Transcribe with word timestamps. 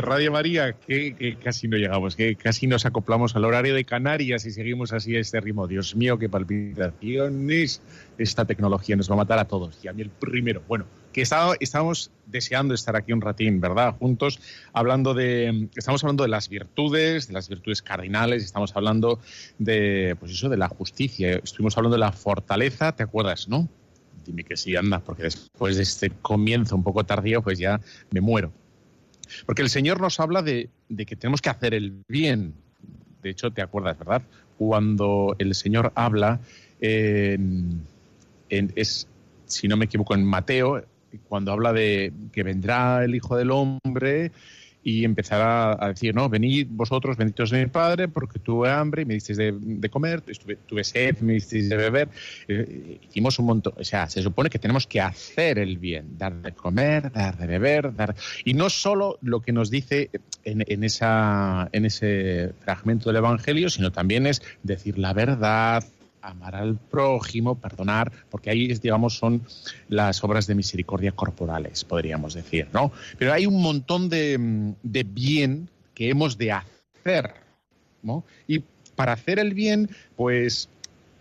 Radio 0.00 0.32
María, 0.32 0.72
que, 0.72 1.36
casi 1.42 1.68
no 1.68 1.76
llegamos, 1.76 2.16
que 2.16 2.36
casi 2.36 2.66
nos 2.66 2.86
acoplamos 2.86 3.36
al 3.36 3.44
horario 3.44 3.74
de 3.74 3.84
Canarias 3.84 4.44
y 4.44 4.50
seguimos 4.50 4.92
así 4.92 5.16
a 5.16 5.20
este 5.20 5.40
ritmo. 5.40 5.66
Dios 5.66 5.96
mío, 5.96 6.18
qué 6.18 6.28
palpitaciones. 6.28 7.82
Esta 8.18 8.44
tecnología 8.44 8.96
nos 8.96 9.10
va 9.10 9.14
a 9.14 9.18
matar 9.18 9.38
a 9.38 9.46
todos. 9.46 9.78
Y 9.82 9.88
a 9.88 9.92
mí 9.92 10.02
el 10.02 10.10
primero. 10.10 10.62
Bueno, 10.66 10.86
que 11.12 11.22
estaba, 11.22 11.54
estábamos 11.60 12.10
deseando 12.26 12.74
estar 12.74 12.96
aquí 12.96 13.12
un 13.12 13.20
ratín, 13.20 13.60
¿verdad? 13.60 13.96
Juntos, 13.98 14.40
hablando 14.72 15.14
de. 15.14 15.68
Estamos 15.74 16.02
hablando 16.04 16.22
de 16.22 16.28
las 16.28 16.48
virtudes, 16.48 17.28
de 17.28 17.34
las 17.34 17.48
virtudes 17.48 17.82
cardinales, 17.82 18.44
estamos 18.44 18.76
hablando 18.76 19.20
de, 19.58 20.16
pues 20.18 20.32
eso, 20.32 20.48
de 20.48 20.56
la 20.56 20.68
justicia. 20.68 21.40
Estuvimos 21.42 21.76
hablando 21.76 21.96
de 21.96 22.00
la 22.00 22.12
fortaleza, 22.12 22.92
¿te 22.92 23.02
acuerdas, 23.02 23.48
no? 23.48 23.68
Dime 24.24 24.44
que 24.44 24.56
sí, 24.56 24.76
anda, 24.76 25.00
porque 25.00 25.22
después 25.22 25.76
de 25.76 25.82
este 25.82 26.10
comienzo 26.10 26.76
un 26.76 26.82
poco 26.82 27.04
tardío, 27.04 27.42
pues 27.42 27.58
ya 27.58 27.80
me 28.10 28.20
muero. 28.20 28.52
Porque 29.46 29.62
el 29.62 29.70
Señor 29.70 30.00
nos 30.00 30.20
habla 30.20 30.42
de, 30.42 30.70
que 31.06 31.16
tenemos 31.16 31.40
que 31.40 31.50
hacer 31.50 31.74
el 31.74 32.02
bien. 32.08 32.54
De 33.22 33.30
hecho, 33.30 33.50
te 33.50 33.62
acuerdas, 33.62 33.98
¿verdad? 33.98 34.22
Cuando 34.56 35.36
el 35.38 35.54
Señor 35.54 35.92
habla, 35.94 36.40
en, 36.80 37.82
es, 38.48 39.08
si 39.46 39.68
no 39.68 39.76
me 39.76 39.86
equivoco, 39.86 40.14
en 40.14 40.24
Mateo, 40.24 40.84
cuando 41.28 41.52
habla 41.52 41.72
de 41.72 42.12
que 42.32 42.42
vendrá 42.42 43.04
el 43.04 43.14
Hijo 43.14 43.36
del 43.36 43.50
Hombre 43.50 44.32
y 44.82 45.04
empezará 45.04 45.76
a 45.78 45.88
decir, 45.88 46.14
no, 46.14 46.28
venid 46.28 46.68
vosotros, 46.70 47.16
benditos 47.16 47.50
de 47.50 47.60
mi 47.64 47.66
Padre, 47.66 48.08
porque 48.08 48.38
tuve 48.38 48.70
hambre 48.70 49.02
y 49.02 49.04
me 49.04 49.14
disteis 49.14 49.38
de, 49.38 49.90
comer, 49.90 50.22
tuve 50.66 50.84
sed, 50.84 51.18
me 51.20 51.34
disteis 51.34 51.68
de 51.68 51.76
beber. 51.76 52.08
Eh, 52.46 53.00
hicimos 53.02 53.38
un 53.38 53.46
montón, 53.46 53.74
o 53.76 53.84
sea, 53.84 54.08
se 54.08 54.22
supone 54.22 54.48
que 54.48 54.58
tenemos 54.58 54.86
que 54.86 55.00
hacer 55.00 55.58
el 55.58 55.78
bien, 55.78 56.16
dar 56.16 56.34
de 56.34 56.52
comer, 56.52 57.12
dar 57.12 57.36
de 57.36 57.46
beber, 57.46 57.94
dar... 57.94 58.14
Y 58.44 58.54
no 58.54 58.70
solo 58.70 59.18
lo 59.22 59.40
que 59.40 59.52
nos 59.52 59.70
dice 59.70 60.10
en, 60.44 60.64
en, 60.66 60.84
esa, 60.84 61.68
en 61.72 61.84
ese 61.84 62.52
fragmento 62.60 63.10
del 63.10 63.16
Evangelio, 63.16 63.68
sino 63.68 63.90
también 63.92 64.26
es 64.26 64.42
decir 64.62 64.98
la 64.98 65.12
verdad, 65.12 65.84
amar 66.22 66.56
al 66.56 66.76
prójimo, 66.76 67.56
perdonar, 67.56 68.12
porque 68.30 68.50
ahí, 68.50 68.66
digamos, 68.68 69.16
son 69.16 69.42
las 69.88 70.22
obras 70.24 70.46
de 70.46 70.54
misericordia 70.54 71.12
corporales, 71.12 71.84
podríamos 71.84 72.34
decir, 72.34 72.68
¿no? 72.72 72.92
Pero 73.18 73.32
hay 73.32 73.46
un 73.46 73.60
montón 73.62 74.08
de, 74.08 74.76
bien 74.82 75.68
que 75.94 76.10
hemos 76.10 76.38
de 76.38 76.52
hacer, 76.52 77.34
¿no? 78.02 78.24
Y 78.46 78.62
para 78.94 79.12
hacer 79.12 79.38
el 79.38 79.54
bien, 79.54 79.90
pues 80.16 80.68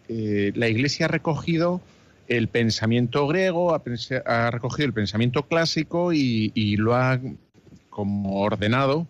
eh, 0.10 0.52
la 0.56 0.68
Iglesia 0.68 1.06
ha 1.06 1.10
recogido 1.10 1.82
el 2.28 2.48
pensamiento 2.48 3.28
griego, 3.28 3.74
ha, 3.74 4.52
recogido 4.52 4.86
el 4.86 4.94
pensamiento 4.94 5.44
clásico 5.44 6.12
y, 6.14 6.52
y 6.54 6.76
lo 6.78 6.96
ha 6.96 7.20
como 7.90 8.42
ordenado 8.42 9.08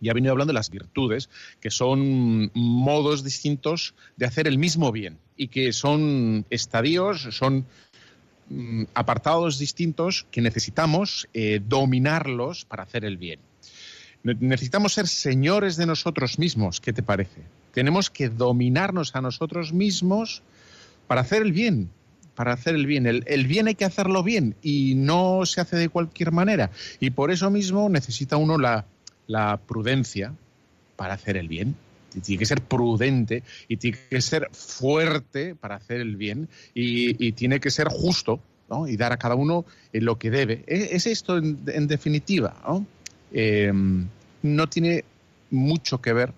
y 0.00 0.08
ha 0.08 0.12
venido 0.12 0.32
hablando 0.32 0.52
de 0.52 0.58
las 0.58 0.70
virtudes, 0.70 1.30
que 1.60 1.70
son 1.70 2.50
modos 2.54 3.24
distintos 3.24 3.94
de 4.16 4.26
hacer 4.26 4.46
el 4.46 4.58
mismo 4.58 4.92
bien 4.92 5.18
y 5.36 5.48
que 5.48 5.72
son 5.72 6.44
estadios, 6.50 7.28
son 7.30 7.66
mm, 8.48 8.84
apartados 8.94 9.58
distintos 9.58 10.26
que 10.30 10.40
necesitamos 10.40 11.28
eh, 11.32 11.60
dominarlos 11.66 12.64
para 12.64 12.82
hacer 12.82 13.04
el 13.04 13.16
bien. 13.16 13.40
Necesitamos 14.22 14.92
ser 14.92 15.06
señores 15.06 15.76
de 15.76 15.86
nosotros 15.86 16.38
mismos, 16.38 16.80
¿qué 16.80 16.92
te 16.92 17.02
parece? 17.02 17.42
Tenemos 17.72 18.10
que 18.10 18.28
dominarnos 18.28 19.14
a 19.14 19.20
nosotros 19.20 19.72
mismos 19.72 20.42
para 21.06 21.20
hacer 21.20 21.42
el 21.42 21.52
bien, 21.52 21.90
para 22.34 22.52
hacer 22.52 22.74
el 22.74 22.86
bien. 22.86 23.06
El, 23.06 23.22
el, 23.28 23.46
bien 23.46 23.68
hay 23.68 23.76
que 23.76 23.84
hacerlo 23.84 24.24
bien 24.24 24.56
y 24.62 24.94
no 24.96 25.46
se 25.46 25.60
hace 25.60 25.76
de 25.76 25.88
cualquier 25.88 26.32
manera. 26.32 26.72
Y 26.98 27.10
por 27.10 27.30
eso 27.30 27.50
mismo 27.50 27.88
necesita 27.88 28.36
uno 28.36 28.58
la 28.58 28.86
la 29.26 29.58
prudencia 29.58 30.32
para 30.96 31.14
hacer 31.14 31.36
el 31.36 31.48
bien. 31.48 31.76
Tiene 32.22 32.38
que 32.38 32.46
ser 32.46 32.62
prudente 32.62 33.42
y 33.68 33.76
tiene 33.76 33.98
que 34.08 34.22
ser 34.22 34.48
fuerte 34.52 35.54
para 35.54 35.76
hacer 35.76 36.00
el 36.00 36.16
bien 36.16 36.48
y, 36.72 37.32
tiene 37.32 37.60
que 37.60 37.70
ser 37.70 37.88
justo 37.88 38.40
y 38.88 38.96
dar 38.96 39.12
a 39.12 39.18
cada 39.18 39.34
uno 39.34 39.66
lo 39.92 40.18
que 40.18 40.30
debe. 40.30 40.64
E, 40.66 40.96
es, 40.96 41.06
esto 41.06 41.36
en, 41.36 41.86
definitiva. 41.86 42.56
¿no? 42.66 42.86
Em, 43.32 44.06
no 44.42 44.66
tiene 44.68 45.04
mucho 45.50 46.00
que 46.00 46.14
ver 46.14 46.32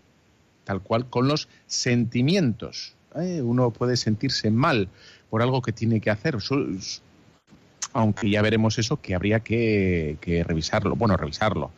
tal 0.65 0.83
cual 0.83 1.09
con 1.09 1.29
los 1.29 1.49
sentimientos. 1.69 2.95
¿eh? 3.15 3.41
Uno 3.41 3.71
puede 3.71 3.97
sentirse 3.97 4.51
mal 4.51 4.89
por 5.31 5.43
algo 5.43 5.63
que 5.63 5.73
tiene 5.73 6.01
que 6.01 6.11
hacer. 6.11 6.39
Aunque 7.93 8.31
ya 8.31 8.43
veremos 8.43 8.79
eso 8.81 9.01
que 9.01 9.15
habría 9.15 9.41
que 9.41 10.45
revisarlo. 10.45 10.97
Bueno, 10.97 11.17
revisarlo 11.17 11.71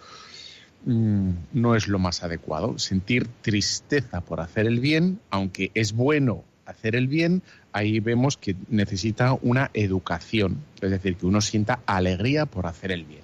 Mm, 0.85 1.31
no 1.53 1.75
es 1.75 1.89
lo 1.89 1.99
más 1.99 2.23
adecuado. 2.23 2.79
Sentir 2.79 3.29
tristeza 3.43 4.21
por 4.21 4.41
hacer 4.41 4.67
el 4.67 4.81
bien, 4.81 5.21
aunque 5.31 5.71
es 5.75 5.93
bueno 5.93 6.45
hacer 6.65 6.97
el 6.97 7.09
bien, 7.09 7.43
ahí 7.73 8.01
vemos 8.01 8.37
que 8.37 8.57
necesita 8.69 9.37
una 9.43 9.71
educación, 9.75 10.59
es 10.81 10.91
decir, 10.91 11.17
que 11.17 11.27
uno 11.27 11.41
sienta 11.41 11.81
alegría 11.87 12.47
por 12.47 12.67
hacer 12.67 12.93
el 12.93 13.05
bien. 13.05 13.23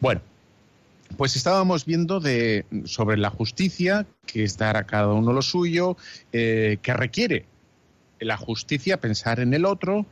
Bueno, 0.00 0.20
pues 1.16 1.36
estábamos 1.36 1.84
viendo 1.84 2.20
de, 2.20 2.66
sobre 2.84 3.16
la 3.16 3.30
justicia, 3.30 4.06
que 4.26 4.44
es 4.44 4.58
dar 4.58 4.76
a 4.76 4.84
cada 4.84 5.12
uno 5.12 5.32
lo 5.32 5.42
suyo, 5.42 5.96
eh, 6.32 6.78
que 6.82 6.92
requiere 6.92 7.46
la 8.20 8.36
justicia 8.36 9.00
pensar 9.00 9.40
en 9.40 9.54
el 9.54 9.64
otro, 9.64 10.06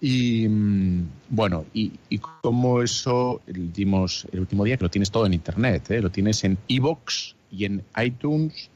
y 0.00 0.48
mm, 0.48 1.08
bueno, 1.30 1.64
y, 1.72 1.92
y 2.08 2.18
como 2.18 2.82
eso 2.82 3.40
dimos 3.46 4.26
el 4.32 4.40
último 4.40 4.64
día, 4.64 4.76
que 4.76 4.84
lo 4.84 4.90
tienes 4.90 5.10
todo 5.10 5.26
en 5.26 5.34
internet, 5.34 5.90
¿eh? 5.90 6.00
lo 6.00 6.10
tienes 6.10 6.44
en 6.44 6.58
iBox 6.68 7.34
y 7.50 7.64
en 7.64 7.82
iTunes, 8.02 8.70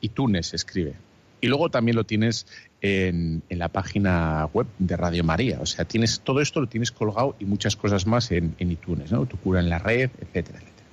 iTunes 0.00 0.54
escribe. 0.54 0.94
Y 1.40 1.46
luego 1.46 1.70
también 1.70 1.96
lo 1.96 2.04
tienes 2.04 2.46
en, 2.80 3.42
en, 3.48 3.58
la 3.58 3.68
página 3.68 4.46
web 4.52 4.66
de 4.78 4.96
Radio 4.96 5.22
María. 5.22 5.58
O 5.60 5.66
sea, 5.66 5.84
tienes 5.84 6.20
todo 6.20 6.40
esto, 6.40 6.60
lo 6.60 6.68
tienes 6.68 6.90
colgado 6.90 7.36
y 7.38 7.44
muchas 7.44 7.76
cosas 7.76 8.06
más 8.06 8.30
en, 8.32 8.56
en 8.58 8.72
iTunes, 8.72 9.12
¿no? 9.12 9.24
Tu 9.26 9.36
cura 9.36 9.60
en 9.60 9.68
la 9.68 9.78
red, 9.78 10.10
etcétera, 10.20 10.58
etcétera. 10.58 10.86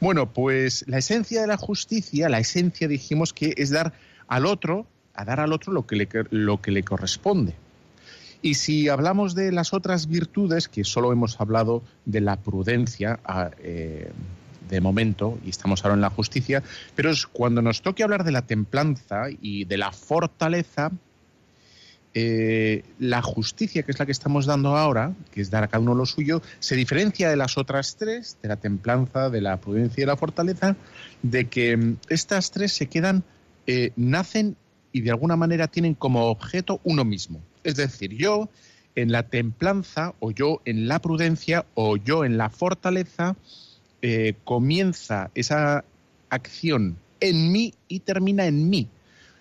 Bueno, 0.00 0.32
pues 0.32 0.84
la 0.86 0.98
esencia 0.98 1.40
de 1.40 1.46
la 1.46 1.56
justicia, 1.56 2.28
la 2.28 2.38
esencia 2.38 2.88
dijimos 2.88 3.32
que 3.32 3.54
es 3.56 3.70
dar 3.70 3.92
al 4.26 4.46
otro, 4.46 4.86
a 5.14 5.24
dar 5.24 5.40
al 5.40 5.52
otro 5.52 5.72
lo 5.72 5.86
que 5.86 5.96
le, 5.96 6.08
lo 6.30 6.62
que 6.62 6.70
le 6.70 6.82
corresponde. 6.82 7.54
Y 8.40 8.54
si 8.54 8.88
hablamos 8.88 9.34
de 9.34 9.50
las 9.50 9.72
otras 9.72 10.06
virtudes, 10.06 10.68
que 10.68 10.84
solo 10.84 11.12
hemos 11.12 11.40
hablado 11.40 11.82
de 12.04 12.20
la 12.20 12.36
prudencia 12.36 13.18
eh, 13.58 14.12
de 14.68 14.80
momento, 14.80 15.38
y 15.44 15.50
estamos 15.50 15.84
ahora 15.84 15.94
en 15.94 16.00
la 16.00 16.10
justicia, 16.10 16.62
pero 16.94 17.10
es 17.10 17.26
cuando 17.26 17.62
nos 17.62 17.82
toque 17.82 18.02
hablar 18.02 18.24
de 18.24 18.32
la 18.32 18.42
templanza 18.42 19.26
y 19.40 19.64
de 19.64 19.78
la 19.78 19.90
fortaleza, 19.90 20.92
eh, 22.14 22.84
la 22.98 23.22
justicia, 23.22 23.82
que 23.82 23.92
es 23.92 23.98
la 23.98 24.06
que 24.06 24.12
estamos 24.12 24.46
dando 24.46 24.76
ahora, 24.76 25.12
que 25.30 25.40
es 25.40 25.50
dar 25.50 25.64
a 25.64 25.68
cada 25.68 25.82
uno 25.82 25.94
lo 25.94 26.06
suyo, 26.06 26.42
se 26.58 26.74
diferencia 26.74 27.28
de 27.30 27.36
las 27.36 27.58
otras 27.58 27.96
tres, 27.96 28.38
de 28.42 28.48
la 28.48 28.56
templanza, 28.56 29.30
de 29.30 29.40
la 29.40 29.58
prudencia 29.58 30.00
y 30.00 30.02
de 30.02 30.06
la 30.06 30.16
fortaleza, 30.16 30.76
de 31.22 31.46
que 31.46 31.76
mm, 31.76 31.96
estas 32.08 32.50
tres 32.50 32.72
se 32.72 32.86
quedan, 32.86 33.24
eh, 33.66 33.92
nacen 33.96 34.56
y 34.90 35.02
de 35.02 35.10
alguna 35.10 35.36
manera 35.36 35.68
tienen 35.68 35.94
como 35.94 36.26
objeto 36.26 36.80
uno 36.84 37.04
mismo. 37.04 37.40
Es 37.68 37.76
decir, 37.76 38.16
yo 38.16 38.48
en 38.94 39.12
la 39.12 39.24
templanza 39.24 40.14
o 40.20 40.30
yo 40.30 40.62
en 40.64 40.88
la 40.88 41.00
prudencia 41.00 41.66
o 41.74 41.98
yo 41.98 42.24
en 42.24 42.38
la 42.38 42.48
fortaleza 42.48 43.36
eh, 44.00 44.32
comienza 44.44 45.30
esa 45.34 45.84
acción 46.30 46.96
en 47.20 47.52
mí 47.52 47.74
y 47.86 48.00
termina 48.00 48.46
en 48.46 48.70
mí. 48.70 48.88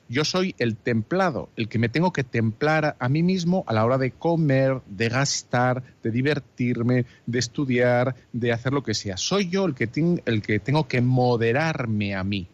Yo 0.10 0.26
soy 0.26 0.56
el 0.58 0.76
templado, 0.76 1.48
el 1.56 1.70
que 1.70 1.80
me 1.80 1.88
tengo 1.88 2.12
que 2.12 2.26
templar 2.26 2.98
a 3.00 3.08
mí 3.08 3.24
mismo 3.24 3.64
a 3.66 3.72
la 3.72 3.86
hora 3.86 3.98
de 3.98 4.12
comer, 4.12 4.82
de 4.88 5.08
gastar, 5.08 5.82
de 6.04 6.12
divertirme, 6.12 7.06
de 7.26 7.40
estudiar, 7.40 8.14
de 8.34 8.52
hacer 8.52 8.74
lo 8.74 8.84
que 8.84 8.94
sea. 8.94 9.16
Soy 9.16 9.48
yo 9.48 9.64
el 9.64 9.74
que, 9.74 9.90
el 10.26 10.42
que 10.42 10.60
tengo 10.60 10.86
que 10.90 11.00
moderarme 11.00 12.14
a 12.14 12.26
mí. 12.26 12.46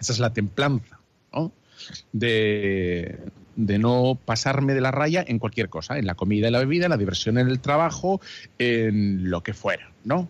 Esa 0.00 0.14
es 0.14 0.20
la 0.20 0.32
templanza. 0.32 0.98
¿no? 1.34 1.52
de, 2.12 3.18
no 3.56 4.18
pasarme 4.24 4.74
de 4.74 4.80
la 4.80 4.90
raya 4.90 5.24
en 5.26 5.38
cualquier 5.38 5.68
cosa, 5.68 5.98
en 5.98 6.06
la 6.06 6.14
comida 6.14 6.48
y 6.48 6.50
la 6.50 6.60
bebida, 6.60 6.86
en 6.86 6.90
la 6.90 6.96
diversión 6.96 7.38
en 7.38 7.48
el 7.48 7.60
trabajo, 7.60 8.20
en 8.58 9.30
lo 9.30 9.42
que 9.42 9.54
fuera, 9.54 9.90
¿no? 10.04 10.28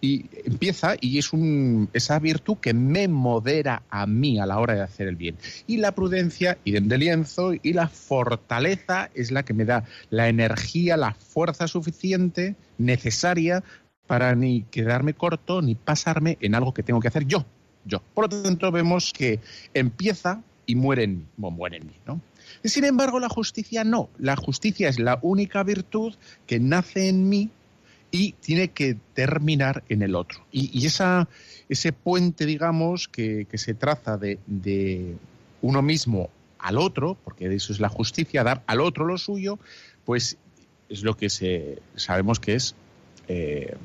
y 0.00 0.26
empieza 0.44 0.94
y 1.00 1.18
es 1.18 1.32
un, 1.32 1.88
esa 1.92 2.18
virtud 2.18 2.58
que 2.58 2.74
me 2.74 3.08
modera 3.08 3.82
a 3.90 4.06
mí 4.06 4.38
a 4.38 4.46
la 4.46 4.58
hora 4.58 4.74
de 4.74 4.82
hacer 4.82 5.08
el 5.08 5.16
bien. 5.16 5.36
Y 5.66 5.78
la 5.78 5.92
prudencia, 5.92 6.58
y 6.64 6.72
de 6.72 6.98
lienzo, 6.98 7.52
y 7.54 7.72
la 7.72 7.88
fortaleza 7.88 9.10
es 9.14 9.30
la 9.30 9.42
que 9.42 9.54
me 9.54 9.64
da 9.64 9.84
la 10.10 10.28
energía, 10.28 10.96
la 10.96 11.14
fuerza 11.14 11.66
suficiente, 11.68 12.54
necesaria, 12.78 13.64
para 14.06 14.34
ni 14.34 14.62
quedarme 14.62 15.14
corto 15.14 15.60
ni 15.60 15.74
pasarme 15.74 16.38
en 16.40 16.54
algo 16.54 16.72
que 16.72 16.82
tengo 16.82 17.00
que 17.00 17.08
hacer 17.08 17.26
yo. 17.26 17.44
yo. 17.84 18.02
Por 18.14 18.32
lo 18.32 18.42
tanto, 18.42 18.70
vemos 18.72 19.12
que 19.12 19.40
empieza 19.74 20.42
y 20.64 20.76
muere 20.76 21.04
en 21.04 21.18
mí. 21.18 21.26
muere 21.36 21.78
en 21.78 21.86
mí, 21.86 21.94
¿no? 22.06 22.20
Sin 22.64 22.84
embargo, 22.84 23.20
la 23.20 23.28
justicia 23.28 23.84
no. 23.84 24.08
La 24.18 24.36
justicia 24.36 24.88
es 24.88 24.98
la 24.98 25.18
única 25.22 25.62
virtud 25.62 26.14
que 26.46 26.58
nace 26.58 27.08
en 27.08 27.28
mí 27.28 27.50
y 28.10 28.32
tiene 28.32 28.68
que 28.68 28.96
terminar 29.14 29.84
en 29.88 30.02
el 30.02 30.14
otro. 30.14 30.44
Y, 30.50 30.86
esa, 30.86 31.28
ese 31.68 31.92
puente, 31.92 32.46
digamos, 32.46 33.08
que, 33.08 33.46
se 33.54 33.74
traza 33.74 34.16
de, 34.16 35.16
uno 35.60 35.82
mismo 35.82 36.30
al 36.58 36.78
otro, 36.78 37.16
porque 37.24 37.54
eso 37.54 37.72
es 37.72 37.80
la 37.80 37.88
justicia, 37.88 38.42
dar 38.42 38.62
al 38.66 38.80
otro 38.80 39.04
lo 39.04 39.18
suyo, 39.18 39.58
pues 40.04 40.38
es 40.88 41.02
lo 41.02 41.16
que 41.16 41.30
se, 41.30 41.78
sabemos 41.96 42.40
que 42.40 42.54
es 42.54 42.74
eh, 43.28 43.76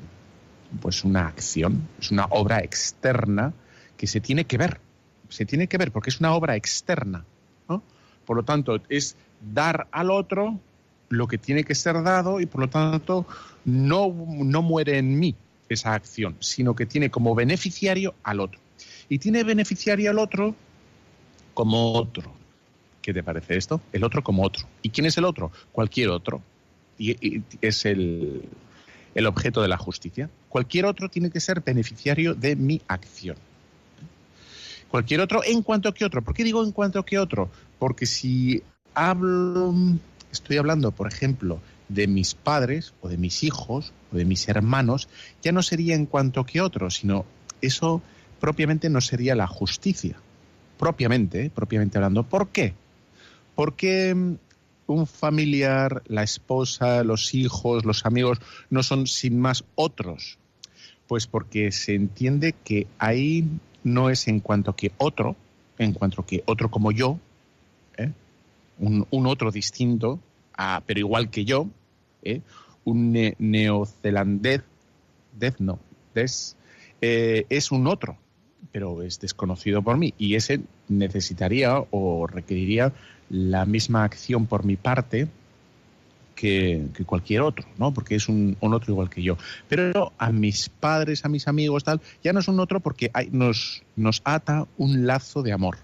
pues 0.80 1.04
una 1.04 1.26
acción, 1.26 1.88
es 2.00 2.10
una 2.10 2.24
obra 2.26 2.60
externa 2.60 3.52
que 3.96 4.06
se 4.06 4.20
tiene 4.20 4.44
que 4.44 4.56
ver, 4.56 4.80
se 5.28 5.44
tiene 5.44 5.66
que 5.68 5.78
ver 5.78 5.92
porque 5.92 6.10
es 6.10 6.20
una 6.20 6.34
obra 6.34 6.56
externa. 6.56 7.24
Por 8.24 8.36
lo 8.36 8.42
tanto, 8.42 8.80
es 8.88 9.16
dar 9.52 9.86
al 9.90 10.10
otro 10.10 10.58
lo 11.08 11.28
que 11.28 11.38
tiene 11.38 11.64
que 11.64 11.74
ser 11.74 12.02
dado 12.02 12.40
y 12.40 12.46
por 12.46 12.62
lo 12.62 12.68
tanto 12.68 13.26
no, 13.64 14.12
no 14.28 14.62
muere 14.62 14.98
en 14.98 15.18
mí 15.18 15.34
esa 15.68 15.94
acción, 15.94 16.36
sino 16.40 16.74
que 16.74 16.86
tiene 16.86 17.10
como 17.10 17.34
beneficiario 17.34 18.14
al 18.22 18.40
otro. 18.40 18.60
Y 19.08 19.18
tiene 19.18 19.44
beneficiario 19.44 20.10
al 20.10 20.18
otro 20.18 20.54
como 21.52 21.92
otro. 21.92 22.32
¿Qué 23.02 23.12
te 23.12 23.22
parece 23.22 23.56
esto? 23.56 23.80
El 23.92 24.04
otro 24.04 24.22
como 24.22 24.42
otro. 24.42 24.66
¿Y 24.82 24.90
quién 24.90 25.06
es 25.06 25.16
el 25.18 25.24
otro? 25.24 25.52
Cualquier 25.72 26.08
otro. 26.08 26.42
Y, 26.98 27.42
es 27.60 27.84
el, 27.84 28.42
el 29.14 29.26
objeto 29.26 29.60
de 29.62 29.68
la 29.68 29.76
justicia. 29.76 30.30
Cualquier 30.48 30.86
otro 30.86 31.08
tiene 31.08 31.30
que 31.30 31.40
ser 31.40 31.60
beneficiario 31.60 32.34
de 32.34 32.56
mi 32.56 32.80
acción. 32.88 33.36
Cualquier 34.94 35.22
otro 35.22 35.42
en 35.44 35.62
cuanto 35.62 35.92
que 35.92 36.04
otro. 36.04 36.22
¿Por 36.22 36.34
qué 36.34 36.44
digo 36.44 36.62
en 36.62 36.70
cuanto 36.70 37.04
que 37.04 37.18
otro? 37.18 37.50
Porque 37.80 38.06
si 38.06 38.62
hablo 38.94 39.74
estoy 40.30 40.56
hablando, 40.56 40.92
por 40.92 41.08
ejemplo, 41.08 41.58
de 41.88 42.06
mis 42.06 42.36
padres 42.36 42.94
o 43.00 43.08
de 43.08 43.16
mis 43.16 43.42
hijos 43.42 43.92
o 44.12 44.16
de 44.16 44.24
mis 44.24 44.48
hermanos, 44.48 45.08
ya 45.42 45.50
no 45.50 45.64
sería 45.64 45.96
en 45.96 46.06
cuanto 46.06 46.46
que 46.46 46.60
otro, 46.60 46.90
sino 46.90 47.24
eso 47.60 48.02
propiamente 48.38 48.88
no 48.88 49.00
sería 49.00 49.34
la 49.34 49.48
justicia. 49.48 50.14
Propiamente, 50.78 51.50
propiamente 51.50 51.98
hablando. 51.98 52.22
¿Por 52.22 52.50
qué? 52.50 52.74
Porque 53.56 54.14
mm, 54.14 54.34
un 54.86 55.08
familiar, 55.08 56.04
la 56.06 56.22
esposa, 56.22 57.02
los 57.02 57.34
hijos, 57.34 57.84
los 57.84 58.06
amigos, 58.06 58.38
no 58.70 58.84
son 58.84 59.08
sin 59.08 59.40
más 59.40 59.64
otros. 59.74 60.38
Pues 61.08 61.26
porque 61.26 61.72
se 61.72 61.96
entiende 61.96 62.54
que 62.62 62.86
ahí 63.00 63.44
no 63.84 64.10
es 64.10 64.26
en 64.28 64.40
cuanto 64.40 64.74
que 64.74 64.92
otro, 64.98 65.36
en 65.78 65.92
cuanto 65.92 66.26
que 66.26 66.42
otro 66.46 66.70
como 66.70 66.90
yo, 66.90 67.18
¿eh? 67.96 68.10
un, 68.78 69.06
otro 69.26 69.50
distinto, 69.50 70.18
pero 70.86 71.00
igual 71.00 71.30
que 71.30 71.44
yo, 71.44 71.68
¿eh? 72.22 72.40
un 72.84 73.12
neozelandés, 73.38 74.62
no, 75.58 75.78
eh, 77.00 77.46
es 77.48 77.70
un 77.70 77.86
otro, 77.86 78.16
pero 78.72 79.02
es 79.02 79.20
desconocido 79.20 79.82
por 79.82 79.96
mí 79.96 80.14
y 80.18 80.34
ese 80.34 80.60
necesitaría 80.88 81.84
o 81.90 82.26
requeriría 82.26 82.92
la 83.30 83.66
misma 83.66 84.04
acción 84.04 84.46
por 84.46 84.64
mi 84.64 84.76
parte 84.76 85.28
que, 86.34 86.86
cualquier 87.06 87.42
otro, 87.42 87.66
¿no? 87.78 87.92
Porque 87.92 88.16
es 88.16 88.28
un, 88.28 88.56
otro 88.60 88.92
igual 88.92 89.10
que 89.10 89.22
yo. 89.22 89.36
Pero 89.68 90.12
a 90.18 90.32
mis 90.32 90.68
padres, 90.68 91.24
a 91.24 91.28
mis 91.28 91.48
amigos, 91.48 91.84
tal, 91.84 92.00
ya 92.22 92.32
no 92.32 92.40
es 92.40 92.48
un 92.48 92.60
otro 92.60 92.80
porque 92.80 93.10
nos, 93.30 93.82
nos 93.96 94.20
ata 94.24 94.66
un 94.76 95.06
lazo 95.06 95.42
de 95.42 95.52
amor. 95.52 95.78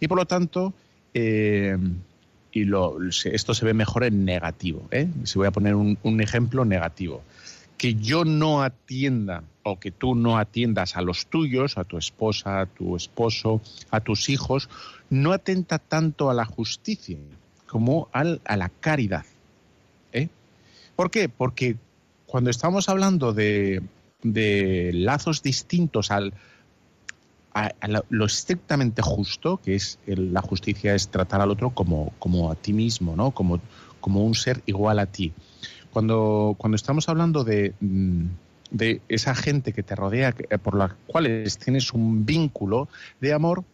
Y 0.00 0.08
por 0.08 0.18
lo 0.18 0.26
tanto, 0.26 0.72
eh, 1.12 1.76
y 2.52 2.64
lo, 2.64 2.98
esto 3.08 3.54
se 3.54 3.64
ve 3.64 3.74
mejor 3.74 4.04
en 4.04 4.24
negativo. 4.24 4.86
¿eh? 4.90 5.08
Si 5.24 5.38
voy 5.38 5.48
a 5.48 5.50
poner 5.50 5.74
un, 5.74 6.20
ejemplo 6.20 6.64
negativo. 6.64 7.22
Que 7.76 7.96
yo 7.96 8.24
no 8.24 8.62
atienda 8.62 9.42
o 9.64 9.80
que 9.80 9.90
tú 9.90 10.14
no 10.14 10.38
atiendas 10.38 10.96
a 10.96 11.02
los 11.02 11.26
tuyos, 11.26 11.76
a 11.76 11.84
tu 11.84 11.98
esposa, 11.98 12.60
a 12.60 12.66
tu 12.66 12.94
esposo, 12.94 13.60
a 13.90 14.00
tus 14.00 14.28
hijos, 14.28 14.70
no 15.10 15.32
atenta 15.32 15.80
tanto 15.80 16.30
a 16.30 16.34
la 16.34 16.44
justicia 16.44 17.18
como 17.74 18.06
al, 18.12 18.40
a 18.44 18.56
la 18.56 18.68
caridad. 18.68 19.24
¿eh? 20.12 20.28
¿Por 20.94 21.10
qué? 21.10 21.28
Porque 21.28 21.76
cuando 22.24 22.48
estamos 22.48 22.88
hablando 22.88 23.32
de, 23.32 23.82
de 24.22 24.92
lazos 24.94 25.42
distintos 25.42 26.12
al, 26.12 26.34
a, 27.52 27.72
lo 28.10 28.26
estrictamente 28.26 29.02
justo, 29.02 29.56
que 29.56 29.74
es 29.74 29.98
la 30.06 30.40
justicia, 30.40 30.94
es 30.94 31.08
tratar 31.08 31.40
al 31.40 31.50
otro 31.50 31.70
como, 31.70 32.12
como 32.20 32.48
a 32.48 32.54
ti 32.54 32.72
mismo, 32.72 33.16
¿no? 33.16 33.32
Como, 33.32 33.60
como 33.98 34.24
un 34.24 34.36
ser 34.36 34.62
igual 34.66 35.00
a 35.00 35.06
ti. 35.06 35.32
Cuando, 35.90 36.54
cuando 36.56 36.76
estamos 36.76 37.08
hablando 37.08 37.42
de, 37.42 37.74
mm, 37.80 38.26
de 38.70 39.00
esa 39.08 39.34
gente 39.34 39.72
que 39.72 39.82
te 39.82 39.96
rodea, 39.96 40.32
eh, 40.48 40.58
por 40.58 40.76
la 40.76 40.94
cual 41.08 41.26
tienes 41.58 41.92
un 41.92 42.24
vínculo 42.24 42.86
de 43.20 43.32
amor, 43.32 43.64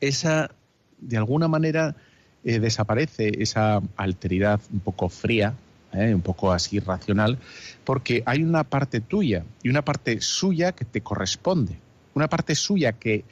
esa, 0.00 0.52
de 0.98 1.16
alguna 1.16 1.48
manera, 1.48 1.96
eh, 2.44 2.58
desaparece 2.58 3.42
esa 3.42 3.80
alteridad 3.96 4.60
un 4.72 4.80
poco 4.80 5.08
fría, 5.08 5.54
¿eh? 5.92 6.14
un 6.14 6.22
poco 6.22 6.52
así 6.52 6.78
racional, 6.78 7.38
porque 7.84 8.22
hay 8.26 8.42
una 8.42 8.64
parte 8.64 9.00
tuya 9.00 9.44
y 9.62 9.68
una 9.68 9.82
parte 9.82 10.20
suya 10.20 10.72
que 10.72 10.84
te 10.84 11.00
corresponde 11.00 11.78
una 12.18 12.28
parte 12.28 12.54
suya 12.54 12.92
que, 12.92 13.24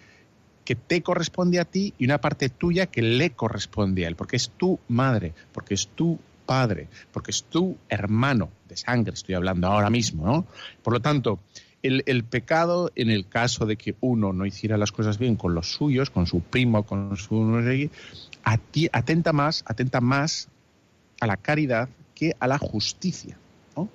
que 0.64 0.74
te 0.74 1.02
corresponde 1.02 1.58
a 1.58 1.64
ti 1.64 1.92
y 1.98 2.04
una 2.04 2.18
parte 2.18 2.48
tuya 2.48 2.86
que 2.86 3.02
le 3.02 3.30
corresponde 3.30 4.04
a 4.04 4.08
él, 4.08 4.16
porque 4.16 4.36
es 4.36 4.50
tu 4.50 4.78
madre, 4.88 5.34
porque 5.52 5.74
es 5.74 5.88
tu 5.88 6.18
padre, 6.46 6.88
porque 7.12 7.32
es 7.32 7.44
tu 7.44 7.76
hermano 7.88 8.48
de 8.68 8.76
sangre, 8.76 9.14
estoy 9.14 9.34
hablando 9.34 9.66
ahora 9.66 9.90
mismo, 9.90 10.24
¿no? 10.24 10.46
Por 10.82 10.92
lo 10.92 11.00
tanto, 11.00 11.40
el, 11.82 12.04
el, 12.06 12.24
pecado, 12.24 12.90
en 12.94 13.10
el 13.10 13.28
caso 13.28 13.66
de 13.66 13.76
que 13.76 13.96
uno 14.00 14.32
no 14.32 14.46
hiciera 14.46 14.76
las 14.76 14.92
cosas 14.92 15.18
bien 15.18 15.36
con 15.36 15.54
los 15.54 15.72
suyos, 15.72 16.10
con 16.10 16.26
su 16.26 16.40
primo, 16.40 16.84
con 16.84 17.16
su 17.16 17.34
atenta 18.92 19.32
más, 19.32 19.64
atenta 19.66 20.00
más 20.00 20.48
a 21.20 21.26
la 21.26 21.36
caridad 21.36 21.88
que 22.14 22.34
a 22.38 22.46
la 22.46 22.58
justicia. 22.58 23.36
¿no? 23.76 23.88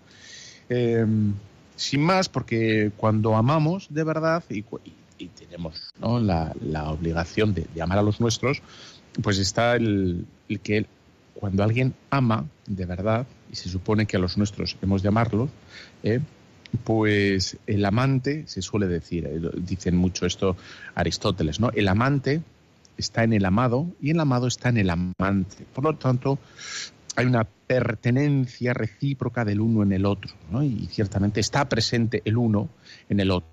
Em, 0.69 1.33
sin 1.75 2.01
más, 2.01 2.29
porque 2.29 2.91
cuando 2.97 3.35
amamos 3.35 3.87
de 3.89 4.03
verdad 4.03 4.43
y, 4.49 4.63
tenemos 5.37 5.93
la, 6.01 6.53
obligación 6.91 7.53
de, 7.53 7.67
amar 7.81 7.99
a 7.99 8.01
los 8.01 8.19
nuestros, 8.19 8.61
pues 9.21 9.37
está 9.37 9.75
el, 9.75 10.25
que 10.63 10.85
cuando 11.35 11.63
alguien 11.63 11.93
ama 12.09 12.45
de 12.65 12.85
verdad, 12.85 13.25
y 13.51 13.55
se 13.55 13.69
supone 13.69 14.05
que 14.05 14.17
a 14.17 14.19
los 14.19 14.37
nuestros 14.37 14.77
hemos 14.81 15.01
de 15.01 15.09
amarlos, 15.09 15.49
¿eh? 16.03 16.19
pues 16.83 17.57
el 17.67 17.85
amante, 17.85 18.43
se 18.47 18.61
suele 18.61 18.87
decir, 18.87 19.25
eh, 19.25 19.39
dicen 19.57 19.95
mucho 19.95 20.25
esto 20.25 20.55
Aristóteles, 20.95 21.59
¿no? 21.59 21.69
El 21.71 21.87
amante 21.87 22.41
está 23.01 23.23
en 23.23 23.33
el 23.33 23.45
amado 23.45 23.87
y 24.01 24.11
el 24.11 24.19
amado 24.19 24.47
está 24.47 24.69
en 24.69 24.77
el 24.77 24.89
amante. 24.89 25.65
Por 25.73 25.83
lo 25.83 25.95
tanto, 25.95 26.39
hay 27.15 27.25
una 27.25 27.43
pertenencia 27.43 28.73
recíproca 28.73 29.43
del 29.45 29.59
uno 29.59 29.83
en 29.83 29.91
el 29.91 30.05
otro, 30.05 30.33
y 30.63 30.87
ciertamente 30.87 31.39
está 31.39 31.67
presente 31.67 32.21
el 32.25 32.37
uno 32.37 32.69
en 33.09 33.19
el 33.19 33.31
otro. 33.31 33.49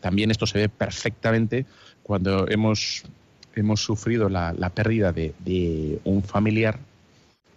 También 0.00 0.30
esto 0.30 0.46
se 0.46 0.58
ve 0.58 0.68
perfectamente 0.68 1.66
cuando 2.02 2.48
hemos, 2.48 3.04
hemos 3.54 3.82
sufrido 3.82 4.28
la, 4.28 4.70
pérdida 4.74 5.12
de, 5.12 6.00
un 6.04 6.22
familiar, 6.22 6.78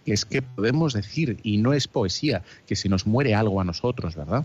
que 0.04 0.12
es 0.12 0.24
que 0.24 0.42
podemos 0.42 0.92
decir, 0.92 1.38
y 1.42 1.56
no 1.56 1.72
es 1.72 1.88
poesía, 1.88 2.42
que 2.66 2.76
si 2.76 2.88
nos 2.88 3.06
muere 3.06 3.34
algo 3.34 3.60
a 3.60 3.64
nosotros, 3.64 4.14
¿verdad? 4.14 4.44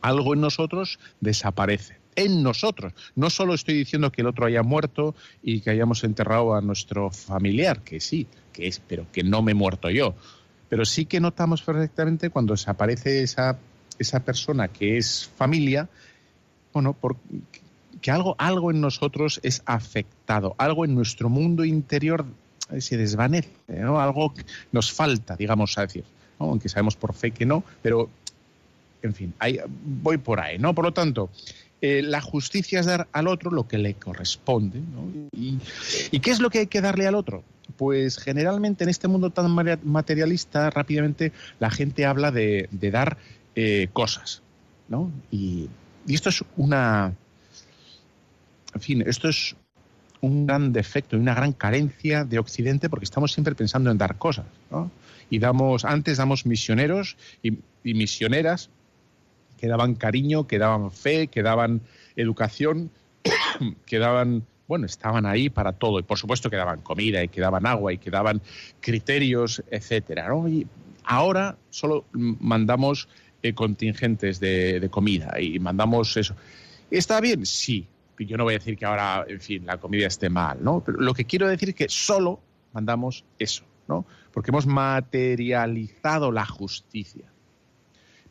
Algo 0.00 0.34
en 0.34 0.40
nosotros 0.40 1.00
desaparece 1.20 1.97
en 2.18 2.42
nosotros. 2.42 2.92
No 3.14 3.30
solo 3.30 3.54
estoy 3.54 3.74
diciendo 3.74 4.10
que 4.10 4.22
el 4.22 4.26
otro 4.26 4.46
haya 4.46 4.62
muerto 4.62 5.14
y 5.42 5.60
que 5.60 5.70
hayamos 5.70 6.02
enterrado 6.04 6.54
a 6.54 6.60
nuestro 6.60 7.10
familiar, 7.10 7.82
que 7.82 8.00
sí, 8.00 8.26
que 8.52 8.66
es, 8.66 8.80
pero 8.80 9.06
que 9.12 9.22
no 9.22 9.40
me 9.40 9.52
he 9.52 9.54
muerto 9.54 9.88
yo. 9.88 10.14
Pero 10.68 10.84
sí 10.84 11.06
que 11.06 11.20
notamos 11.20 11.62
perfectamente 11.62 12.30
cuando 12.30 12.54
desaparece 12.54 13.22
esa, 13.22 13.58
esa 13.98 14.20
persona 14.20 14.68
que 14.68 14.98
es 14.98 15.30
familia, 15.36 15.88
bueno, 16.72 16.96
que 18.00 18.10
algo, 18.10 18.34
algo 18.38 18.70
en 18.70 18.80
nosotros 18.80 19.40
es 19.42 19.62
afectado, 19.64 20.54
algo 20.58 20.84
en 20.84 20.94
nuestro 20.94 21.28
mundo 21.28 21.64
interior 21.64 22.24
eh, 22.70 22.80
se 22.80 22.96
desvanece, 22.96 23.50
algo 23.80 24.34
nos 24.72 24.92
falta, 24.92 25.36
digamos 25.36 25.78
a 25.78 25.82
decir, 25.82 26.04
aunque 26.38 26.68
sabemos 26.68 26.96
por 26.96 27.14
fe 27.14 27.30
que 27.30 27.46
no, 27.46 27.64
pero 27.80 28.10
en 29.02 29.14
fin, 29.14 29.34
voy 29.84 30.18
por 30.18 30.40
ahí, 30.40 30.58
¿no? 30.58 30.74
Por 30.74 30.84
lo 30.84 30.92
tanto, 30.92 31.30
eh, 31.80 32.02
la 32.02 32.20
justicia 32.20 32.80
es 32.80 32.86
dar 32.86 33.06
al 33.12 33.28
otro 33.28 33.50
lo 33.50 33.68
que 33.68 33.78
le 33.78 33.94
corresponde. 33.94 34.80
¿no? 34.80 35.28
Y, 35.32 35.58
qué 36.20 36.30
es 36.30 36.40
lo 36.40 36.50
que 36.50 36.60
hay 36.60 36.66
que 36.66 36.80
darle 36.80 37.06
al 37.06 37.14
otro? 37.14 37.44
Pues 37.76 38.18
generalmente 38.18 38.82
en 38.82 38.90
este 38.90 39.06
mundo 39.06 39.30
tan 39.30 39.50
materialista, 39.84 40.70
rápidamente 40.70 41.32
la 41.60 41.70
gente 41.70 42.04
habla 42.04 42.32
de, 42.32 42.68
dar 42.72 43.18
eh, 43.54 43.88
cosas. 43.92 44.42
¿no? 44.88 45.10
Y, 45.30 45.68
esto 46.08 46.30
es 46.30 46.42
una. 46.56 47.14
En 48.74 48.80
fin, 48.80 49.04
esto 49.06 49.28
es 49.28 49.54
un 50.20 50.46
gran 50.46 50.72
defecto 50.72 51.16
y 51.16 51.20
una 51.20 51.34
gran 51.34 51.52
carencia 51.52 52.24
de 52.24 52.38
Occidente 52.38 52.88
porque 52.88 53.04
estamos 53.04 53.32
siempre 53.32 53.54
pensando 53.54 53.90
en 53.90 53.98
dar 53.98 54.18
cosas. 54.18 54.46
¿no? 54.70 54.90
Y 55.30 55.38
damos, 55.38 55.84
antes 55.84 56.16
damos 56.16 56.44
misioneros 56.44 57.16
y 57.42 57.58
misioneras 57.84 58.70
que 59.58 59.68
daban 59.68 59.94
cariño, 59.94 60.46
que 60.46 60.58
daban 60.58 60.90
fe, 60.90 61.26
que 61.26 61.42
daban 61.42 61.82
educación, 62.16 62.90
que 63.86 63.98
daban, 63.98 64.46
bueno, 64.66 64.86
estaban 64.86 65.26
ahí 65.26 65.50
para 65.50 65.72
todo. 65.72 65.98
Y 65.98 66.04
por 66.04 66.18
supuesto 66.18 66.48
que 66.48 66.56
daban 66.56 66.80
comida 66.80 67.22
y 67.22 67.28
que 67.28 67.40
daban 67.40 67.66
agua 67.66 67.92
y 67.92 67.98
que 67.98 68.10
daban 68.10 68.40
criterios, 68.80 69.62
etcétera. 69.70 70.28
Y 70.48 70.66
ahora 71.04 71.58
solo 71.70 72.06
mandamos 72.12 73.08
eh, 73.42 73.52
contingentes 73.54 74.40
de, 74.40 74.88
comida 74.90 75.40
y 75.40 75.58
mandamos 75.58 76.16
eso. 76.16 76.34
¿Está 76.90 77.20
bien? 77.20 77.44
Sí. 77.44 77.86
Yo 78.18 78.36
no 78.36 78.42
voy 78.42 78.54
a 78.54 78.58
decir 78.58 78.76
que 78.76 78.84
ahora, 78.84 79.24
en 79.28 79.40
fin, 79.40 79.64
la 79.64 79.76
comida 79.78 80.08
esté 80.08 80.28
mal, 80.28 80.58
¿no? 80.60 80.82
Pero 80.84 80.98
lo 80.98 81.14
que 81.14 81.24
quiero 81.24 81.46
decir 81.46 81.68
es 81.68 81.74
que 81.76 81.86
solo 81.88 82.40
mandamos 82.72 83.24
eso, 83.38 83.62
¿no? 83.86 84.04
Porque 84.32 84.50
hemos 84.50 84.66
materializado 84.66 86.32
la 86.32 86.44
justicia. 86.44 87.30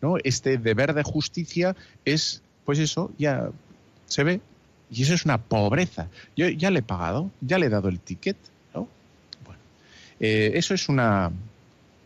¿No? 0.02 0.16
Este 0.24 0.58
deber 0.58 0.94
de 0.94 1.04
justicia 1.04 1.76
es, 2.06 2.42
pues 2.66 2.80
eso, 2.80 3.12
ya 3.18 3.50
se 4.06 4.24
ve, 4.24 4.42
y 4.92 5.04
eso 5.04 5.14
es 5.14 5.26
una 5.26 5.38
pobreza. 5.38 6.08
Yo 6.36 6.48
ya 6.50 6.72
le 6.72 6.80
he 6.80 6.84
pagado, 6.84 7.32
ya 7.42 7.58
le 7.58 7.68
he 7.68 7.70
dado 7.70 7.90
el 7.90 8.00
ticket, 8.00 8.38
¿no? 8.74 8.88
Bueno, 9.46 9.60
eh, 10.20 10.52
eso 10.56 10.74
es 10.74 10.90
una, 10.90 11.32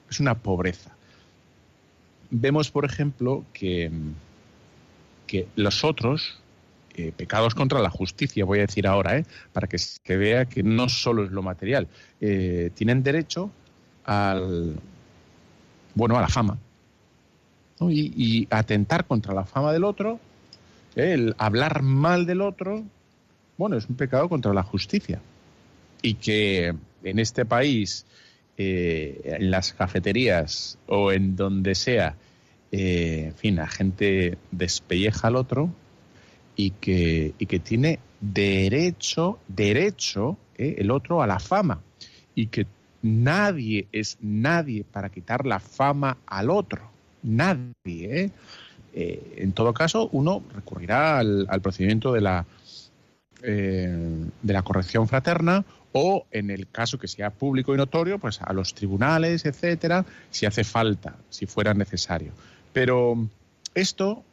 es 0.09 0.19
una 0.19 0.35
pobreza. 0.35 0.91
Vemos, 2.29 2.71
por 2.71 2.85
ejemplo, 2.85 3.43
que, 3.53 3.91
que 5.27 5.47
los 5.55 5.83
otros, 5.83 6.41
eh, 6.95 7.13
pecados 7.15 7.55
contra 7.55 7.79
la 7.79 7.89
justicia, 7.89 8.43
voy 8.43 8.59
a 8.59 8.61
decir 8.63 8.85
ahora, 8.85 9.17
¿eh? 9.17 9.25
para 9.53 9.67
que 9.67 9.77
se 9.77 10.17
vea 10.17 10.45
que 10.45 10.61
no 10.61 10.89
solo 10.89 11.23
es 11.23 11.31
lo 11.31 11.41
material, 11.41 11.87
eh, 12.19 12.69
tienen 12.73 13.01
derecho 13.01 13.49
al, 14.03 14.75
bueno, 15.95 16.17
a 16.17 16.21
la 16.21 16.27
fama, 16.27 16.57
y, 17.89 18.47
atentar 18.51 19.05
contra 19.05 19.33
la 19.33 19.45
fama 19.45 19.73
del 19.73 19.83
otro, 19.83 20.19
¿eh? 20.95 21.13
el 21.13 21.35
hablar 21.37 21.81
mal 21.81 22.25
del 22.25 22.41
otro, 22.41 22.83
bueno, 23.57 23.77
es 23.77 23.87
un 23.87 23.95
pecado 23.95 24.29
contra 24.29 24.53
la 24.53 24.63
justicia. 24.63 25.21
Y 26.01 26.15
que 26.15 26.73
en 27.03 27.19
este 27.19 27.45
país, 27.45 28.05
eh, 28.57 29.21
en 29.23 29.51
las 29.51 29.73
cafeterías 29.73 30.77
o 30.87 31.11
en 31.11 31.35
donde 31.35 31.75
sea, 31.75 32.15
eh, 32.71 33.25
en 33.27 33.35
fin, 33.35 33.55
la 33.55 33.67
gente 33.67 34.37
despelleja 34.51 35.27
al 35.27 35.35
otro 35.35 35.69
y 36.55 36.71
que, 36.71 37.33
y 37.37 37.45
que 37.45 37.59
tiene 37.59 37.99
derecho, 38.19 39.39
derecho, 39.47 40.37
el 40.57 40.91
otro 40.91 41.21
a 41.21 41.27
la 41.27 41.39
fama. 41.39 41.81
Y 42.35 42.47
que 42.47 42.65
nadie 43.01 43.87
es 43.91 44.17
nadie 44.21 44.83
para 44.83 45.09
quitar 45.09 45.45
la 45.45 45.59
fama 45.59 46.17
al 46.27 46.49
otro 46.49 46.91
nadie. 47.23 48.21
¿eh? 48.21 48.31
Eh, 48.93 49.35
en 49.37 49.53
todo 49.53 49.73
caso, 49.73 50.09
uno 50.11 50.43
recurrirá 50.53 51.19
al, 51.19 51.61
procedimiento 51.61 52.11
de 52.13 52.21
la, 52.21 52.45
eh, 53.43 54.25
de 54.41 54.53
la 54.53 54.61
corrección 54.63 55.07
fraterna 55.07 55.65
o, 55.93 56.25
en 56.31 56.49
el 56.49 56.67
caso 56.69 56.97
que 56.97 57.07
sea 57.07 57.31
público 57.31 57.73
y 57.73 57.77
notorio, 57.77 58.19
pues 58.19 58.41
a 58.41 58.53
los 58.53 58.73
tribunales, 58.73 59.45
etcétera, 59.45 60.05
si 60.29 60.45
hace 60.45 60.63
falta, 60.63 61.15
si 61.29 61.45
fuera 61.45 61.73
necesario. 61.73 62.31
Pero 62.73 63.27
esto 63.75 64.23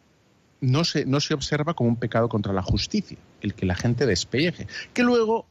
no 0.60 0.84
se, 0.84 1.04
no 1.04 1.20
se 1.20 1.34
observa 1.34 1.74
como 1.74 1.90
un 1.90 1.96
pecado 1.96 2.28
contra 2.28 2.52
la 2.52 2.62
justicia, 2.62 3.18
el 3.40 3.54
que 3.54 3.66
la 3.66 3.74
gente 3.74 4.06
despelleje, 4.06 4.66
que 4.92 5.02
luego, 5.02 5.46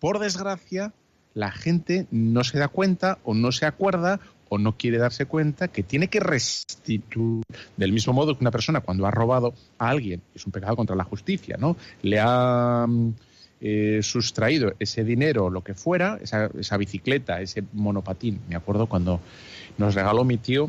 por 0.00 0.18
desgracia, 0.18 0.92
la 1.34 1.50
gente 1.50 2.06
no 2.10 2.44
se 2.44 2.58
da 2.58 2.68
cuenta 2.68 3.18
o 3.24 3.34
no 3.34 3.52
se 3.52 3.66
acuerda 3.66 4.20
no 4.58 4.76
quiere 4.76 4.98
darse 4.98 5.26
cuenta 5.26 5.68
que 5.68 5.82
tiene 5.82 6.08
que 6.08 6.20
restituir, 6.20 7.42
del 7.76 7.92
mismo 7.92 8.12
modo 8.12 8.36
que 8.36 8.44
una 8.44 8.50
persona 8.50 8.80
cuando 8.80 9.06
ha 9.06 9.10
robado 9.10 9.54
a 9.78 9.88
alguien, 9.88 10.22
es 10.34 10.46
un 10.46 10.52
pecado 10.52 10.76
contra 10.76 10.96
la 10.96 11.04
justicia, 11.04 11.56
¿no? 11.58 11.76
Le 12.02 12.18
ha 12.20 12.86
eh, 13.60 14.00
sustraído 14.02 14.74
ese 14.78 15.04
dinero, 15.04 15.50
lo 15.50 15.62
que 15.62 15.74
fuera, 15.74 16.18
esa, 16.20 16.50
esa, 16.58 16.76
bicicleta, 16.76 17.40
ese 17.40 17.64
monopatín. 17.72 18.40
Me 18.48 18.56
acuerdo 18.56 18.86
cuando 18.86 19.20
nos 19.78 19.94
regaló 19.94 20.24
mi 20.24 20.36
tío 20.36 20.68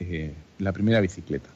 eh, 0.00 0.34
la 0.58 0.72
primera 0.72 1.00
bicicleta 1.00 1.48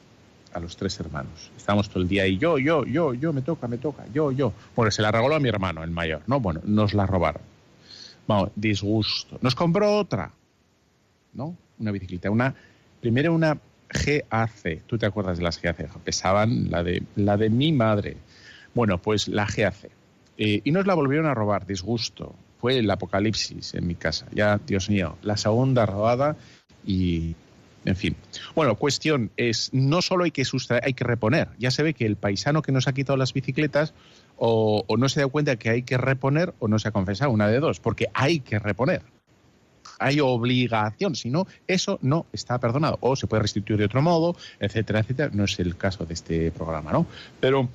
a 0.53 0.59
los 0.59 0.75
tres 0.77 0.99
hermanos. 0.99 1.51
Estábamos 1.57 1.89
todo 1.89 2.01
el 2.03 2.09
día 2.09 2.27
y 2.27 2.37
yo, 2.37 2.57
yo, 2.57 2.85
yo, 2.85 3.13
yo, 3.13 3.33
me 3.33 3.41
toca, 3.41 3.67
me 3.67 3.77
toca, 3.77 4.05
yo, 4.13 4.31
yo. 4.31 4.53
Bueno, 4.75 4.91
se 4.91 5.01
la 5.01 5.11
regaló 5.11 5.35
a 5.35 5.39
mi 5.39 5.49
hermano, 5.49 5.83
el 5.83 5.91
mayor, 5.91 6.21
¿no? 6.27 6.39
Bueno, 6.39 6.61
nos 6.63 6.93
la 6.93 7.05
robaron. 7.05 7.41
Vamos, 8.27 8.51
disgusto. 8.55 9.37
Nos 9.41 9.55
compró 9.55 9.97
otra. 9.97 10.31
¿No? 11.33 11.55
Una 11.79 11.91
bicicleta. 11.91 12.29
Una, 12.29 12.53
primero 12.99 13.33
una 13.33 13.57
GAC. 13.89 14.83
¿Tú 14.85 14.97
te 14.97 15.05
acuerdas 15.05 15.37
de 15.37 15.43
las 15.43 15.61
GAC? 15.61 15.97
Pesaban 15.99 16.69
la 16.69 16.83
de, 16.83 17.03
la 17.15 17.37
de 17.37 17.49
mi 17.49 17.71
madre. 17.71 18.17
Bueno, 18.73 19.01
pues 19.01 19.27
la 19.27 19.45
GAC. 19.45 19.89
Eh, 20.37 20.61
y 20.63 20.71
nos 20.71 20.87
la 20.87 20.93
volvieron 20.93 21.27
a 21.27 21.33
robar, 21.33 21.65
disgusto. 21.65 22.35
Fue 22.59 22.77
el 22.77 22.89
apocalipsis 22.89 23.73
en 23.73 23.87
mi 23.87 23.95
casa. 23.95 24.27
Ya, 24.33 24.59
Dios 24.65 24.89
mío, 24.89 25.17
la 25.23 25.35
segunda 25.35 25.85
robada 25.85 26.35
y, 26.85 27.35
en 27.85 27.95
fin. 27.95 28.15
Bueno, 28.55 28.75
cuestión 28.75 29.31
es, 29.35 29.73
no 29.73 30.01
solo 30.01 30.25
hay 30.25 30.31
que 30.31 30.45
sustraer, 30.45 30.85
hay 30.85 30.93
que 30.93 31.03
reponer. 31.03 31.49
Ya 31.57 31.71
se 31.71 31.81
ve 31.81 31.93
que 31.93 32.05
el 32.05 32.17
paisano 32.17 32.61
que 32.61 32.71
nos 32.71 32.87
ha 32.87 32.93
quitado 32.93 33.17
las 33.17 33.33
bicicletas 33.33 33.93
o, 34.37 34.83
o 34.87 34.97
no 34.97 35.09
se 35.09 35.21
da 35.21 35.27
cuenta 35.27 35.55
que 35.55 35.69
hay 35.69 35.83
que 35.83 35.97
reponer 35.97 36.53
o 36.59 36.67
no 36.67 36.77
se 36.77 36.87
ha 36.87 36.91
confesado, 36.91 37.31
una 37.31 37.47
de 37.47 37.59
dos, 37.59 37.79
porque 37.79 38.07
hay 38.13 38.39
que 38.39 38.59
reponer 38.59 39.01
hay 40.01 40.19
obligación, 40.19 41.15
si 41.15 41.29
no, 41.29 41.47
eso 41.67 41.99
no 42.01 42.25
está 42.33 42.59
perdonado. 42.59 42.97
O 43.01 43.15
se 43.15 43.27
puede 43.27 43.43
restituir 43.43 43.79
de 43.79 43.85
otro 43.85 44.01
modo, 44.01 44.35
etcétera, 44.59 44.99
etcétera. 44.99 45.29
No 45.33 45.45
es 45.45 45.59
el 45.59 45.77
caso 45.77 46.05
de 46.05 46.15
este 46.15 46.51
programa, 46.51 46.91
¿no? 46.91 47.05
Pero 47.39 47.69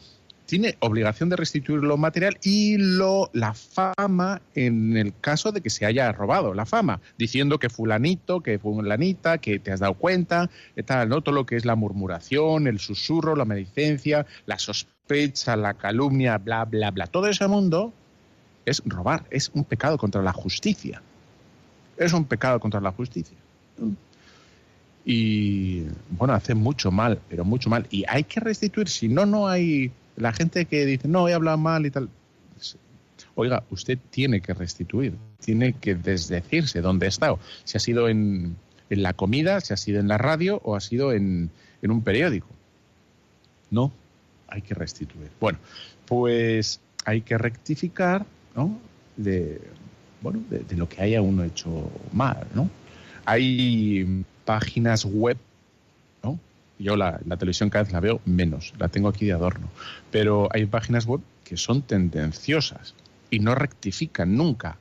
tiene 0.46 0.76
obligación 0.80 1.28
de 1.28 1.36
restituir 1.36 1.82
lo 1.82 1.96
material 1.96 2.38
y 2.42 2.76
lo, 2.78 3.30
la 3.32 3.54
fama 3.54 4.40
en 4.54 4.96
el 4.96 5.12
caso 5.20 5.52
de 5.52 5.60
que 5.60 5.70
se 5.70 5.86
haya 5.86 6.10
robado 6.12 6.54
la 6.54 6.66
fama, 6.66 7.00
diciendo 7.18 7.58
que 7.58 7.68
fulanito, 7.68 8.40
que 8.40 8.58
fulanita, 8.58 9.38
que 9.38 9.58
te 9.58 9.72
has 9.72 9.80
dado 9.80 9.94
cuenta, 9.94 10.50
tal, 10.84 11.08
¿no? 11.08 11.20
Todo 11.20 11.34
lo 11.34 11.46
que 11.46 11.56
es 11.56 11.64
la 11.64 11.74
murmuración, 11.74 12.66
el 12.66 12.78
susurro, 12.78 13.36
la 13.36 13.44
maledicencia, 13.44 14.26
la 14.46 14.58
sospecha, 14.58 15.56
la 15.56 15.74
calumnia, 15.74 16.38
bla, 16.38 16.64
bla, 16.64 16.90
bla. 16.90 17.06
Todo 17.06 17.28
ese 17.28 17.46
mundo 17.46 17.92
es 18.64 18.82
robar, 18.84 19.24
es 19.30 19.50
un 19.54 19.64
pecado 19.64 19.96
contra 19.96 20.22
la 20.22 20.32
justicia 20.32 21.02
es 21.96 22.12
un 22.12 22.24
pecado 22.24 22.60
contra 22.60 22.80
la 22.80 22.92
justicia. 22.92 23.36
Y 25.04 25.82
bueno, 26.10 26.34
hace 26.34 26.54
mucho 26.54 26.90
mal, 26.90 27.20
pero 27.28 27.44
mucho 27.44 27.70
mal. 27.70 27.86
Y 27.90 28.04
hay 28.08 28.24
que 28.24 28.40
restituir, 28.40 28.88
si 28.88 29.08
no, 29.08 29.26
no 29.26 29.48
hay... 29.48 29.92
La 30.16 30.32
gente 30.32 30.64
que 30.64 30.86
dice, 30.86 31.08
no, 31.08 31.28
he 31.28 31.34
hablado 31.34 31.58
mal 31.58 31.84
y 31.84 31.90
tal. 31.90 32.08
Oiga, 33.34 33.62
usted 33.70 33.98
tiene 34.10 34.40
que 34.40 34.54
restituir, 34.54 35.14
tiene 35.44 35.74
que 35.74 35.94
desdecirse 35.94 36.80
dónde 36.80 37.04
ha 37.04 37.08
estado. 37.10 37.38
Si 37.64 37.76
ha 37.76 37.80
sido 37.80 38.08
en, 38.08 38.56
en 38.88 39.02
la 39.02 39.12
comida, 39.12 39.60
si 39.60 39.74
ha 39.74 39.76
sido 39.76 40.00
en 40.00 40.08
la 40.08 40.16
radio 40.16 40.60
o 40.64 40.74
ha 40.74 40.80
sido 40.80 41.12
en, 41.12 41.50
en 41.82 41.90
un 41.90 42.02
periódico. 42.02 42.48
No, 43.70 43.92
hay 44.48 44.62
que 44.62 44.74
restituir. 44.74 45.30
Bueno, 45.38 45.58
pues 46.06 46.80
hay 47.04 47.20
que 47.20 47.36
rectificar, 47.36 48.24
¿no? 48.54 48.78
Bueno, 50.26 50.42
de, 50.50 50.76
lo 50.76 50.88
que 50.88 51.02
haya 51.02 51.22
uno 51.22 51.44
hecho 51.44 51.88
mal, 52.12 52.48
¿no? 52.52 52.68
Hay 53.26 54.24
páginas 54.44 55.04
web, 55.04 55.36
¿no? 56.24 56.40
Yo 56.80 56.96
la, 56.96 57.20
la 57.24 57.36
televisión 57.36 57.70
cada 57.70 57.84
vez 57.84 57.92
la 57.92 58.00
veo 58.00 58.20
menos, 58.24 58.74
la 58.76 58.88
tengo 58.88 59.08
aquí 59.08 59.24
de 59.26 59.32
adorno, 59.32 59.68
pero 60.10 60.48
hay 60.50 60.66
páginas 60.66 61.06
web 61.06 61.20
que 61.44 61.56
son 61.56 61.82
tendenciosas 61.82 62.96
y 63.30 63.38
no 63.38 63.54
rectifican 63.54 64.36
nunca. 64.36 64.78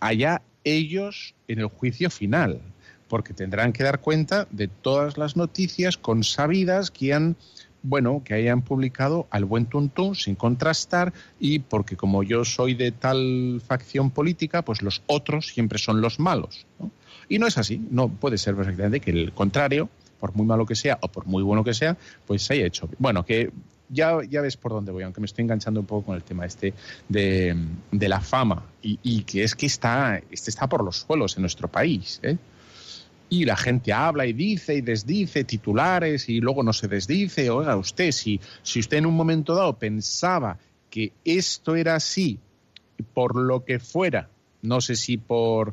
Allá 0.00 0.42
ellos 0.64 1.34
en 1.48 1.60
el 1.60 1.66
juicio 1.68 2.10
final, 2.10 2.60
porque 3.08 3.32
tendrán 3.32 3.72
que 3.72 3.84
dar 3.84 4.00
cuenta 4.00 4.46
de 4.50 4.68
todas 4.68 5.16
las 5.16 5.34
noticias 5.34 5.96
consabidas 5.96 6.90
que 6.90 7.14
han 7.14 7.36
bueno, 7.82 8.22
que 8.24 8.34
hayan 8.34 8.62
publicado 8.62 9.26
al 9.30 9.44
buen 9.44 9.66
tuntún 9.66 10.14
sin 10.14 10.34
contrastar 10.34 11.12
y 11.40 11.60
porque 11.60 11.96
como 11.96 12.22
yo 12.22 12.44
soy 12.44 12.74
de 12.74 12.92
tal 12.92 13.60
facción 13.66 14.10
política, 14.10 14.62
pues 14.62 14.82
los 14.82 15.02
otros 15.06 15.48
siempre 15.48 15.78
son 15.78 16.00
los 16.00 16.20
malos. 16.20 16.66
Y 17.28 17.38
no 17.38 17.46
es 17.46 17.58
así, 17.58 17.80
no 17.90 18.08
puede 18.08 18.38
ser 18.38 18.54
perfectamente 18.54 19.00
que 19.00 19.10
el 19.10 19.32
contrario, 19.32 19.88
por 20.20 20.34
muy 20.34 20.46
malo 20.46 20.66
que 20.66 20.74
sea 20.74 20.98
o 21.00 21.08
por 21.08 21.26
muy 21.26 21.42
bueno 21.42 21.64
que 21.64 21.74
sea, 21.74 21.96
pues 22.26 22.42
se 22.42 22.54
haya 22.54 22.66
hecho. 22.66 22.88
Bueno, 22.98 23.24
que 23.24 23.50
ya, 23.88 24.18
ya 24.28 24.40
ves 24.40 24.56
por 24.56 24.72
dónde 24.72 24.92
voy, 24.92 25.02
aunque 25.02 25.20
me 25.20 25.26
estoy 25.26 25.42
enganchando 25.42 25.80
un 25.80 25.86
poco 25.86 26.06
con 26.06 26.16
el 26.16 26.22
tema 26.22 26.46
este 26.46 26.72
de, 27.08 27.56
la 27.90 28.20
fama 28.20 28.64
y, 28.80 29.22
que 29.22 29.44
es 29.44 29.54
que 29.54 29.66
está, 29.66 30.20
este 30.30 30.50
está 30.50 30.68
por 30.68 30.84
los 30.84 30.98
suelos 30.98 31.36
en 31.36 31.42
nuestro 31.42 31.68
país. 31.68 32.18
¿eh? 32.22 32.36
Y 33.32 33.46
la 33.46 33.56
gente 33.56 33.94
habla 33.94 34.26
y 34.26 34.34
dice 34.34 34.74
y 34.74 34.82
desdice 34.82 35.44
titulares 35.44 36.28
y 36.28 36.40
luego 36.40 36.62
no 36.62 36.74
se 36.74 36.86
desdice. 36.86 37.48
Oiga, 37.48 37.76
usted, 37.76 38.12
si, 38.12 38.38
si 38.62 38.80
usted 38.80 38.98
en 38.98 39.06
un 39.06 39.14
momento 39.14 39.54
dado 39.54 39.78
pensaba 39.78 40.58
que 40.90 41.12
esto 41.24 41.74
era 41.74 41.94
así, 41.94 42.38
por 43.14 43.34
lo 43.34 43.64
que 43.64 43.78
fuera, 43.78 44.28
no 44.60 44.82
sé 44.82 44.96
si 44.96 45.16
por 45.16 45.72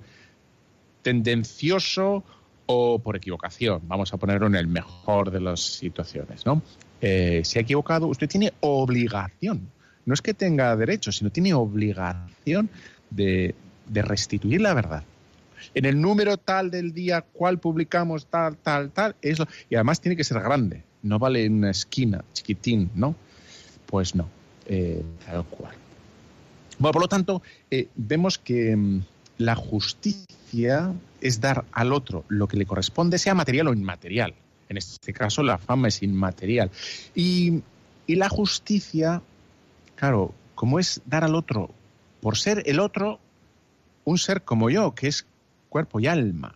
tendencioso 1.01 2.23
o 2.65 2.99
por 2.99 3.17
equivocación, 3.17 3.81
vamos 3.87 4.13
a 4.13 4.17
ponerlo 4.17 4.47
en 4.47 4.55
el 4.55 4.67
mejor 4.67 5.29
de 5.29 5.41
las 5.41 5.59
situaciones, 5.59 6.45
¿no? 6.45 6.61
Eh, 7.01 7.41
se 7.43 7.59
ha 7.59 7.61
equivocado, 7.63 8.07
usted 8.07 8.29
tiene 8.29 8.53
obligación, 8.61 9.69
no 10.05 10.13
es 10.13 10.21
que 10.21 10.33
tenga 10.33 10.75
derecho, 10.77 11.11
sino 11.11 11.29
tiene 11.29 11.53
obligación 11.53 12.69
de, 13.09 13.53
restituir 13.91 14.61
la 14.61 14.73
verdad. 14.73 15.03
En 15.73 15.85
el 15.85 15.99
número 15.99 16.37
tal 16.37 16.71
del 16.71 16.93
día, 16.93 17.21
cual 17.21 17.59
publicamos 17.59 18.25
tal, 18.27 18.57
tal, 18.57 18.91
tal, 18.91 19.15
eso, 19.21 19.47
y 19.69 19.75
además 19.75 20.01
tiene 20.01 20.15
que 20.15 20.23
ser 20.23 20.41
grande, 20.41 20.83
no 21.03 21.19
vale 21.19 21.45
en 21.45 21.55
una 21.55 21.71
esquina, 21.71 22.23
chiquitín, 22.33 22.89
¿no? 22.95 23.15
Pues 23.85 24.15
no, 24.15 24.29
eh, 24.65 25.03
tal 25.25 25.45
cual. 25.45 25.73
Bueno, 26.77 26.93
por 26.93 27.01
lo 27.01 27.07
tanto, 27.07 27.41
eh, 27.69 27.87
vemos 27.95 28.37
que 28.37 28.75
mm, 28.75 29.01
la 29.37 29.55
justicia 29.55 30.93
es 31.21 31.41
dar 31.41 31.65
al 31.71 31.93
otro 31.93 32.23
lo 32.29 32.47
que 32.47 32.57
le 32.57 32.65
corresponde, 32.65 33.17
sea 33.17 33.33
material 33.35 33.67
o 33.67 33.73
inmaterial. 33.73 34.33
En 34.69 34.77
este 34.77 35.13
caso, 35.13 35.43
la 35.43 35.57
fama 35.57 35.87
es 35.87 36.03
inmaterial. 36.03 36.69
Y, 37.15 37.63
la 38.07 38.29
justicia, 38.29 39.21
claro, 39.95 40.33
como 40.55 40.79
es 40.79 41.01
dar 41.05 41.23
al 41.23 41.35
otro, 41.35 41.69
por 42.21 42.37
ser 42.37 42.63
el 42.65 42.79
otro, 42.79 43.19
un 44.03 44.17
ser 44.17 44.41
como 44.41 44.69
yo, 44.69 44.95
que 44.95 45.07
es 45.07 45.25
cuerpo 45.69 45.99
y 45.99 46.07
alma. 46.07 46.55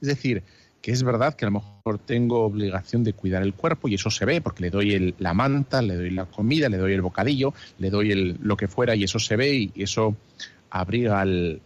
Es 0.00 0.08
decir, 0.08 0.42
que 0.82 0.92
es 0.92 1.02
verdad 1.02 1.34
que 1.34 1.46
a 1.46 1.48
lo 1.48 1.60
mejor 1.60 1.98
tengo 1.98 2.44
obligación 2.44 3.04
de 3.04 3.14
cuidar 3.14 3.42
el 3.42 3.54
cuerpo 3.54 3.88
y 3.88 3.94
eso 3.94 4.10
se 4.10 4.24
ve 4.26 4.40
porque 4.40 4.62
le 4.62 4.70
doy 4.70 5.14
la 5.18 5.32
manta, 5.32 5.80
le 5.80 5.96
doy 5.96 6.10
la 6.10 6.26
comida, 6.26 6.68
le 6.68 6.76
doy 6.76 6.92
el 6.92 7.00
bocadillo, 7.00 7.54
le 7.78 7.88
doy 7.88 8.36
lo 8.40 8.56
que 8.56 8.68
fuera 8.68 8.94
y 8.94 9.04
eso 9.04 9.18
se 9.18 9.36
ve 9.36 9.70
y 9.74 9.82
eso 9.82 10.14
abriga 10.70 11.22
el, 11.22 11.62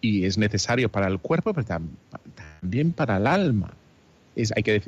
y 0.00 0.24
es 0.24 0.38
necesario 0.38 0.88
para 0.90 1.08
el 1.08 1.18
cuerpo, 1.18 1.52
pero 1.52 1.66
también 2.60 2.92
para 2.92 3.16
el 3.16 3.26
alma. 3.26 3.74
Es, 4.36 4.52
hay 4.54 4.62
que 4.62 4.82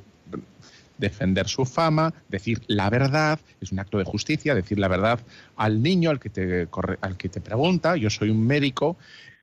defender 0.98 1.48
su 1.48 1.64
fama, 1.64 2.14
decir 2.28 2.62
la 2.68 2.88
verdad, 2.90 3.40
es 3.60 3.72
un 3.72 3.80
acto 3.80 3.98
de 3.98 4.04
justicia, 4.04 4.54
decir 4.54 4.78
la 4.78 4.88
verdad 4.88 5.20
al 5.56 5.82
niño, 5.82 6.10
al 6.10 6.20
que 6.20 6.30
te, 6.30 6.68
al 7.00 7.16
que 7.16 7.28
te 7.28 7.40
pregunta, 7.40 7.96
yo 7.96 8.08
soy 8.08 8.30
un 8.30 8.46
médico, 8.46 8.96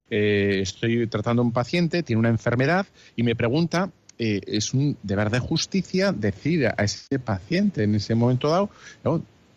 eh, 0.09 0.59
estoy 0.61 1.07
tratando 1.07 1.41
a 1.41 1.45
un 1.45 1.51
paciente, 1.51 2.03
tiene 2.03 2.19
una 2.19 2.29
enfermedad 2.29 2.85
y 3.15 3.23
me 3.23 3.35
pregunta, 3.35 3.91
eh, 4.17 4.41
es 4.47 4.73
un 4.73 4.97
deber 5.03 5.29
de 5.29 5.39
justicia 5.39 6.11
decir 6.11 6.67
a 6.67 6.83
ese 6.83 7.19
paciente 7.19 7.83
en 7.83 7.95
ese 7.95 8.15
momento 8.15 8.49
dado, 8.49 8.69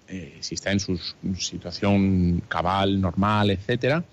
eh, 0.09 0.37
si 0.41 0.55
está 0.55 0.71
en 0.73 0.81
su 0.81 1.01
situación 1.39 2.43
cabal, 2.49 3.01
normal, 3.01 3.51
etcétera, 3.51 4.05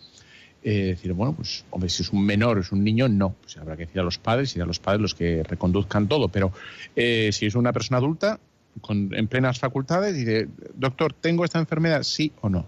decir, 0.63 1.13
bueno, 1.13 1.33
pues, 1.33 1.65
hombre, 1.71 1.89
si 1.89 2.03
es 2.03 2.11
un 2.11 2.25
menor 2.25 2.59
es 2.59 2.71
un 2.71 2.83
niño, 2.83 3.07
no. 3.07 3.35
Pues 3.41 3.57
habrá 3.57 3.75
que 3.75 3.85
decir 3.85 4.01
a 4.01 4.03
los 4.03 4.17
padres 4.17 4.55
y 4.55 4.61
a 4.61 4.65
los 4.65 4.79
padres 4.79 5.01
los 5.01 5.15
que 5.15 5.41
reconduzcan 5.43 6.07
todo. 6.07 6.27
Pero 6.27 6.53
si 6.95 7.45
es 7.45 7.55
una 7.55 7.73
persona 7.73 7.97
adulta, 7.97 8.39
con, 8.81 9.13
en 9.15 9.27
plenas 9.27 9.57
facultades, 9.57 10.15
dice, 10.15 10.47
doctor, 10.75 11.13
¿tengo 11.13 11.43
esta 11.43 11.59
enfermedad? 11.59 12.03
Sí 12.03 12.31
o 12.41 12.49
no. 12.49 12.67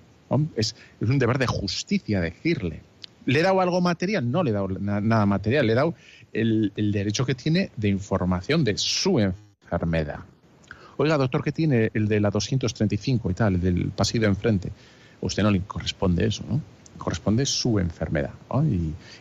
Es 0.55 0.73
un 1.01 1.19
deber 1.19 1.37
de 1.37 1.47
justicia 1.47 2.21
decirle. 2.21 2.81
¿Le 3.25 3.39
he 3.39 3.43
dado 3.43 3.61
algo 3.61 3.81
material? 3.81 4.29
No 4.29 4.43
le 4.43 4.51
he 4.51 4.53
dado 4.53 4.67
nada 4.67 5.25
material. 5.25 5.67
Le 5.67 5.73
he 5.73 5.75
dado 5.75 5.95
el, 6.33 6.71
el 6.75 6.91
derecho 6.91 7.25
que 7.25 7.35
tiene 7.35 7.71
de 7.77 7.89
información 7.89 8.63
de 8.63 8.77
su 8.77 9.19
enfermedad. 9.19 10.19
Oiga, 10.97 11.17
doctor, 11.17 11.43
¿qué 11.43 11.51
tiene 11.51 11.91
el 11.93 12.07
de 12.07 12.19
la 12.19 12.29
235 12.29 13.31
y 13.31 13.33
tal, 13.33 13.55
el 13.55 13.61
del 13.61 13.89
pasillo 13.89 14.21
de 14.21 14.27
enfrente? 14.27 14.71
A 15.21 15.25
usted 15.25 15.43
no 15.43 15.51
le 15.51 15.61
corresponde 15.61 16.25
eso, 16.25 16.43
¿no? 16.47 16.61
corresponde 17.01 17.45
su 17.45 17.79
enfermedad 17.79 18.31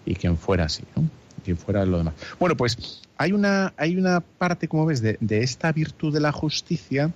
y, 0.05 0.15
quien 0.15 0.37
fuera 0.37 0.65
así, 0.65 0.83
¿no? 0.95 1.09
quien 1.43 1.57
fuera 1.57 1.85
lo 1.87 1.99
demás. 1.99 2.15
Bueno, 2.39 2.57
pues 2.57 3.03
hay 3.17 3.33
una, 3.33 3.73
hay 3.77 3.97
una 3.97 4.21
parte, 4.21 4.69
como 4.69 4.85
ves, 4.85 5.01
de, 5.01 5.19
esta 5.31 5.73
virtud 5.73 6.13
de 6.13 6.21
la 6.21 6.33
justicia 6.33 7.11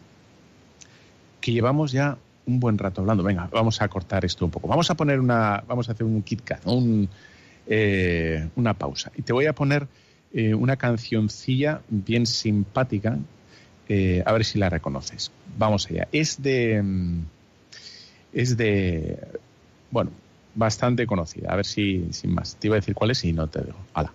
que 1.42 1.52
llevamos 1.52 1.92
ya 1.92 2.16
un 2.46 2.60
buen 2.60 2.78
rato 2.78 3.00
hablando. 3.00 3.22
Venga, 3.22 3.48
vamos 3.52 3.80
a 3.80 3.88
cortar 3.88 4.24
esto 4.24 4.44
un 4.44 4.50
poco. 4.50 4.68
Vamos 4.68 4.90
a 4.90 4.94
poner 4.94 5.20
una, 5.20 5.62
vamos 5.66 5.88
a 5.88 5.92
hacer 5.92 6.04
un 6.04 6.22
KitKat, 6.22 6.66
un, 6.66 7.08
eh, 7.66 8.48
una 8.56 8.74
pausa. 8.74 9.10
Y 9.16 9.22
te 9.22 9.32
voy 9.32 9.46
a 9.46 9.54
poner 9.54 9.86
eh, 10.32 10.54
una 10.54 10.76
cancioncilla 10.76 11.80
bien 11.88 12.26
simpática, 12.26 13.18
eh, 13.88 14.22
a 14.24 14.32
ver 14.32 14.44
si 14.44 14.58
la 14.58 14.68
reconoces. 14.68 15.30
Vamos 15.56 15.86
allá. 15.90 16.08
Es 16.12 16.42
de, 16.42 16.82
mm, 16.82 17.20
es 18.32 18.56
de, 18.56 19.18
bueno, 19.90 20.10
bastante 20.54 21.06
conocida. 21.06 21.52
A 21.52 21.56
ver 21.56 21.66
si, 21.66 22.08
sin 22.12 22.34
más. 22.34 22.56
Te 22.56 22.68
iba 22.68 22.76
a 22.76 22.80
decir 22.80 22.94
cuál 22.94 23.10
es 23.10 23.24
y 23.24 23.32
no 23.32 23.46
te 23.46 23.60
digo. 23.62 23.78
Hala. 23.94 24.12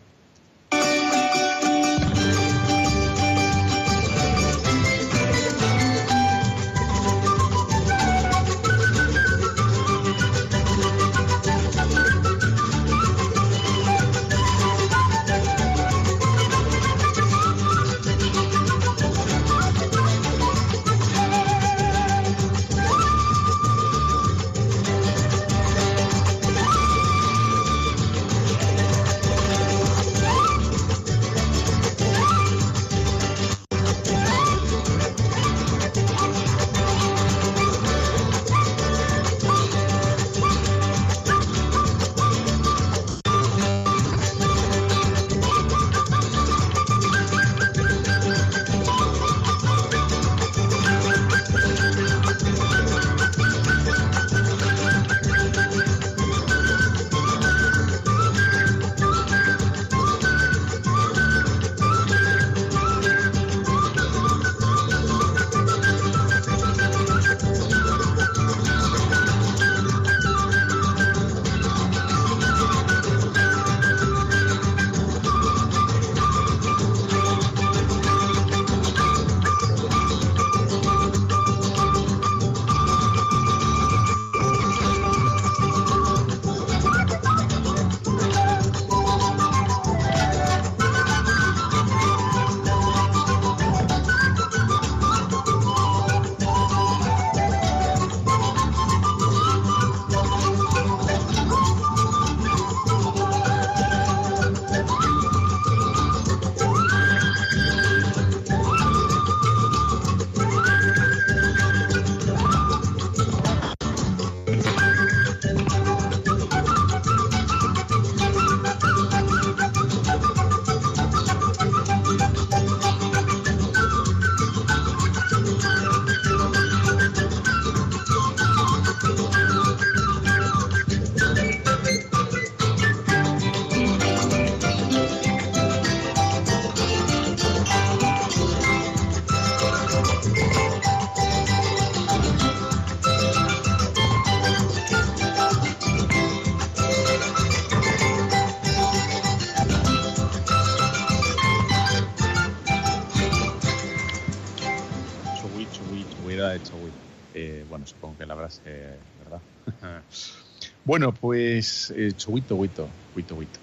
Bueno, 160.90 161.14
pues, 161.14 161.94
eh, 161.96 162.14
chuito, 162.18 162.56
huito, 162.56 162.90
huito, 163.16 163.36
huito. 163.36 163.60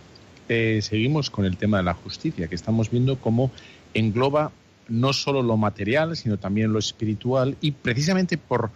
seguimos 0.80 1.28
con 1.28 1.44
el 1.44 1.56
tema 1.56 1.78
de 1.78 1.82
la 1.82 1.94
justicia, 1.94 2.46
que 2.46 2.54
estamos 2.54 2.88
viendo 2.88 3.18
cómo 3.20 3.50
engloba 3.94 4.52
no 4.86 5.12
solo 5.12 5.42
lo 5.42 5.56
material, 5.56 6.16
sino 6.16 6.38
también 6.38 6.72
lo 6.72 6.78
espiritual, 6.78 7.56
y 7.60 7.72
precisamente 7.72 8.38
por, 8.38 8.70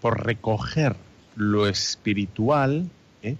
por 0.00 0.26
recoger 0.26 0.96
lo 1.36 1.68
espiritual, 1.68 2.90
¿eh? 3.22 3.36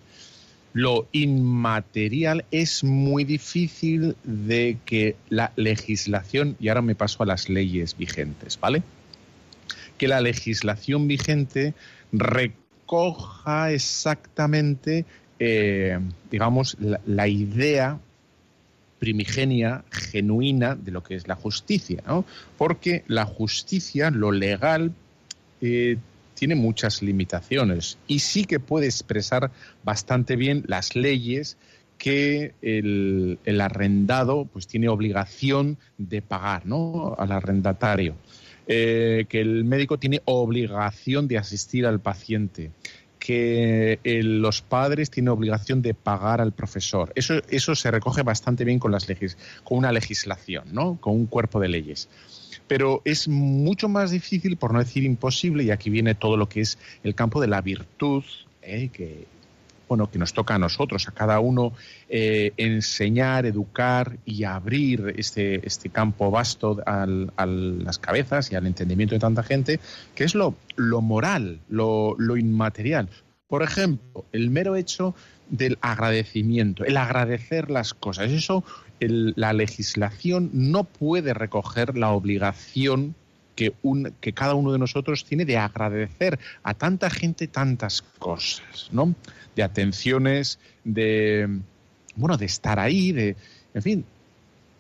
lo 0.73 1.09
inmaterial 1.11 2.45
es 2.53 2.85
muy 2.85 3.25
difícil 3.25 4.15
de 4.23 4.79
que 4.85 5.17
la 5.31 5.51
legislación, 5.57 6.55
y 6.61 6.69
ahora 6.69 6.83
me 6.83 6.95
paso 6.95 7.25
a 7.25 7.27
las 7.27 7.49
leyes 7.49 7.97
vigentes, 7.97 8.61
¿vale? 8.61 8.85
Que 9.99 10.07
la 10.07 10.21
legislación 10.21 11.09
vigente 11.09 11.75
recoja 12.91 13.71
exactamente, 13.71 15.05
eh, 15.39 15.99
digamos, 16.31 16.77
la, 17.07 17.29
idea 17.29 18.01
primigenia, 18.99 19.85
genuina 19.91 20.75
de 20.75 20.91
lo 20.91 21.03
que 21.03 21.15
es 21.15 21.29
la 21.29 21.37
justicia, 21.37 22.03
¿no? 22.07 22.25
Porque 22.59 23.05
la 23.07 23.25
justicia, 23.27 24.11
lo 24.11 24.33
legal, 24.33 24.93
eh, 25.61 25.99
tiene 26.35 26.57
muchas 26.57 27.01
limitaciones 27.03 27.99
y 28.09 28.21
sí 28.21 28.45
que 28.45 28.59
puede 28.59 28.87
expresar 28.87 29.53
bastante 29.85 30.37
bien 30.37 30.65
las 30.67 30.97
leyes 30.97 31.59
que 31.97 32.55
el, 32.63 33.61
arrendado 33.61 34.47
pues 34.47 34.67
tiene 34.67 34.89
obligación 34.89 35.77
de 35.99 36.23
pagar 36.23 36.65
¿no? 36.65 37.15
al 37.19 37.31
arrendatario, 37.31 38.17
eh, 38.67 39.27
que 39.29 39.41
el 39.41 39.65
médico 39.65 39.99
tiene 39.99 40.23
obligación 40.25 41.29
de 41.29 41.37
asistir 41.37 41.85
al 41.85 42.01
paciente, 42.01 42.71
que 43.21 44.01
los 44.03 44.63
padres 44.63 45.11
tienen 45.11 45.29
obligación 45.29 45.83
de 45.83 45.95
pagar 45.95 46.41
al 46.41 46.53
profesor. 46.53 47.13
Eso, 47.15 47.35
eso 47.49 47.77
se 47.77 47.91
recoge 47.91 48.23
bastante 48.23 48.65
bien 48.65 48.81
con, 48.81 48.91
las 48.91 49.07
con 49.63 49.79
una 49.79 49.93
legislación, 49.93 50.65
¿no? 50.73 50.99
con 51.01 51.15
un 51.15 51.27
cuerpo 51.27 51.61
de 51.61 51.69
leyes 51.69 52.09
pero 52.67 53.03
es 53.05 53.27
mucho 53.27 53.89
más 53.89 54.13
difícil, 54.13 54.57
por 54.57 54.73
no 54.73 54.79
decir 54.79 55.03
imposible, 55.03 55.65
y 55.65 55.73
aquí 55.73 55.91
viene 55.91 56.15
todo 56.15 56.37
lo 56.37 56.49
que 56.49 56.61
es 56.61 56.79
el 57.03 57.17
campo 57.17 57.41
de 57.41 57.49
la 57.49 57.61
virtud, 57.63 58.23
¿eh? 58.63 58.91
que, 58.93 59.27
bueno, 59.91 60.09
que 60.09 60.21
nos 60.21 60.33
toca 60.33 60.55
a 60.55 60.59
nosotros, 60.59 61.09
a 61.09 61.11
cada 61.11 61.41
uno, 61.41 61.73
eh, 62.09 62.53
enseñar, 62.57 63.45
educar 63.45 64.19
y 64.25 64.45
abrir 64.45 65.15
este, 65.17 65.67
este 65.67 65.89
campo 65.89 66.31
vasto 66.31 66.81
a 66.87 67.07
las 67.07 67.99
cabezas 67.99 68.53
y 68.53 68.55
al 68.55 68.69
entendimiento 68.69 69.17
de 69.17 69.19
tanta 69.19 69.43
gente, 69.43 69.81
que 70.15 70.23
es 70.23 70.37
lo, 70.37 70.55
lo 70.77 71.01
moral, 71.01 71.59
lo, 71.69 72.15
lo 72.19 72.37
inmaterial. 72.37 73.09
Por 73.49 73.65
ejemplo, 73.65 74.25
el 74.31 74.51
mero 74.51 74.77
hecho 74.77 75.17
del 75.49 75.77
agradecimiento, 75.81 76.85
el 76.85 76.97
agradecer 76.97 77.69
las 77.69 77.93
cosas. 77.93 78.31
Eso 78.31 78.63
la 79.01 79.53
legislación 79.53 80.51
no 80.53 80.85
puede 80.85 81.35
recoger 81.35 81.99
la 81.99 82.11
obligación 82.11 83.17
que, 84.21 84.33
cada 84.33 84.55
uno 84.55 84.73
de 84.73 84.79
nosotros 84.79 85.25
tiene 85.25 85.45
de 85.45 85.59
agradecer 85.59 86.39
a 86.63 86.75
tanta 86.75 87.11
gente 87.11 87.47
tantas 87.47 88.01
cosas, 88.01 88.89
¿no? 88.91 89.15
De 89.55 89.63
atenciones, 89.63 90.59
de 90.85 91.61
bueno, 92.17 92.37
de 92.37 92.47
estar 92.47 92.79
ahí, 92.79 93.13
de 93.13 93.37
en 93.75 93.83
fin, 93.83 94.05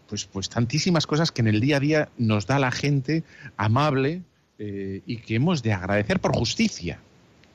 pues, 0.08 0.24
pues 0.24 0.48
tantísimas 0.48 1.06
cosas 1.06 1.30
que 1.30 1.42
en 1.42 1.48
el 1.48 1.60
día 1.60 1.76
a 1.76 1.80
día 1.80 2.08
nos 2.16 2.46
da 2.46 2.58
la 2.58 2.70
gente 2.70 3.22
amable 3.56 4.22
eh, 4.58 5.02
y 5.06 5.18
que 5.18 5.36
hemos 5.36 5.62
de 5.62 5.72
agradecer 5.72 6.18
por 6.20 6.34
justicia, 6.34 6.98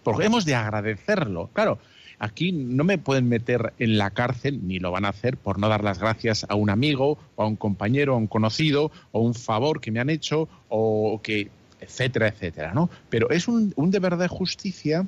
porque 0.03 0.25
hemos 0.25 0.45
de 0.45 0.55
agradecerlo. 0.55 1.49
Claro, 1.53 1.79
Aquí 2.19 2.51
no 2.51 2.83
me 2.83 2.97
pueden 2.97 3.27
meter 3.27 3.73
en 3.79 3.97
la 3.97 4.11
cárcel, 4.11 4.67
ni 4.67 4.79
lo 4.79 4.91
van 4.91 5.05
a 5.05 5.09
hacer, 5.09 5.37
por 5.37 5.59
no 5.59 5.67
dar 5.67 5.83
las 5.83 5.99
gracias 5.99 6.45
a 6.47 6.55
un 6.55 6.69
amigo, 6.69 7.17
o 7.35 7.43
a 7.43 7.47
un 7.47 7.55
compañero, 7.55 8.13
a 8.13 8.17
un 8.17 8.27
conocido, 8.27 8.91
o 9.11 9.21
un 9.21 9.33
favor 9.33 9.81
que 9.81 9.91
me 9.91 9.99
han 9.99 10.09
hecho, 10.09 10.47
o 10.69 11.19
que, 11.21 11.49
etcétera, 11.79 12.27
etcétera, 12.27 12.73
¿no? 12.73 12.89
Pero 13.09 13.29
es 13.29 13.47
un, 13.47 13.73
deber 13.91 14.17
de 14.17 14.27
justicia 14.27 15.05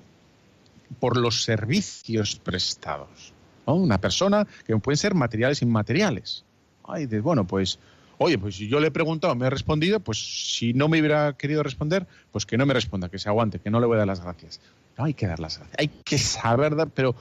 por 0.99 1.17
los 1.17 1.43
servicios 1.43 2.39
prestados. 2.43 3.33
¿no? 3.65 3.75
Una 3.75 3.99
persona 3.99 4.47
que 4.65 4.77
pueden 4.77 4.97
ser 4.97 5.15
materiales 5.15 5.61
e 5.61 5.65
inmateriales. 5.65 6.43
Ay, 6.85 7.05
bueno, 7.05 7.45
pues, 7.45 7.79
oye, 8.17 8.37
pues 8.37 8.55
si 8.55 8.67
yo 8.67 8.79
le 8.79 8.87
he 8.87 8.91
preguntado, 8.91 9.35
me 9.35 9.45
ha 9.45 9.49
respondido, 9.49 9.99
pues 9.99 10.17
si 10.57 10.73
no 10.73 10.87
me 10.87 10.99
hubiera 10.99 11.33
querido 11.33 11.63
responder, 11.63 12.07
pues 12.31 12.45
que 12.45 12.57
no 12.57 12.65
me 12.65 12.73
responda, 12.73 13.09
que 13.09 13.19
se 13.19 13.29
aguante, 13.29 13.59
que 13.59 13.69
no 13.69 13.79
le 13.79 13.87
voy 13.87 13.95
a 13.95 13.99
dar 13.99 14.07
las 14.07 14.21
gracias. 14.21 14.59
No 14.97 15.05
hay 15.05 15.13
que 15.13 15.27
dar 15.27 15.39
las 15.39 15.57
gracias, 15.57 15.79
hay 15.79 15.87
que 15.87 16.17
saber 16.17 16.75
dar, 16.75 16.89
pero 16.89 17.15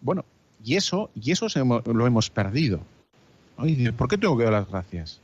bueno, 0.00 0.24
y 0.64 0.76
eso, 0.76 1.10
y 1.14 1.32
eso 1.32 1.46
lo 1.84 2.06
hemos 2.06 2.30
perdido. 2.30 2.80
¿Por 3.96 4.08
qué 4.08 4.18
tengo 4.18 4.36
que 4.36 4.44
dar 4.44 4.52
las 4.52 4.68
gracias? 4.68 5.20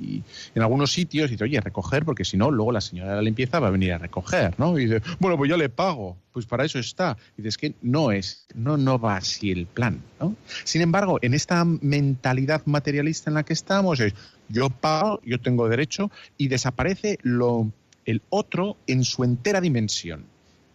Y 0.00 0.22
en 0.54 0.62
algunos 0.62 0.92
sitios 0.92 1.30
dice, 1.30 1.44
oye, 1.44 1.60
recoger, 1.60 2.04
porque 2.04 2.24
si 2.24 2.36
no, 2.36 2.50
luego 2.50 2.72
la 2.72 2.80
señora 2.80 3.10
de 3.10 3.16
la 3.16 3.22
limpieza 3.22 3.60
va 3.60 3.68
a 3.68 3.70
venir 3.70 3.92
a 3.92 3.98
recoger, 3.98 4.54
¿no? 4.58 4.78
Y 4.78 4.86
dice, 4.86 5.02
bueno, 5.20 5.36
pues 5.36 5.48
yo 5.48 5.56
le 5.56 5.68
pago, 5.68 6.16
pues 6.32 6.46
para 6.46 6.64
eso 6.64 6.78
está. 6.78 7.16
Y 7.38 7.42
dices 7.42 7.56
que 7.56 7.74
no 7.80 8.10
es, 8.10 8.46
no, 8.54 8.76
no 8.76 8.98
va 8.98 9.16
así 9.16 9.50
el 9.50 9.66
plan, 9.66 10.02
¿no? 10.20 10.36
Sin 10.64 10.82
embargo, 10.82 11.18
en 11.22 11.34
esta 11.34 11.64
mentalidad 11.64 12.62
materialista 12.66 13.30
en 13.30 13.34
la 13.34 13.44
que 13.44 13.52
estamos, 13.52 14.00
es 14.00 14.14
yo 14.48 14.70
pago, 14.70 15.20
yo 15.24 15.40
tengo 15.40 15.68
derecho, 15.68 16.10
y 16.36 16.48
desaparece 16.48 17.18
lo, 17.22 17.70
el 18.04 18.22
otro 18.30 18.76
en 18.86 19.04
su 19.04 19.24
entera 19.24 19.60
dimensión 19.60 20.26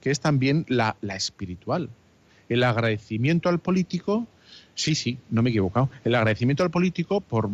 que 0.01 0.11
es 0.11 0.19
también 0.19 0.65
la, 0.67 0.95
espiritual. 1.15 1.89
El 2.47 2.63
agradecimiento 2.63 3.49
al 3.49 3.59
político, 3.59 4.27
sí, 4.79 4.95
sí, 4.95 5.17
no 5.29 5.41
me 5.41 5.49
he 5.49 5.51
equivocado, 5.51 5.89
el 6.05 6.15
agradecimiento 6.15 6.63
al 6.63 6.71
político 6.71 7.19
por, 7.19 7.49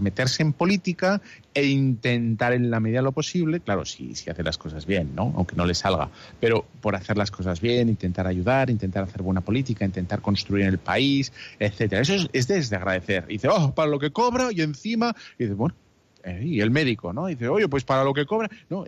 meterse 0.00 0.42
en 0.42 0.52
política 0.52 1.22
e 1.54 1.64
intentar 1.64 2.52
en 2.52 2.70
la 2.70 2.80
medida 2.80 2.98
de 2.98 3.04
lo 3.04 3.12
posible, 3.12 3.60
claro, 3.60 3.86
si, 3.86 4.14
si 4.14 4.28
hace 4.28 4.42
las 4.42 4.58
cosas 4.58 4.84
bien, 4.84 5.14
¿no? 5.14 5.32
Aunque 5.36 5.56
no 5.56 5.64
le 5.64 5.74
salga, 5.74 6.10
pero 6.38 6.66
por 6.82 6.94
hacer 6.94 7.16
las 7.16 7.30
cosas 7.30 7.60
bien, 7.62 7.88
intentar 7.88 8.26
ayudar, 8.26 8.68
intentar 8.68 9.04
hacer 9.04 9.22
buena 9.22 9.40
política, 9.40 9.86
intentar 9.86 10.20
construir 10.20 10.66
el 10.66 10.78
país, 10.78 11.32
etcétera. 11.58 12.02
Eso 12.02 12.28
es, 12.32 12.46
desde 12.46 12.76
agradecer. 12.76 13.24
Y 13.28 13.34
dice, 13.34 13.48
oh, 13.48 13.74
para 13.74 13.88
lo 13.88 13.98
que 13.98 14.10
cobra 14.10 14.50
y 14.52 14.60
encima, 14.60 15.16
y 15.38 15.44
dice, 15.44 15.54
bueno, 15.54 15.74
eh, 16.24 16.42
y 16.44 16.60
el 16.60 16.70
médico, 16.70 17.12
¿no? 17.12 17.26
Dice, 17.26 17.48
oye, 17.48 17.68
pues 17.68 17.84
para 17.84 18.04
lo 18.04 18.12
que 18.12 18.26
cobra, 18.26 18.50
no, 18.68 18.84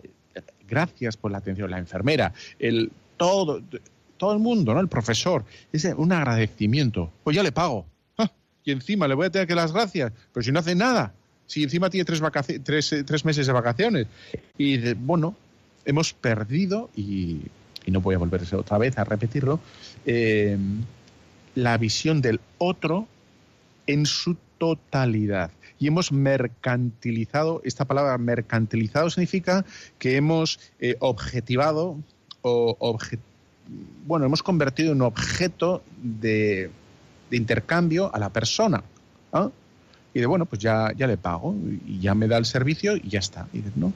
gracias 0.67 1.17
por 1.17 1.31
la 1.31 1.39
atención, 1.39 1.71
la 1.71 1.79
enfermera, 1.79 2.33
el 2.59 2.91
todo, 3.17 3.61
todo 4.19 4.33
el 4.33 4.39
mundo, 4.39 4.75
¿no? 4.75 4.79
El 4.79 4.87
profesor, 4.87 5.43
es 5.73 5.85
un 5.97 6.11
agradecimiento. 6.11 7.11
Pues 7.23 7.35
ya 7.35 7.41
le 7.41 7.51
pago. 7.51 7.87
Y 8.63 8.71
encima 8.71 9.07
le 9.07 9.15
voy 9.15 9.25
a 9.25 9.29
tener 9.31 9.47
que 9.47 9.55
las 9.55 9.71
gracias, 9.71 10.11
pero 10.31 10.43
si 10.43 10.51
no 10.51 10.59
hace 10.59 10.75
nada, 10.75 11.13
si 11.47 11.63
encima 11.63 11.89
tiene 11.89 12.05
tres, 12.05 12.21
tres, 12.63 12.93
eh, 12.93 13.03
tres 13.03 13.25
meses 13.25 13.47
de 13.47 13.53
vacaciones. 13.53 14.05
Y 14.57 14.93
bueno, 14.93 15.35
hemos 15.85 16.13
perdido, 16.13 16.89
y, 16.95 17.41
no 17.87 18.01
voy 18.01 18.13
a 18.13 18.19
volver 18.19 18.43
otra 18.53 18.77
vez 18.77 18.97
a 18.99 19.05
repetirlo, 19.05 19.59
eh, 20.05 20.57
la 21.55 21.77
visión 21.77 22.21
del 22.21 22.39
otro 22.59 23.07
en 23.87 24.05
su 24.05 24.35
totalidad 24.59 25.49
y 25.79 25.87
hemos 25.87 26.11
mercantilizado, 26.11 27.61
esta 27.63 27.85
palabra 27.85 28.17
mercantilizado 28.17 29.09
significa 29.09 29.65
que 29.97 30.17
hemos 30.17 30.59
eh, 30.79 30.97
objetivado 30.99 31.97
o 32.41 32.75
bueno, 34.05 34.25
hemos 34.25 34.43
convertido 34.43 34.93
en 34.93 35.01
objeto 35.01 35.83
de, 36.01 36.71
intercambio 37.31 38.13
a 38.13 38.19
la 38.19 38.29
persona. 38.29 38.83
Y 40.13 40.19
de 40.19 40.25
bueno, 40.25 40.45
pues 40.45 40.61
ya, 40.61 40.91
ya 40.97 41.05
le 41.05 41.17
pago 41.17 41.55
y 41.85 41.99
ya 41.99 42.15
me 42.15 42.27
da 42.27 42.37
el 42.37 42.45
servicio 42.45 42.95
y 42.97 43.09
ya 43.09 43.19
está. 43.19 43.47
Y 43.53 43.63
¿no? 43.75 43.93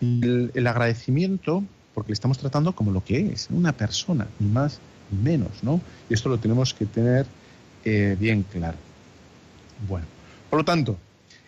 el, 0.00 0.66
agradecimiento, 0.66 1.62
porque 1.94 2.10
le 2.10 2.14
estamos 2.14 2.38
tratando 2.38 2.72
como 2.72 2.90
lo 2.90 3.04
que 3.04 3.32
es, 3.32 3.48
una 3.50 3.72
persona, 3.72 4.26
ni 4.38 4.48
más 4.48 4.80
ni 5.10 5.18
menos, 5.18 5.62
¿no? 5.62 5.80
Y 6.08 6.14
esto 6.14 6.28
lo 6.28 6.38
tenemos 6.38 6.74
que 6.74 6.86
tener 6.86 7.26
eh, 7.84 8.16
bien 8.18 8.42
claro. 8.42 8.78
Bueno, 9.88 10.06
por 10.48 10.58
lo 10.58 10.64
tanto, 10.64 10.98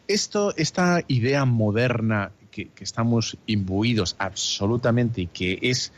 esto, 0.08 0.54
esta 0.56 1.02
idea 1.08 1.44
moderna 1.44 2.32
que, 2.50 2.70
estamos 2.80 3.36
imbuidos 3.46 4.16
absolutamente 4.18 5.22
y 5.22 5.26
que 5.26 5.58
es 5.62 5.92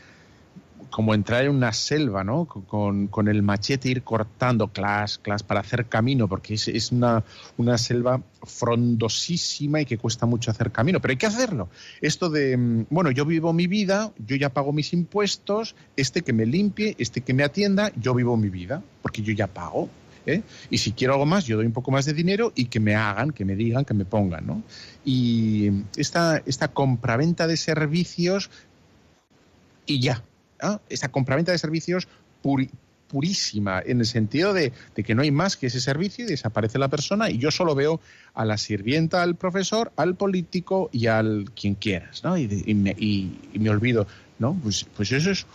como 0.89 1.13
entrar 1.13 1.45
en 1.45 1.51
una 1.51 1.73
selva, 1.73 2.23
¿no? 2.23 2.45
Con, 2.45 3.27
el 3.27 3.43
machete 3.43 3.89
ir 3.89 4.03
cortando 4.03 4.67
clas, 4.69 5.17
clas 5.17 5.43
para 5.43 5.59
hacer 5.59 5.87
camino, 5.87 6.27
porque 6.27 6.53
es, 6.53 6.67
es 6.67 6.91
una, 6.91 7.23
una, 7.57 7.77
selva 7.77 8.21
frondosísima 8.43 9.81
y 9.81 9.85
que 9.85 9.97
cuesta 9.97 10.25
mucho 10.25 10.51
hacer 10.51 10.71
camino, 10.71 11.01
pero 11.01 11.11
hay 11.11 11.17
que 11.17 11.25
hacerlo. 11.25 11.69
Esto 12.01 12.29
de, 12.29 12.55
mm, 12.57 12.85
bueno, 12.89 13.11
yo 13.11 13.25
vivo 13.25 13.53
mi 13.53 13.67
vida, 13.67 14.11
yo 14.25 14.35
ya 14.35 14.49
pago 14.49 14.73
mis 14.73 14.93
impuestos, 14.93 15.75
este 15.95 16.21
que 16.21 16.33
me 16.33 16.45
limpie, 16.45 16.95
este 16.97 17.21
que 17.21 17.33
me 17.33 17.43
atienda, 17.43 17.91
yo 17.95 18.13
vivo 18.13 18.37
mi 18.37 18.49
vida, 18.49 18.81
porque 19.01 19.21
yo 19.21 19.33
ya 19.33 19.47
pago 19.47 19.89
¿eh? 20.25 20.41
Y 20.69 20.77
si 20.79 20.91
quiero 20.91 21.13
algo 21.13 21.25
más, 21.25 21.45
yo 21.45 21.57
doy 21.57 21.65
un 21.65 21.71
poco 21.71 21.91
más 21.91 22.05
de 22.05 22.13
dinero 22.13 22.51
y 22.55 22.65
que 22.65 22.79
me 22.79 22.95
hagan, 22.95 23.31
que 23.31 23.45
me 23.45 23.55
digan, 23.55 23.85
que 23.85 23.93
me 23.93 24.05
pongan, 24.05 24.45
¿no? 24.45 24.63
Y 25.03 25.71
esta, 25.95 26.41
esta 26.45 26.69
compraventa 26.69 27.47
de 27.47 27.57
servicios 27.57 28.49
y 29.85 29.99
ya, 29.99 30.23
¿no? 30.61 30.81
Esta 30.89 31.09
compraventa 31.09 31.51
de 31.51 31.57
servicios 31.57 32.07
purísima, 33.07 33.81
en 33.85 33.99
el 33.99 34.05
sentido 34.05 34.53
de, 34.53 34.71
que 34.95 35.15
no 35.15 35.21
hay 35.21 35.31
más 35.31 35.57
que 35.57 35.67
ese 35.67 35.79
servicio 35.79 36.25
y 36.25 36.27
desaparece 36.27 36.79
la 36.79 36.87
persona 36.87 37.29
y 37.29 37.37
yo 37.37 37.51
solo 37.51 37.75
veo 37.75 37.99
a 38.33 38.45
la 38.45 38.57
sirvienta, 38.57 39.23
al 39.23 39.35
profesor, 39.35 39.91
al 39.95 40.15
político 40.15 40.89
y 40.91 41.07
al 41.07 41.51
quien 41.55 41.75
quieras, 41.75 42.23
¿no? 42.23 42.37
Y, 42.37 42.47
me, 42.73 43.69
olvido, 43.69 44.07
¿no? 44.39 44.53
Pues, 44.61 44.85
pues 44.95 45.11
eso 45.11 45.31
es 45.31 45.45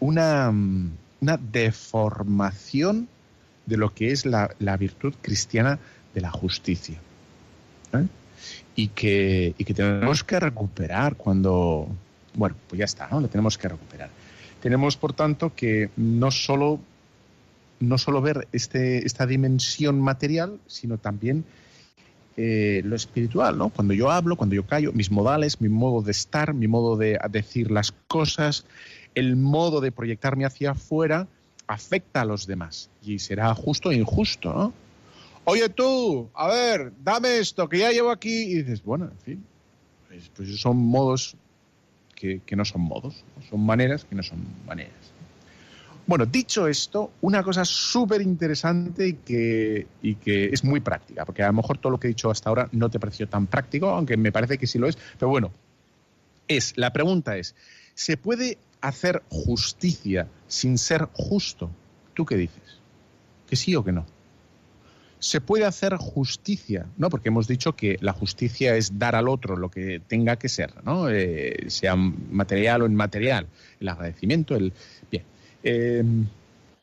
una, 0.00 0.50
una 0.50 1.36
deformación 1.36 3.08
de 3.66 3.76
lo 3.76 3.92
que 3.92 4.12
es 4.12 4.24
la, 4.24 4.76
virtud 4.78 5.14
cristiana 5.20 5.78
de 6.14 6.20
la 6.20 6.30
justicia. 6.30 6.98
¿eh? 7.92 8.06
Y, 8.74 8.88
que, 8.88 9.54
y 9.58 9.64
que 9.64 9.74
tenemos 9.74 10.24
que 10.24 10.40
recuperar 10.40 11.16
cuando... 11.16 11.88
Bueno, 12.34 12.54
pues 12.68 12.78
ya 12.78 12.84
está, 12.84 13.08
¿no? 13.10 13.20
Lo 13.20 13.28
tenemos 13.28 13.56
que 13.56 13.68
recuperar. 13.68 14.10
Tenemos, 14.66 14.96
por 14.96 15.12
tanto, 15.12 15.54
que 15.54 15.90
no 15.96 16.32
solo, 16.32 16.80
no 17.78 17.98
solo 17.98 18.20
ver 18.20 18.48
este, 18.50 19.06
esta 19.06 19.24
dimensión 19.24 20.00
material, 20.00 20.58
sino 20.66 20.98
también 20.98 21.44
eh, 22.36 22.82
lo 22.84 22.96
espiritual, 22.96 23.56
¿no? 23.56 23.68
Cuando 23.68 23.94
yo 23.94 24.10
hablo, 24.10 24.34
cuando 24.34 24.56
yo 24.56 24.66
callo, 24.66 24.92
mis 24.92 25.12
modales, 25.12 25.60
mi 25.60 25.68
modo 25.68 26.02
de 26.02 26.10
estar, 26.10 26.52
mi 26.52 26.66
modo 26.66 26.96
de 26.96 27.16
decir 27.30 27.70
las 27.70 27.92
cosas, 28.08 28.64
el 29.14 29.36
modo 29.36 29.80
de 29.80 29.92
proyectarme 29.92 30.44
hacia 30.44 30.72
afuera, 30.72 31.28
afecta 31.68 32.22
a 32.22 32.24
los 32.24 32.48
demás 32.48 32.90
y 33.02 33.20
será 33.20 33.54
justo 33.54 33.92
e 33.92 33.94
injusto, 33.94 34.52
¿no? 34.52 34.72
Oye 35.44 35.68
tú, 35.68 36.28
a 36.34 36.48
ver, 36.48 36.92
dame 37.04 37.38
esto 37.38 37.68
que 37.68 37.78
ya 37.78 37.92
llevo 37.92 38.10
aquí 38.10 38.50
y 38.50 38.62
dices, 38.64 38.82
bueno, 38.82 39.04
en 39.04 39.18
fin, 39.18 39.46
pues, 40.08 40.28
pues 40.34 40.60
son 40.60 40.78
modos 40.78 41.36
que, 42.16 42.56
no 42.56 42.64
son 42.64 42.82
modos, 42.82 43.24
son 43.48 43.64
maneras 43.64 44.04
que 44.04 44.14
no 44.14 44.22
son 44.22 44.38
maneras. 44.66 44.94
Bueno, 46.06 46.24
dicho 46.24 46.66
esto, 46.68 47.12
una 47.20 47.42
cosa 47.42 47.64
súper 47.64 48.22
interesante 48.22 49.08
y 49.08 49.12
que, 49.14 49.86
y 50.02 50.14
que 50.14 50.46
es 50.46 50.64
muy 50.64 50.80
práctica, 50.80 51.24
porque 51.24 51.42
a 51.42 51.48
lo 51.48 51.52
mejor 51.52 51.78
todo 51.78 51.90
lo 51.90 52.00
que 52.00 52.06
he 52.06 52.08
dicho 52.08 52.30
hasta 52.30 52.48
ahora 52.48 52.68
no 52.72 52.88
te 52.88 52.98
pareció 53.00 53.28
tan 53.28 53.46
práctico, 53.46 53.88
aunque 53.88 54.16
me 54.16 54.32
parece 54.32 54.56
que 54.56 54.66
sí 54.66 54.78
lo 54.78 54.88
es, 54.88 54.96
pero 55.18 55.28
bueno, 55.28 55.50
es, 56.48 56.74
la 56.76 56.92
pregunta 56.92 57.36
es, 57.36 57.54
¿se 57.94 58.16
puede 58.16 58.58
hacer 58.80 59.22
justicia 59.28 60.28
sin 60.46 60.78
ser 60.78 61.08
justo? 61.12 61.70
¿Tú 62.14 62.24
qué 62.24 62.36
dices? 62.36 62.80
¿Que 63.48 63.56
sí 63.56 63.74
o 63.74 63.84
que 63.84 63.92
no? 63.92 64.06
¿Se 65.18 65.40
puede 65.40 65.64
hacer 65.64 65.96
justicia? 65.96 66.86
No, 66.96 67.08
porque 67.08 67.28
hemos 67.28 67.48
dicho 67.48 67.74
que 67.74 67.96
la 68.00 68.12
justicia 68.12 68.76
es 68.76 68.98
dar 68.98 69.14
al 69.14 69.28
otro 69.28 69.56
lo 69.56 69.70
que 69.70 70.00
tenga 70.06 70.36
que 70.36 70.48
ser, 70.48 70.72
¿no? 70.84 71.08
Eh, 71.08 71.66
sea 71.68 71.96
material 71.96 72.82
o 72.82 72.86
inmaterial. 72.86 73.46
El 73.80 73.88
agradecimiento, 73.88 74.54
el. 74.54 74.72
Bien. 75.10 75.24
Em, 75.62 76.26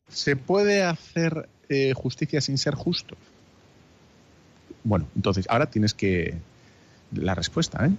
¿Se 0.08 0.36
puede 0.36 0.84
hacer 0.84 1.48
eh, 1.69 1.93
justicia 1.96 2.41
sin 2.41 2.58
ser 2.58 2.76
justo? 2.76 3.15
Bueno, 4.84 5.08
entonces, 5.15 5.46
ahora 5.50 5.67
tienes 5.67 5.93
que. 5.93 6.36
La 7.12 7.36
respuesta, 7.36 7.86
¿eh? 7.86 7.91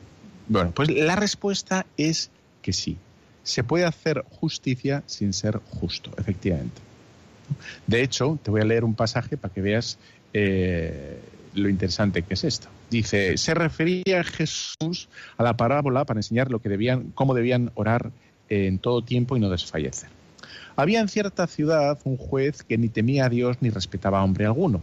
Bueno, 0.49 0.73
pues 0.73 0.91
la 0.91 1.15
respuesta 1.15 1.87
es 1.97 2.31
que 2.61 2.73
sí 2.73 2.99
se 3.45 3.63
puede 3.63 3.85
hacer 3.85 4.25
justicia 4.41 5.05
sin 5.07 5.33
ser 5.33 5.61
justo, 5.71 6.11
efectivamente. 6.19 6.81
De 7.87 8.03
hecho, 8.03 8.39
te 8.43 8.51
voy 8.51 8.63
a 8.63 8.65
leer 8.65 8.85
un 8.85 8.95
pasaje 8.95 9.37
para 9.37 9.53
que 9.53 9.61
veas 9.61 9.99
eh, 10.35 11.19
lo 11.55 11.69
interesante 11.69 12.23
que 12.23 12.35
es 12.35 12.45
esto. 12.45 12.69
Dice, 12.91 13.37
se 13.39 13.55
refería 13.55 14.25
Jesús 14.25 15.09
a 15.37 15.43
la 15.43 15.57
parábola 15.57 16.05
para 16.05 16.19
enseñar 16.19 16.51
lo 16.51 16.61
que 16.61 16.69
debían, 16.69 17.13
cómo 17.15 17.35
debían 17.35 17.71
orar 17.75 18.11
en 18.49 18.79
todo 18.79 19.03
tiempo 19.03 19.37
y 19.37 19.41
no 19.41 19.49
desfallecer. 19.49 20.11
Había 20.77 21.01
en 21.01 21.09
cierta 21.09 21.47
ciudad 21.47 21.99
un 22.05 22.17
juez 22.17 22.63
que 22.63 22.77
ni 22.77 22.89
temía 22.89 23.27
a 23.27 23.29
Dios 23.29 23.59
ni 23.61 23.71
respetaba 23.71 24.19
a 24.19 24.25
hombre 24.25 24.45
alguno. 24.45 24.83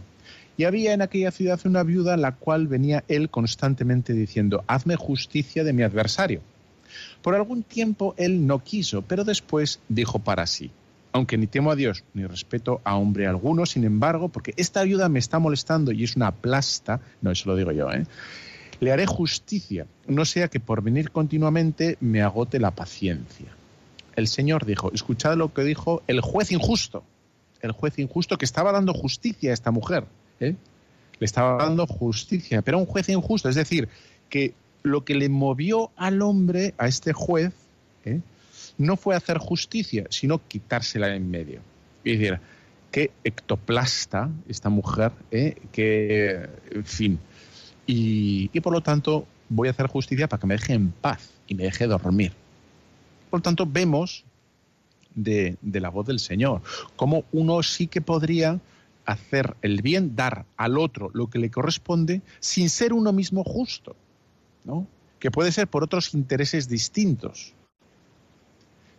Y 0.56 0.64
había 0.64 0.92
en 0.92 1.02
aquella 1.02 1.30
ciudad 1.30 1.60
una 1.64 1.82
viuda 1.82 2.14
a 2.14 2.18
la 2.18 2.32
cual 2.32 2.66
venía 2.66 3.04
él 3.08 3.30
constantemente 3.30 4.12
diciendo, 4.12 4.64
hazme 4.66 4.96
justicia 4.96 5.64
de 5.64 5.72
mi 5.72 5.82
adversario. 5.82 6.40
Por 7.22 7.34
algún 7.34 7.62
tiempo 7.62 8.14
él 8.16 8.46
no 8.46 8.58
quiso, 8.62 9.02
pero 9.02 9.24
después 9.24 9.80
dijo 9.88 10.18
para 10.18 10.46
sí, 10.46 10.70
aunque 11.12 11.36
ni 11.36 11.46
temo 11.46 11.70
a 11.70 11.76
Dios 11.76 12.04
ni 12.14 12.26
respeto 12.26 12.80
a 12.84 12.96
hombre 12.96 13.26
alguno, 13.26 13.66
sin 13.66 13.84
embargo, 13.84 14.28
porque 14.28 14.54
esta 14.56 14.80
ayuda 14.80 15.08
me 15.08 15.18
está 15.18 15.38
molestando 15.38 15.92
y 15.92 16.04
es 16.04 16.16
una 16.16 16.32
plasta, 16.32 17.00
no, 17.20 17.30
eso 17.30 17.48
lo 17.50 17.56
digo 17.56 17.72
yo, 17.72 17.90
¿eh? 17.92 18.06
le 18.80 18.90
haré 18.90 19.06
justicia, 19.06 19.86
no 20.08 20.24
sea 20.24 20.48
que 20.48 20.58
por 20.58 20.82
venir 20.82 21.12
continuamente 21.12 21.96
me 22.00 22.22
agote 22.22 22.58
la 22.58 22.72
paciencia. 22.72 23.46
El 24.16 24.26
Señor 24.26 24.66
dijo, 24.66 24.90
escuchad 24.92 25.36
lo 25.36 25.54
que 25.54 25.62
dijo 25.62 26.02
el 26.08 26.20
juez 26.20 26.50
injusto, 26.50 27.04
el 27.60 27.72
juez 27.72 27.98
injusto 27.98 28.38
que 28.38 28.44
estaba 28.44 28.72
dando 28.72 28.92
justicia 28.92 29.50
a 29.50 29.54
esta 29.54 29.70
mujer, 29.70 30.04
¿eh? 30.40 30.56
le 31.18 31.24
estaba 31.24 31.62
dando 31.62 31.86
justicia, 31.86 32.62
pero 32.62 32.78
un 32.78 32.86
juez 32.86 33.08
injusto, 33.08 33.48
es 33.48 33.54
decir, 33.54 33.88
que 34.28 34.54
lo 34.82 35.04
que 35.04 35.14
le 35.14 35.28
movió 35.28 35.90
al 35.96 36.22
hombre, 36.22 36.74
a 36.78 36.88
este 36.88 37.12
juez, 37.12 37.52
¿eh? 38.04 38.20
No 38.78 38.96
fue 38.96 39.14
hacer 39.14 39.38
justicia, 39.38 40.06
sino 40.10 40.46
quitársela 40.46 41.14
en 41.14 41.30
medio. 41.30 41.60
Es 42.04 42.18
decir, 42.18 42.40
qué 42.90 43.10
ectoplasta 43.24 44.30
esta 44.48 44.68
mujer, 44.68 45.12
¿eh? 45.30 45.56
en 46.70 46.84
fin. 46.84 47.18
Y, 47.86 48.48
por 48.60 48.72
lo 48.72 48.80
tanto 48.80 49.26
voy 49.48 49.68
a 49.68 49.72
hacer 49.72 49.86
justicia 49.86 50.28
para 50.28 50.40
que 50.40 50.46
me 50.46 50.54
deje 50.54 50.72
en 50.72 50.90
paz 50.92 51.30
y 51.46 51.54
me 51.54 51.64
deje 51.64 51.86
dormir. 51.86 52.32
Por 53.30 53.40
lo 53.40 53.42
tanto, 53.42 53.66
vemos 53.66 54.24
de, 55.14 55.56
de 55.60 55.80
la 55.80 55.90
voz 55.90 56.06
del 56.06 56.18
Señor 56.18 56.62
cómo 56.96 57.24
uno 57.32 57.62
sí 57.62 57.86
que 57.86 58.00
podría 58.00 58.60
hacer 59.04 59.56
el 59.62 59.82
bien, 59.82 60.14
dar 60.16 60.46
al 60.56 60.78
otro 60.78 61.10
lo 61.12 61.28
que 61.28 61.38
le 61.38 61.50
corresponde, 61.50 62.22
sin 62.40 62.70
ser 62.70 62.92
uno 62.92 63.12
mismo 63.12 63.44
justo 63.44 63.96
que 65.18 65.30
puede 65.30 65.52
ser 65.52 65.68
por 65.68 65.84
otros 65.84 66.14
intereses 66.14 66.68
distintos, 66.68 67.54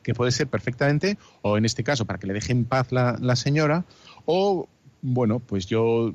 que 0.04 0.14
puede 0.14 0.32
ser 0.32 0.48
perfectamente, 0.48 1.18
o 1.42 1.58
en 1.58 1.66
este 1.66 1.84
caso, 1.84 2.06
para 2.06 2.20
que 2.20 2.28
le 2.28 2.34
deje 2.34 2.52
en 2.52 2.66
paz 2.66 2.92
la, 2.92 3.36
señora, 3.36 3.86
o, 4.26 4.68
bueno, 5.02 5.40
pues 5.40 5.66
yo 5.66 6.14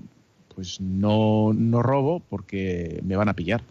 pues 0.55 0.81
no, 0.81 1.53
no 1.55 1.83
robo 1.83 2.20
porque 2.20 3.01
me 3.05 3.16
van 3.16 3.29
a 3.29 3.35
pillar. 3.35 3.62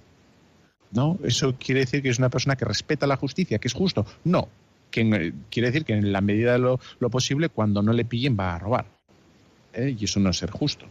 ¿No? 0.89 1.17
¿Eso 1.23 1.53
quiere 1.60 1.82
decir 1.82 2.01
que 2.01 2.08
es 2.08 2.17
una 2.17 2.30
persona 2.30 2.56
que 2.56 2.63
respeta 2.63 3.06
la 3.08 3.17
justicia, 3.17 3.60
que 3.60 3.67
es 3.67 3.73
justo? 3.73 4.06
No. 4.23 4.47
Que, 4.89 5.34
quiere 5.49 5.67
decir 5.67 5.84
que 5.84 5.93
en 5.93 6.13
la 6.13 6.21
medida 6.21 6.53
de 6.53 6.60
lo, 6.60 6.80
posible, 7.10 7.49
cuando 7.49 7.82
no 7.82 7.91
le 7.91 8.06
pillen, 8.06 8.38
va 8.39 8.56
a 8.56 8.60
robar. 8.60 8.86
¿eh? 9.73 9.95
Y 9.99 10.06
eso 10.06 10.21
no 10.21 10.30
es 10.30 10.38
ser 10.38 10.49
justo. 10.49 10.86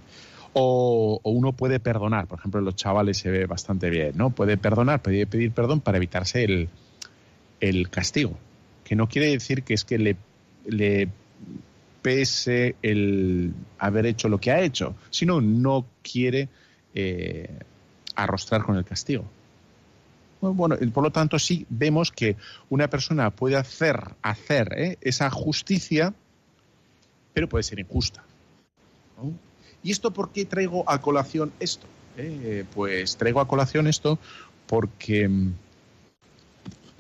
O, 0.53 1.21
uno 1.23 1.53
puede 1.53 1.81
perdonar, 1.81 2.27
por 2.27 2.39
ejemplo, 2.39 2.61
los 2.63 2.77
chavales 2.77 3.19
se 3.19 3.31
ve 3.31 3.47
bastante 3.47 3.91
bien, 3.91 4.13
¿no? 4.17 4.31
Puede 4.31 4.57
perdonar, 4.57 5.03
puede 5.03 5.27
pedir 5.27 5.53
perdón 5.53 5.81
para 5.81 5.99
evitarse 5.99 6.69
el, 7.61 7.91
castigo, 7.91 8.39
que 8.87 8.95
no 8.95 9.09
quiere 9.09 9.33
decir 9.33 9.65
que 9.65 9.75
es 9.75 9.85
que 9.85 9.99
le, 9.99 11.09
pese 12.03 12.77
el 12.83 13.53
haber 13.81 14.07
hecho 14.07 14.29
lo 14.29 14.39
que 14.39 14.53
ha 14.53 14.61
hecho, 14.61 14.95
sino 15.11 15.41
no 15.41 15.85
quiere 16.05 16.49
eh, 16.95 17.51
arrostrar 18.15 18.63
con 18.63 18.77
el 18.77 18.85
castigo. 18.85 19.25
Bueno, 20.41 20.77
por 20.93 21.03
lo 21.03 21.11
tanto, 21.11 21.37
sí 21.41 21.67
vemos 21.69 22.13
que 22.13 22.37
una 22.71 22.89
persona 22.89 23.31
puede 23.31 23.57
hacer, 23.57 23.99
hacer 24.23 24.73
¿eh? 24.77 24.99
esa 25.01 25.31
justicia, 25.31 26.15
pero 27.35 27.49
puede 27.49 27.65
ser 27.65 27.81
injusta. 27.81 28.23
¿Y 29.83 29.91
esto 29.91 30.13
por 30.13 30.31
qué 30.31 30.45
traigo 30.45 30.89
a 30.89 31.01
colación 31.01 31.53
esto? 31.59 31.89
Eh, 32.17 32.65
pues 32.73 33.17
traigo 33.17 33.41
a 33.41 33.49
colación 33.49 33.89
esto 33.89 34.21
porque 34.69 35.29
mm, 35.29 35.55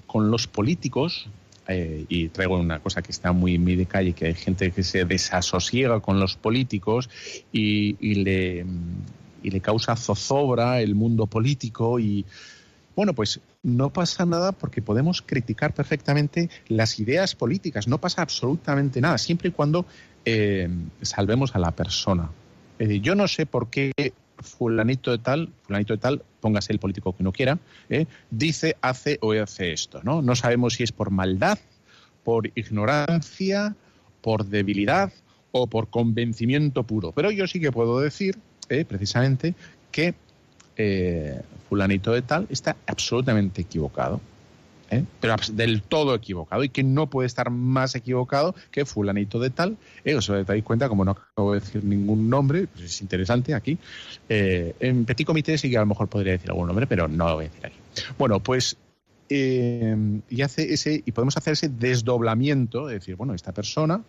con 0.08 0.32
los 0.32 0.48
políticos, 0.48 1.28
eh, 1.68 2.04
y 2.08 2.28
traigo 2.28 2.58
una 2.58 2.78
cosa 2.80 3.02
que 3.02 3.12
está 3.12 3.32
muy, 3.32 3.58
muy 3.58 3.76
de 3.76 3.86
calle, 3.86 4.12
que 4.12 4.26
hay 4.26 4.34
gente 4.34 4.70
que 4.70 4.82
se 4.82 5.04
desasosiega 5.04 6.00
con 6.00 6.20
los 6.20 6.36
políticos 6.36 7.10
y, 7.52 8.14
le, 8.14 8.64
mm, 8.64 9.02
y 9.42 9.50
le 9.50 9.60
causa 9.60 9.96
zozobra 9.96 10.80
el 10.80 10.94
mundo 10.94 11.26
político 11.26 11.98
y, 11.98 12.24
bueno, 12.94 13.14
pues 13.14 13.40
no 13.62 13.92
pasa 13.92 14.24
nada 14.24 14.52
porque 14.52 14.80
podemos 14.80 15.22
criticar 15.22 15.74
perfectamente 15.74 16.50
las 16.68 17.00
ideas 17.00 17.34
políticas, 17.34 17.88
no 17.88 17.98
pasa 17.98 18.22
absolutamente 18.22 19.00
nada, 19.00 19.18
siempre 19.18 19.48
y 19.48 19.52
cuando 19.52 19.86
eh, 20.24 20.68
salvemos 21.02 21.54
a 21.56 21.58
la 21.58 21.72
persona. 21.72 22.30
Decir, 22.78 23.02
yo 23.02 23.14
no 23.14 23.26
sé 23.26 23.46
por 23.46 23.70
qué 23.70 23.92
fulanito 24.38 25.10
de 25.10 25.18
tal, 25.18 25.52
fulanito 25.62 25.94
de 25.94 25.98
tal, 25.98 26.22
póngase 26.40 26.72
el 26.72 26.78
político 26.78 27.14
que 27.14 27.22
uno 27.22 27.32
quiera, 27.32 27.58
¿eh? 27.88 28.06
dice, 28.30 28.76
hace 28.80 29.18
o 29.20 29.32
hace 29.32 29.72
esto, 29.72 30.00
¿no? 30.02 30.22
No 30.22 30.36
sabemos 30.36 30.74
si 30.74 30.82
es 30.82 30.92
por 30.92 31.10
maldad, 31.10 31.58
por 32.24 32.46
ignorancia, 32.54 33.74
por 34.20 34.46
debilidad 34.46 35.12
o 35.52 35.66
por 35.66 35.88
convencimiento 35.88 36.82
puro. 36.82 37.12
Pero 37.12 37.30
yo 37.30 37.46
sí 37.46 37.60
que 37.60 37.72
puedo 37.72 38.00
decir, 38.00 38.36
eh, 38.68 38.84
precisamente, 38.84 39.54
que 39.90 40.14
eh, 40.76 41.40
fulanito 41.68 42.12
de 42.12 42.22
tal 42.22 42.46
está 42.50 42.76
absolutamente 42.86 43.62
equivocado. 43.62 44.20
¿Eh? 44.90 45.04
pero 45.20 45.36
del 45.52 45.82
todo 45.82 46.14
equivocado 46.14 46.64
y 46.64 46.68
que 46.68 46.82
no 46.82 47.08
puede 47.08 47.26
estar 47.26 47.50
más 47.50 47.94
equivocado 47.94 48.54
que 48.70 48.84
fulanito 48.84 49.38
de 49.38 49.50
tal. 49.50 49.76
¿eh? 50.04 50.14
Os 50.14 50.26
dais 50.28 50.64
cuenta, 50.64 50.88
como 50.88 51.04
no 51.04 51.12
acabo 51.12 51.52
de 51.52 51.60
decir 51.60 51.84
ningún 51.84 52.28
nombre, 52.30 52.66
pues 52.66 52.84
es 52.84 53.00
interesante 53.00 53.54
aquí. 53.54 53.78
en 54.28 55.04
Petit 55.04 55.26
Comité 55.26 55.58
sí 55.58 55.70
que 55.70 55.76
a 55.76 55.80
lo 55.80 55.86
mejor 55.86 56.08
podría 56.08 56.32
decir 56.32 56.50
algún 56.50 56.66
nombre, 56.66 56.86
pero 56.86 57.08
no 57.08 57.28
lo 57.28 57.34
voy 57.34 57.46
a 57.46 57.48
decir 57.48 57.66
aquí. 57.66 57.78
Bueno, 58.18 58.40
pues 58.40 58.76
y 59.28 60.42
hace 60.42 60.72
ese 60.72 61.02
y 61.04 61.10
podemos 61.12 61.36
hacer 61.36 61.54
ese 61.54 61.68
desdoblamiento, 61.68 62.86
de 62.86 62.94
decir, 62.94 63.16
bueno, 63.16 63.34
esta 63.34 63.52
persona 63.52 64.02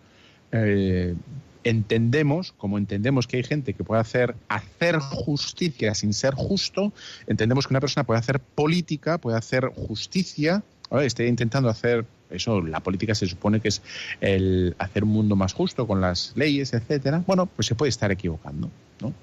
entendemos, 1.64 2.52
como 2.52 2.78
entendemos 2.78 3.26
que 3.26 3.38
hay 3.38 3.42
gente 3.42 3.74
que 3.74 3.84
puede 3.84 4.00
hacer, 4.00 4.34
hacer 4.48 4.98
justicia 4.98 5.94
sin 5.94 6.12
ser 6.12 6.34
justo, 6.34 6.92
entendemos 7.26 7.66
que 7.66 7.72
una 7.72 7.80
persona 7.80 8.04
puede 8.04 8.20
hacer 8.20 8.40
política, 8.40 9.18
puede 9.18 9.36
hacer 9.36 9.66
justicia, 9.74 10.62
esté 11.02 11.26
intentando 11.26 11.68
hacer 11.68 12.04
eso, 12.30 12.60
la 12.60 12.80
política 12.80 13.14
se 13.14 13.26
supone 13.26 13.60
que 13.60 13.68
es 13.68 13.82
el 14.20 14.74
hacer 14.78 15.04
un 15.04 15.10
mundo 15.10 15.36
más 15.36 15.54
justo 15.54 15.86
con 15.86 16.00
las 16.00 16.32
leyes, 16.36 16.72
etcétera. 16.74 17.22
Bueno, 17.26 17.46
pues 17.46 17.66
se 17.66 17.74
puede 17.74 17.90
estar 17.90 18.10
equivocando, 18.12 18.70
¿no? 19.00 19.14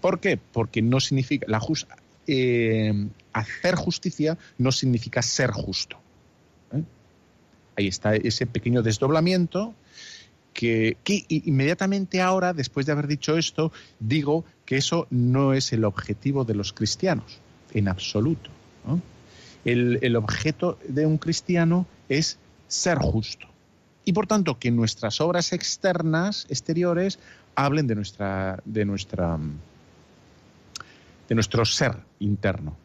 ¿Por 0.00 0.20
qué? 0.20 0.38
Porque 0.52 0.82
no 0.82 1.00
significa 1.00 1.46
la 1.48 1.60
eh, 2.26 3.08
hacer 3.32 3.76
justicia 3.76 4.36
no 4.58 4.72
significa 4.72 5.22
ser 5.22 5.50
justo. 5.50 5.96
¿eh? 6.72 6.82
Ahí 7.76 7.86
está 7.88 8.14
ese 8.14 8.46
pequeño 8.46 8.82
desdoblamiento 8.82 9.74
que, 10.56 10.96
inmediatamente 11.28 12.22
ahora, 12.22 12.54
después 12.54 12.86
de 12.86 12.92
haber 12.92 13.06
dicho 13.06 13.36
esto, 13.36 13.72
digo 14.00 14.46
que 14.64 14.78
eso 14.78 15.06
no 15.10 15.52
es 15.52 15.74
el 15.74 15.84
objetivo 15.84 16.44
de 16.44 16.54
los 16.54 16.72
cristianos, 16.72 17.40
en 17.74 17.88
absoluto. 17.88 18.50
El, 19.66 20.16
objeto 20.16 20.78
de 20.88 21.04
un 21.04 21.18
cristiano 21.18 21.86
es 22.08 22.38
ser 22.68 22.96
justo. 22.98 23.48
Y 24.06 24.14
por 24.14 24.26
tanto, 24.26 24.58
que 24.58 24.70
nuestras 24.70 25.20
obras 25.20 25.52
externas, 25.52 26.46
exteriores, 26.48 27.18
hablen 27.54 27.86
de 27.86 27.96
nuestra, 27.96 28.62
de 28.64 28.84
nuestra, 28.86 29.38
de 31.28 31.34
nuestro 31.34 31.64
ser 31.66 31.96
interno. 32.20 32.76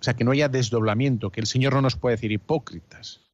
O 0.00 0.04
sea, 0.04 0.14
que 0.14 0.24
no 0.24 0.30
haya 0.30 0.48
desdoblamiento, 0.48 1.30
que 1.30 1.40
el 1.40 1.46
Señor 1.46 1.74
no 1.74 1.82
nos 1.82 1.96
puede 1.96 2.16
decir 2.16 2.32
hipócritas. 2.32 3.25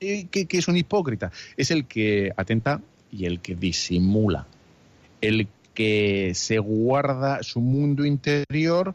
¿Qué, 0.00 0.48
es 0.48 0.66
un 0.66 0.78
hipócrita? 0.78 1.30
Es 1.58 1.70
el 1.70 1.84
que 1.84 2.32
atenta 2.34 2.80
y 3.12 3.26
el 3.26 3.40
que 3.40 3.54
disimula, 3.54 4.46
el 5.20 5.46
que 5.74 6.32
se 6.34 6.58
guarda 6.58 7.42
su 7.42 7.60
mundo 7.60 8.06
interior 8.06 8.94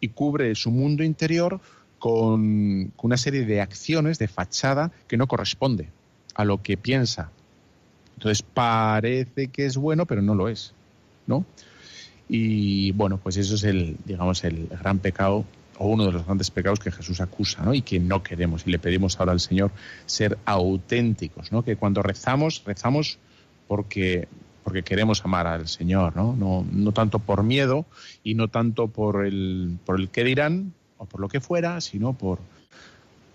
y 0.00 0.08
cubre 0.08 0.54
su 0.54 0.70
mundo 0.70 1.04
interior 1.04 1.60
con, 1.98 2.94
una 2.96 3.16
serie 3.18 3.44
de 3.44 3.60
acciones 3.60 4.18
de 4.18 4.26
fachada 4.26 4.90
que 5.06 5.18
no 5.18 5.26
corresponde 5.26 5.90
a 6.34 6.46
lo 6.46 6.62
que 6.62 6.78
piensa. 6.78 7.30
Entonces 8.14 8.40
parece 8.40 9.48
que 9.48 9.66
es 9.66 9.76
bueno, 9.76 10.06
pero 10.06 10.22
no 10.22 10.34
lo 10.34 10.48
es, 10.48 10.72
¿no? 11.26 11.44
Y 12.26 12.92
bueno, 12.92 13.20
pues 13.22 13.36
eso 13.36 13.54
es 13.54 13.64
el, 13.64 13.98
digamos, 14.06 14.42
el 14.44 14.66
gran 14.68 14.98
pecado 14.98 15.44
o 15.78 15.88
uno 15.88 16.06
de 16.06 16.12
los 16.12 16.26
grandes 16.26 16.50
pecados 16.50 16.80
que 16.80 16.90
Jesús 16.90 17.20
acusa, 17.20 17.62
¿no? 17.62 17.72
Y 17.72 17.82
que 17.82 18.00
no 18.00 18.22
queremos. 18.22 18.66
Y 18.66 18.70
le 18.70 18.78
pedimos 18.78 19.18
ahora 19.18 19.32
al 19.32 19.40
Señor 19.40 19.70
ser 20.06 20.38
auténticos, 20.44 21.52
¿no? 21.52 21.62
Que 21.62 21.76
cuando 21.76 22.02
rezamos, 22.02 22.62
rezamos 22.64 23.18
porque, 23.68 24.28
porque 24.64 24.82
queremos 24.82 25.24
amar 25.24 25.46
al 25.46 25.68
Señor, 25.68 26.16
¿no? 26.16 26.34
¿no? 26.34 26.66
No 26.70 26.92
tanto 26.92 27.20
por 27.20 27.44
miedo 27.44 27.86
y 28.24 28.34
no 28.34 28.48
tanto 28.48 28.88
por 28.88 29.24
el, 29.24 29.78
por 29.86 30.00
el 30.00 30.08
qué 30.08 30.24
dirán 30.24 30.72
o 30.96 31.06
por 31.06 31.20
lo 31.20 31.28
que 31.28 31.40
fuera, 31.40 31.80
sino 31.80 32.12
por, 32.12 32.40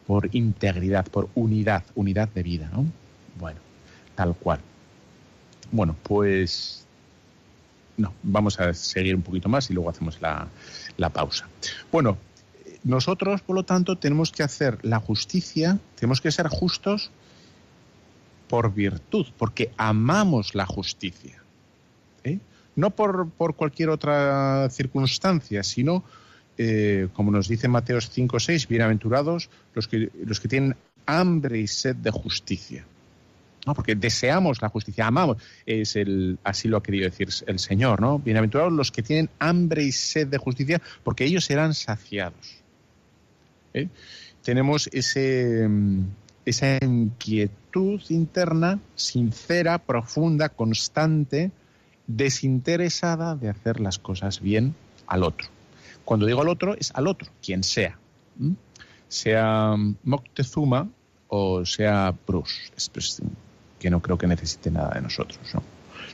por 0.05 0.29
integridad, 0.35 1.07
por 1.07 1.29
unidad, 1.35 1.83
unidad 1.95 2.27
de 2.29 2.43
vida, 2.43 2.69
¿no? 2.73 2.85
Bueno, 3.39 3.59
tal 4.15 4.35
cual. 4.35 4.59
Bueno, 5.71 5.95
pues 6.03 6.85
no, 7.95 8.13
vamos 8.21 8.59
a 8.59 8.73
seguir 8.73 9.15
un 9.15 9.21
poquito 9.21 9.47
más 9.47 9.69
y 9.69 9.73
luego 9.73 9.89
hacemos 9.89 10.19
la, 10.21 10.47
la 10.97 11.09
pausa. 11.09 11.47
Bueno, 11.91 12.17
nosotros, 12.83 13.41
por 13.41 13.55
lo 13.55 13.63
tanto, 13.63 13.97
tenemos 13.97 14.31
que 14.31 14.43
hacer 14.43 14.79
la 14.81 14.99
justicia, 14.99 15.79
tenemos 15.95 16.19
que 16.19 16.31
ser 16.31 16.47
justos 16.47 17.11
por 18.49 18.73
virtud, 18.73 19.25
porque 19.37 19.71
amamos 19.77 20.53
la 20.53 20.65
justicia. 20.65 21.41
¿eh? 22.23 22.39
No 22.75 22.89
por, 22.89 23.31
cualquier 23.55 23.89
otra 23.89 24.69
circunstancia, 24.69 25.63
sino, 25.63 26.03
eh, 26.57 27.07
como 27.13 27.31
nos 27.31 27.47
dice 27.47 27.69
Mateo 27.69 28.01
5, 28.01 28.39
6, 28.39 28.67
bienaventurados 28.67 29.49
los 29.73 29.87
que, 29.87 30.11
los 30.25 30.41
que 30.41 30.49
tienen 30.49 30.75
hambre 31.05 31.59
y 31.59 31.67
sed 31.67 31.95
de 31.95 32.11
justicia. 32.11 32.85
¿no? 33.65 33.73
Porque 33.75 33.95
deseamos 33.95 34.61
la 34.61 34.67
justicia, 34.67 35.07
amamos, 35.07 35.37
es 35.65 35.95
el, 35.95 36.37
así 36.43 36.67
lo 36.67 36.77
ha 36.77 36.83
querido 36.83 37.05
decir 37.05 37.29
el 37.47 37.59
Señor, 37.59 38.01
¿no? 38.01 38.19
Bienaventurados 38.19 38.73
los 38.73 38.91
que 38.91 39.03
tienen 39.03 39.29
hambre 39.39 39.83
y 39.83 39.93
sed 39.93 40.27
de 40.27 40.37
justicia, 40.37 40.81
porque 41.03 41.23
ellos 41.23 41.45
serán 41.45 41.73
saciados. 41.73 42.62
¿Eh? 43.73 43.89
tenemos 44.43 44.89
ese, 44.91 45.67
mm, 45.67 46.05
esa 46.45 46.77
inquietud 46.83 48.01
interna, 48.09 48.79
sincera, 48.95 49.79
profunda, 49.79 50.49
constante, 50.49 51.51
desinteresada 52.07 53.35
de 53.35 53.49
hacer 53.49 53.79
las 53.79 53.97
cosas 53.99 54.41
bien 54.41 54.75
al 55.07 55.23
otro. 55.23 55.47
Cuando 56.05 56.25
digo 56.25 56.41
al 56.41 56.49
otro, 56.49 56.75
es 56.75 56.91
al 56.93 57.07
otro, 57.07 57.31
quien 57.41 57.63
sea. 57.63 57.97
Sea 59.07 59.75
Moctezuma 60.03 60.89
o 61.35 61.65
sea 61.65 62.13
Bruce, 62.27 62.71
que 63.79 63.89
no 63.89 64.01
creo 64.01 64.17
que 64.19 64.27
necesite 64.27 64.69
nada 64.69 64.91
de 64.93 65.01
nosotros. 65.01 65.39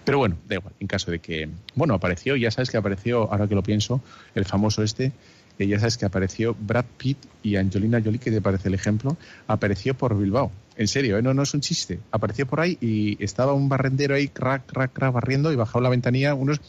Pero 0.05 0.17
bueno, 0.17 0.37
da 0.47 0.55
igual, 0.55 0.73
en 0.79 0.87
caso 0.87 1.11
de 1.11 1.19
que. 1.19 1.49
Bueno, 1.75 1.93
apareció, 1.93 2.37
ya 2.37 2.51
sabes 2.51 2.69
que 2.69 2.77
apareció, 2.77 3.29
ahora 3.31 3.47
que 3.47 3.55
lo 3.55 3.63
pienso, 3.63 4.01
el 4.33 4.45
famoso 4.45 4.81
este, 4.81 5.11
que 5.59 5.67
ya 5.67 5.77
sabes 5.77 5.97
que 5.97 6.05
apareció 6.05 6.55
Brad 6.57 6.85
Pitt 6.97 7.17
y 7.43 7.57
Angelina 7.57 8.01
Jolie, 8.01 8.17
que 8.17 8.31
te 8.31 8.39
parece 8.39 8.69
el 8.69 8.75
ejemplo, 8.75 9.17
apareció 9.45 9.93
por 9.93 10.17
Bilbao. 10.17 10.53
En 10.77 10.87
serio, 10.87 11.17
¿eh? 11.17 11.21
no, 11.21 11.33
no 11.33 11.43
es 11.43 11.53
un 11.53 11.59
chiste. 11.59 11.99
Apareció 12.11 12.47
por 12.47 12.61
ahí 12.61 12.77
y 12.79 13.21
estaba 13.21 13.53
un 13.53 13.67
barrendero 13.67 14.15
ahí, 14.15 14.29
crack, 14.29 14.67
crack, 14.67 14.93
crack, 14.93 15.11
barriendo 15.11 15.51
y 15.51 15.57
bajaba 15.57 15.83
la 15.83 15.89
ventanilla 15.89 16.33
unos... 16.33 16.61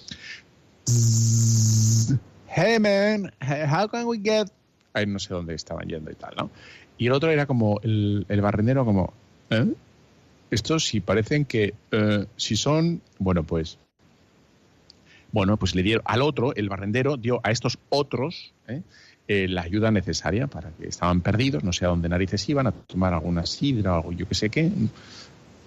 Hey 2.48 2.80
man, 2.80 3.32
how 3.40 3.86
can 3.86 4.06
we 4.06 4.18
get... 4.18 4.48
Ahí 4.92 5.06
no 5.06 5.20
sé 5.20 5.34
dónde 5.34 5.54
estaban 5.54 5.86
yendo 5.86 6.10
y 6.10 6.16
tal, 6.16 6.34
¿no? 6.36 6.50
Y 6.98 7.06
el 7.06 7.12
otro 7.12 7.30
era 7.30 7.46
como, 7.46 7.78
el, 7.84 8.26
el 8.28 8.40
barrendero 8.40 8.84
como... 8.84 9.12
¿eh? 9.50 9.72
Estos 10.50 10.84
sí 10.84 10.98
parecen 10.98 11.44
que, 11.44 11.74
eh, 11.92 12.26
si 12.36 12.56
son, 12.56 13.02
bueno, 13.20 13.44
pues 13.44 13.78
bueno, 15.32 15.56
pues 15.56 15.74
le 15.74 15.82
dieron 15.82 16.02
al 16.06 16.22
otro, 16.22 16.54
el 16.54 16.68
barrendero 16.68 17.16
dio 17.16 17.40
a 17.42 17.50
estos 17.50 17.78
otros 17.88 18.52
¿eh? 18.68 18.82
Eh, 19.32 19.46
la 19.46 19.62
ayuda 19.62 19.92
necesaria 19.92 20.48
para 20.48 20.70
que 20.70 20.88
estaban 20.88 21.20
perdidos, 21.20 21.62
no 21.62 21.72
sé 21.72 21.84
a 21.84 21.88
dónde 21.88 22.08
narices 22.08 22.48
iban, 22.48 22.66
a 22.66 22.72
tomar 22.72 23.14
alguna 23.14 23.46
sidra 23.46 23.92
o 23.92 23.96
algo, 23.96 24.12
yo 24.12 24.26
que 24.26 24.34
sé 24.34 24.50
qué, 24.50 24.72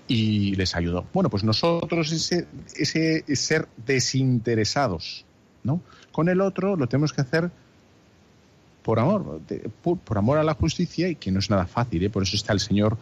y 0.05 0.53
les 0.55 0.75
ayudó. 0.75 1.05
Bueno, 1.13 1.29
pues 1.29 1.45
nosotros 1.45 2.11
ese, 2.11 2.45
ese 2.75 3.23
ser 3.37 3.69
desinteresados, 3.85 5.23
¿no? 5.63 5.79
Con 6.11 6.27
el 6.27 6.41
otro 6.41 6.75
lo 6.75 6.87
tenemos 6.87 7.13
que 7.13 7.21
hacer 7.21 7.51
por 8.83 8.99
amor, 8.99 9.39
por, 9.81 10.17
amor 10.17 10.39
a 10.39 10.43
la 10.43 10.55
justicia 10.55 11.07
y 11.07 11.15
que 11.15 11.31
no 11.31 11.39
es 11.39 11.49
nada 11.49 11.65
fácil, 11.65 12.03
¿eh? 12.03 12.09
por 12.09 12.23
eso 12.23 12.35
está 12.35 12.51
el 12.51 12.59
Señor, 12.59 12.97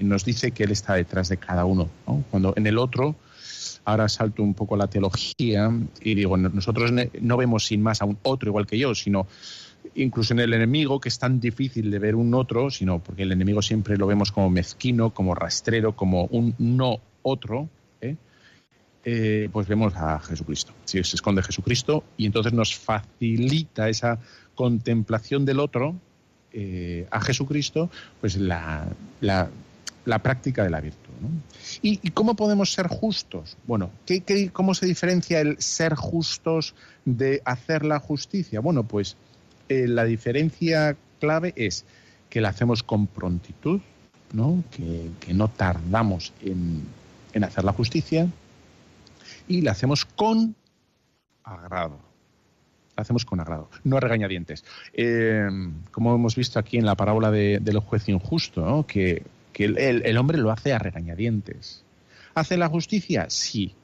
nos 0.00 0.26
dice 0.26 0.50
que 0.50 0.64
Él 0.64 0.72
está 0.72 0.92
detrás 0.92 1.30
de 1.30 1.38
cada 1.38 1.64
uno. 1.64 1.88
Cuando 2.30 2.52
en 2.54 2.66
el 2.66 2.76
otro 2.76 3.16
ahora 3.90 4.08
salto 4.08 4.42
un 4.42 4.54
poco 4.54 4.74
a 4.74 4.78
la 4.78 4.86
teología 4.88 5.70
y 6.02 6.14
digo, 6.14 6.36
nosotros 6.36 6.92
no 7.20 7.36
vemos 7.36 7.66
sin 7.66 7.82
más 7.82 8.02
a 8.02 8.04
un 8.04 8.18
otro 8.22 8.48
igual 8.48 8.66
que 8.66 8.78
yo, 8.78 8.94
sino 8.94 9.26
incluso 9.94 10.34
en 10.34 10.40
el 10.40 10.52
enemigo, 10.52 11.00
que 11.00 11.08
es 11.08 11.18
tan 11.18 11.40
difícil 11.40 11.90
de 11.90 11.98
ver 11.98 12.14
un 12.14 12.34
otro, 12.34 12.70
sino 12.70 12.98
porque 13.00 13.22
el 13.22 13.32
enemigo 13.32 13.62
siempre 13.62 13.96
lo 13.96 14.06
vemos 14.06 14.32
como 14.32 14.50
mezquino, 14.50 15.10
como 15.10 15.34
rastrero, 15.34 15.96
como 15.96 16.24
un 16.26 16.54
no 16.58 16.98
otro, 17.22 17.68
¿eh? 18.00 18.16
Eh, 19.04 19.48
pues 19.50 19.66
vemos 19.66 19.94
a 19.96 20.20
Jesucristo. 20.20 20.72
Si 20.84 21.02
se 21.02 21.16
esconde 21.16 21.42
Jesucristo 21.42 22.04
y 22.16 22.26
entonces 22.26 22.52
nos 22.52 22.76
facilita 22.76 23.88
esa 23.88 24.18
contemplación 24.54 25.46
del 25.46 25.58
otro 25.58 25.94
eh, 26.52 27.06
a 27.10 27.20
Jesucristo, 27.20 27.90
pues 28.20 28.36
la, 28.36 28.86
la, 29.20 29.48
la 30.04 30.20
práctica 30.20 30.64
de 30.64 30.70
la 30.70 30.80
virtud. 30.80 31.10
¿Y, 31.82 32.10
cómo 32.10 32.34
podemos 32.34 32.72
ser 32.72 32.88
justos? 32.88 33.56
Bueno, 33.66 33.90
¿qué, 34.06 34.50
cómo 34.52 34.74
se 34.74 34.86
diferencia 34.86 35.40
el 35.40 35.60
ser 35.60 35.94
justos 35.94 36.74
de 37.04 37.42
hacer 37.44 37.84
la 37.84 37.98
justicia? 37.98 38.60
Bueno, 38.60 38.84
pues 38.84 39.16
eh, 39.68 39.86
la 39.86 40.04
diferencia 40.04 40.96
clave 41.20 41.52
es 41.56 41.84
que 42.30 42.40
la 42.40 42.48
hacemos 42.48 42.82
con 42.82 43.06
prontitud, 43.06 43.80
¿no? 44.32 44.62
Que, 44.70 45.34
no 45.34 45.48
tardamos 45.48 46.32
en, 46.42 46.82
en 47.32 47.44
hacer 47.44 47.64
la 47.64 47.72
justicia 47.72 48.28
y 49.48 49.60
la 49.62 49.72
hacemos 49.72 50.04
con 50.04 50.54
agrado. 51.44 51.98
La 52.96 53.02
hacemos 53.02 53.24
con 53.24 53.40
agrado, 53.40 53.70
no 53.84 53.96
a 53.96 54.00
regañadientes. 54.00 54.64
Eh, 54.92 55.48
como 55.90 56.14
hemos 56.14 56.36
visto 56.36 56.58
aquí 56.58 56.76
en 56.76 56.86
la 56.86 56.96
parábola 56.96 57.30
del 57.30 57.78
juez 57.78 58.08
injusto, 58.08 58.84
que, 58.86 59.22
el, 59.58 60.16
hombre 60.18 60.38
lo 60.38 60.50
hace 60.50 60.72
a 60.72 60.78
regañadientes. 60.78 61.84
¿Hace 62.34 62.56
la 62.56 62.68
justicia? 62.68 63.26
Sí. 63.28 63.74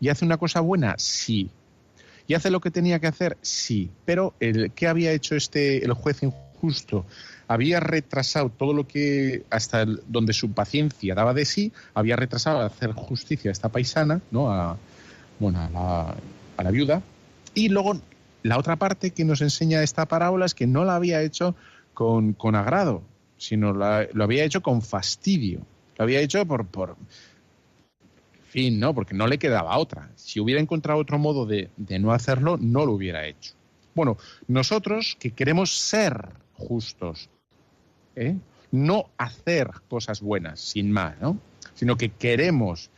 ¿Y 0.00 0.08
hace 0.08 0.24
una 0.24 0.36
cosa 0.36 0.60
buena? 0.60 0.94
Sí. 0.98 1.50
¿Y 2.26 2.34
hace 2.34 2.50
lo 2.50 2.60
que 2.60 2.70
tenía 2.70 2.98
que 3.00 3.06
hacer? 3.06 3.36
Sí. 3.42 3.90
Pero 4.04 4.34
el, 4.40 4.72
¿qué 4.72 4.86
había 4.86 5.12
hecho 5.12 5.34
este, 5.34 5.84
el 5.84 5.92
juez 5.92 6.22
injusto? 6.22 7.04
Había 7.48 7.80
retrasado 7.80 8.50
todo 8.50 8.72
lo 8.72 8.86
que, 8.86 9.44
hasta 9.50 9.84
donde 9.84 10.32
su 10.32 10.52
paciencia 10.52 11.14
daba 11.14 11.34
de 11.34 11.44
sí, 11.44 11.72
había 11.94 12.16
retrasado 12.16 12.60
hacer 12.60 12.92
justicia 12.92 13.50
a 13.50 13.52
esta 13.52 13.70
paisana, 13.70 14.20
¿no? 14.30 14.52
A, 14.52 14.76
bueno, 15.38 15.60
a 15.60 15.70
la, 15.70 16.14
a 16.56 16.62
la 16.62 16.70
viuda. 16.70 17.02
Y 17.54 17.70
luego 17.70 18.00
la 18.42 18.58
otra 18.58 18.76
parte 18.76 19.10
que 19.10 19.24
nos 19.24 19.40
enseña 19.40 19.82
esta 19.82 20.06
parábola 20.06 20.46
es 20.46 20.54
que 20.54 20.66
no 20.66 20.84
la 20.84 20.96
había 20.96 21.22
hecho 21.22 21.56
con, 21.94 22.54
agrado, 22.54 23.02
sino 23.38 23.72
lo 23.72 24.24
había 24.24 24.44
hecho 24.44 24.60
con 24.60 24.82
fastidio. 24.82 25.60
Lo 25.96 26.04
había 26.04 26.20
hecho 26.20 26.44
por, 26.46 26.66
por 26.66 26.96
fin, 28.48 28.78
¿no? 28.78 28.94
Porque 28.94 29.14
no 29.14 29.26
le 29.26 29.38
quedaba 29.38 29.78
otra. 29.78 30.10
Si 30.16 30.40
hubiera 30.40 30.60
encontrado 30.60 31.00
otro 31.00 31.18
modo 31.18 31.46
de, 31.46 31.70
no 31.98 32.12
hacerlo, 32.12 32.58
no 32.60 32.84
lo 32.84 32.92
hubiera 32.92 33.26
hecho. 33.26 33.54
Bueno, 33.94 34.16
nosotros 34.46 35.16
que 35.18 35.32
queremos 35.32 35.76
ser 35.78 36.28
justos, 36.54 37.30
¿eh? 38.16 38.36
no 38.70 39.08
hacer 39.16 39.70
cosas 39.88 40.20
buenas, 40.20 40.60
sin 40.60 40.90
más, 40.92 41.18
¿no? 41.20 41.38
Sino 41.74 41.96
que 41.96 42.10
queremos 42.10 42.90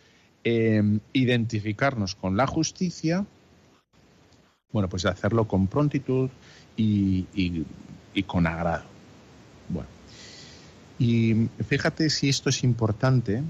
eh, 0.45 0.83
identificarnos 1.13 2.15
con 2.15 2.37
la 2.37 2.47
justicia, 2.47 3.27
bueno, 4.73 4.89
pues 4.89 5.05
hacerlo 5.05 5.47
con 5.47 5.67
prontitud 5.67 6.31
y, 6.77 7.65
con 8.27 8.47
agrado. 8.47 8.85
Bueno, 9.69 9.89
y 11.01 11.49
fíjate 11.67 12.11
si 12.11 12.29
esto 12.29 12.51
es 12.51 12.63
importante, 12.63 13.43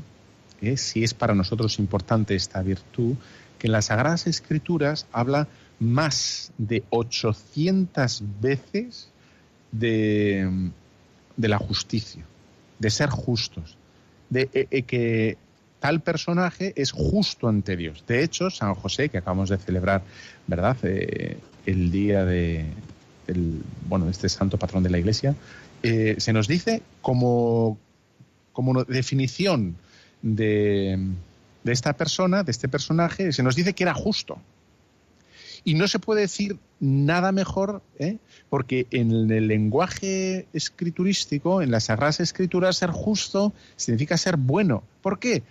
¿eh? 0.63 0.77
si 0.77 1.03
es 1.03 1.15
para 1.15 1.35
nosotros 1.35 1.81
importante 1.81 2.37
esta 2.37 2.63
virtud, 2.63 3.17
que 3.59 3.67
en 3.67 3.73
las 3.73 3.87
Sagradas 3.87 4.29
Escrituras 4.29 5.09
habla 5.11 5.49
más 5.81 6.53
de 6.59 6.85
800 6.91 8.23
veces 8.41 9.09
de, 9.73 10.71
la 11.37 11.59
justicia, 11.59 12.25
de 12.79 12.89
ser 12.89 13.11
justos, 13.11 13.77
de 14.29 14.49
eh, 14.53 14.69
eh, 14.71 14.83
que 14.83 15.37
tal 15.81 16.03
personaje 16.03 16.73
es 16.77 16.93
justo 16.93 17.49
ante 17.49 17.77
Dios. 17.77 18.05
De 18.07 18.23
hecho, 18.23 18.51
San 18.51 18.75
José, 18.77 19.09
que 19.09 19.19
acabamos 19.19 19.49
de 19.49 19.59
celebrar, 19.59 20.05
¿verdad? 20.47 20.77
El 20.85 21.91
día 21.91 22.25
de 22.25 22.67
bueno, 23.89 24.09
este 24.09 24.29
santo 24.29 24.59
patrón 24.59 24.83
de 24.83 24.91
la 24.91 24.99
Iglesia, 24.99 25.35
eh, 25.83 26.17
se 26.19 26.33
nos 26.33 26.49
dice 26.49 26.83
como, 27.03 27.79
como 28.53 28.85
definición 28.85 29.77
de, 30.23 30.99
de 31.65 31.73
esta 31.73 31.95
persona, 31.95 32.43
de 32.43 32.51
este 32.51 32.69
personaje, 32.69 33.33
se 33.33 33.43
nos 33.43 33.57
dice 33.57 33.73
que 33.75 33.85
era 33.85 33.95
justo. 33.95 34.39
Y 35.63 35.75
no 35.75 35.89
se 35.89 35.99
puede 35.99 36.23
decir 36.23 36.59
nada 36.81 37.33
mejor, 37.33 37.83
¿eh? 37.99 38.17
porque 38.49 38.87
en 38.91 39.31
el 39.31 39.49
lenguaje 39.49 40.47
escriturístico, 40.55 41.61
en 41.61 41.71
las 41.71 41.85
Sagradas 41.85 42.21
Escrituras, 42.21 42.77
ser 42.77 42.91
justo 42.91 43.53
significa 43.77 44.17
ser 44.17 44.37
bueno. 44.37 44.83
¿Por 45.03 45.19
qué? 45.19 45.43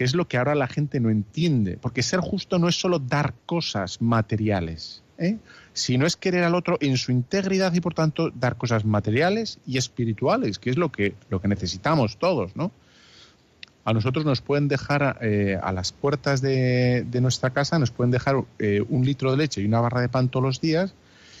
que 0.00 0.04
es 0.04 0.14
lo 0.14 0.26
que 0.26 0.38
ahora 0.38 0.54
la 0.54 0.66
gente 0.66 0.98
no 0.98 1.10
entiende, 1.10 1.76
porque 1.76 2.02
ser 2.02 2.20
justo 2.20 2.58
no 2.58 2.70
es 2.70 2.80
solo 2.80 3.00
dar 3.00 3.34
cosas 3.44 4.00
materiales, 4.00 5.02
¿eh? 5.20 5.36
sino 5.72 6.06
es 6.06 6.16
querer 6.16 6.42
al 6.42 6.56
otro 6.56 6.78
en 6.80 6.96
su 6.96 7.12
integridad 7.12 7.72
y 7.74 7.80
por 7.80 7.94
tanto 7.94 8.30
dar 8.30 8.56
cosas 8.56 8.84
materiales 8.84 9.60
y 9.66 9.78
espirituales, 9.78 10.58
que 10.58 10.70
es 10.70 10.76
lo 10.76 10.90
que, 10.90 11.14
lo 11.28 11.40
que 11.40 11.46
necesitamos 11.46 12.16
todos, 12.16 12.56
¿no? 12.56 12.72
A 13.84 13.92
nosotros 13.92 14.24
nos 14.24 14.40
pueden 14.40 14.68
dejar 14.68 15.18
eh, 15.22 15.58
a 15.62 15.72
las 15.72 15.92
puertas 15.92 16.42
de, 16.42 17.06
nuestra 17.20 17.50
casa, 17.50 17.78
nos 17.78 17.90
pueden 17.90 18.10
dejar 18.10 18.44
eh, 18.58 18.84
un 18.88 19.04
litro 19.04 19.30
de 19.30 19.38
leche 19.38 19.62
y 19.62 19.64
una 19.64 19.80
barra 19.80 20.00
de 20.00 20.08
pan 20.08 20.28
todos 20.28 20.44
los 20.44 20.60
días, 20.60 20.94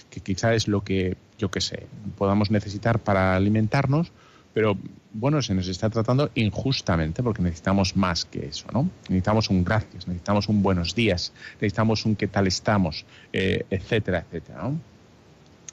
que 0.08 0.20
quizá 0.20 0.54
es 0.54 0.66
lo 0.66 0.82
que, 0.82 1.16
yo 1.38 1.50
qué 1.50 1.60
sé, 1.60 1.86
podamos 2.16 2.50
necesitar 2.50 2.98
para 2.98 3.36
alimentarnos, 3.36 4.10
pero 4.52 4.76
bueno, 5.12 5.42
se 5.42 5.54
nos 5.54 5.68
está 5.68 5.90
tratando 5.90 6.30
injustamente 6.34 7.22
porque 7.22 7.42
necesitamos 7.42 7.96
más 7.96 8.24
que 8.24 8.46
eso, 8.46 8.66
¿no? 8.72 8.88
Necesitamos 9.08 9.50
un 9.50 9.64
gracias, 9.64 10.06
necesitamos 10.06 10.48
un 10.48 10.62
buenos 10.62 10.94
días, 10.94 11.32
necesitamos 11.54 12.04
un 12.04 12.16
qué 12.16 12.26
tal 12.28 12.46
estamos, 12.46 13.04
eh, 13.32 13.64
etcétera, 13.70 14.24
etcétera, 14.26 14.62
¿no? 14.62 14.80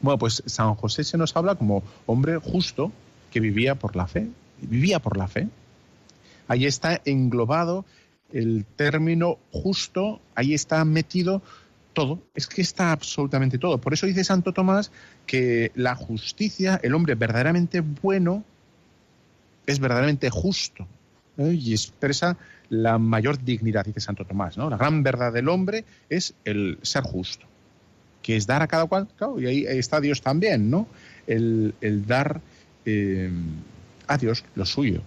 Bueno, 0.01 0.19
pues 0.19 0.43
San 0.45 0.75
José 0.75 1.03
se 1.03 1.17
nos 1.17 1.35
habla 1.35 1.55
como 1.55 1.83
hombre 2.05 2.37
justo 2.37 2.91
que 3.31 3.39
vivía 3.39 3.75
por 3.75 3.95
la 3.95 4.07
fe, 4.07 4.27
vivía 4.61 4.99
por 4.99 5.17
la 5.17 5.27
fe. 5.27 5.47
Ahí 6.47 6.65
está 6.65 7.01
englobado 7.05 7.83
el 8.31 8.65
término 8.75 9.39
justo, 9.51 10.21
ahí 10.35 10.53
está 10.53 10.83
metido 10.85 11.41
todo, 11.93 12.19
es 12.35 12.45
que 12.45 12.61
está 12.61 12.91
absolutamente 12.91 13.57
todo. 13.57 13.79
Por 13.79 13.93
eso 13.93 14.05
dice 14.05 14.23
Santo 14.23 14.53
Tomás 14.53 14.91
que 15.25 15.71
la 15.75 15.95
justicia, 15.95 16.79
el 16.83 16.93
hombre 16.93 17.15
verdaderamente 17.15 17.81
bueno, 17.81 18.43
es 19.67 19.79
verdaderamente 19.79 20.29
justo 20.31 20.87
¿eh? 21.37 21.53
y 21.53 21.73
expresa 21.73 22.37
la 22.69 22.97
mayor 22.97 23.43
dignidad, 23.43 23.85
dice 23.85 23.99
Santo 23.99 24.25
Tomás. 24.25 24.57
¿no? 24.57 24.69
La 24.69 24.77
gran 24.77 25.03
verdad 25.03 25.31
del 25.31 25.49
hombre 25.49 25.85
es 26.09 26.33
el 26.45 26.79
ser 26.81 27.03
justo, 27.03 27.45
que 28.23 28.35
es 28.35 28.47
dar 28.47 28.63
a 28.63 28.67
cada 28.67 28.87
cual, 28.87 29.07
y 29.37 29.45
ahí, 29.45 29.65
está 29.67 30.01
Dios 30.01 30.21
también, 30.21 30.71
¿no? 30.71 30.87
El, 31.27 31.73
dar 32.07 32.41
eh, 32.85 33.29
a 34.07 34.17
Dios 34.17 34.43
lo 34.55 34.65
suyo, 34.65 35.01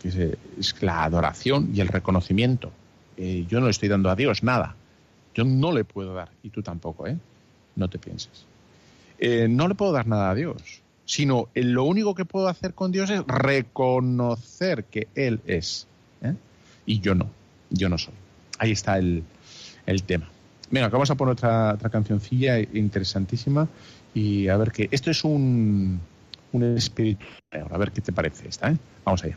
que 0.00 0.08
es, 0.58 0.82
la 0.82 1.04
adoración 1.04 1.70
y 1.74 1.80
el 1.80 1.88
reconocimiento. 1.88 2.72
Eh, 3.16 3.46
yo 3.48 3.60
no 3.60 3.66
le 3.66 3.72
estoy 3.72 3.88
dando 3.88 4.10
a 4.10 4.16
Dios 4.16 4.42
nada, 4.42 4.76
yo 5.34 5.44
no 5.44 5.72
le 5.72 5.84
puedo 5.84 6.14
dar, 6.14 6.30
y 6.42 6.50
tú 6.50 6.62
tampoco, 6.62 7.06
¿eh? 7.06 7.16
No 7.76 7.88
te 7.88 7.98
pienses. 7.98 8.44
no 9.48 9.68
le 9.68 9.74
puedo 9.74 9.92
dar 9.92 10.06
nada 10.06 10.30
a 10.30 10.34
Dios 10.34 10.82
sino 11.10 11.48
lo 11.54 11.82
único 11.82 12.14
que 12.14 12.24
puedo 12.24 12.46
hacer 12.46 12.72
con 12.72 12.92
Dios 12.92 13.10
es 13.10 13.24
reconocer 13.26 14.84
que 14.84 15.08
Él 15.16 15.40
es. 15.44 15.88
¿eh? 16.22 16.36
Y 16.86 17.00
yo 17.00 17.16
no, 17.16 17.28
yo 17.68 17.88
no 17.88 17.98
soy. 17.98 18.14
Ahí 18.58 18.70
está 18.70 18.96
el, 18.96 19.24
tema. 20.06 20.28
Venga, 20.70 20.88
vamos 20.88 21.10
a 21.10 21.16
poner 21.16 21.32
otra, 21.32 21.74
otra 21.74 21.90
cancioncilla 21.90 22.60
interesantísima 22.60 23.66
y 24.14 24.46
a 24.46 24.56
ver 24.56 24.70
qué. 24.70 24.88
Esto 24.92 25.10
es 25.10 25.24
un, 25.24 26.00
un 26.52 26.76
espíritu. 26.76 27.26
A 27.50 27.76
ver 27.76 27.90
qué 27.90 28.00
te 28.00 28.12
parece 28.12 28.46
esta, 28.46 28.70
¿eh? 28.70 28.76
Vamos 29.04 29.24
allá. 29.24 29.36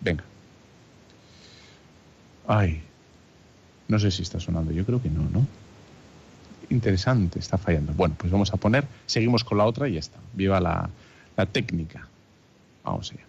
Venga. 0.00 0.24
Ay, 2.48 2.82
no 3.86 4.00
sé 4.00 4.10
si 4.10 4.22
está 4.22 4.40
sonando, 4.40 4.72
yo 4.72 4.84
creo 4.84 5.00
que 5.00 5.08
no, 5.08 5.22
¿no? 5.30 5.46
Interesante, 6.70 7.38
está 7.38 7.58
fallando. 7.58 7.92
Bueno, 7.92 8.14
pues 8.18 8.30
vamos 8.32 8.52
a 8.52 8.56
poner, 8.56 8.86
seguimos 9.06 9.44
con 9.44 9.58
la 9.58 9.64
otra 9.64 9.88
y 9.88 9.94
ya 9.94 10.00
está. 10.00 10.18
Viva 10.32 10.60
la, 10.60 10.88
la 11.36 11.46
técnica. 11.46 12.06
Vamos 12.84 13.12
allá. 13.12 13.26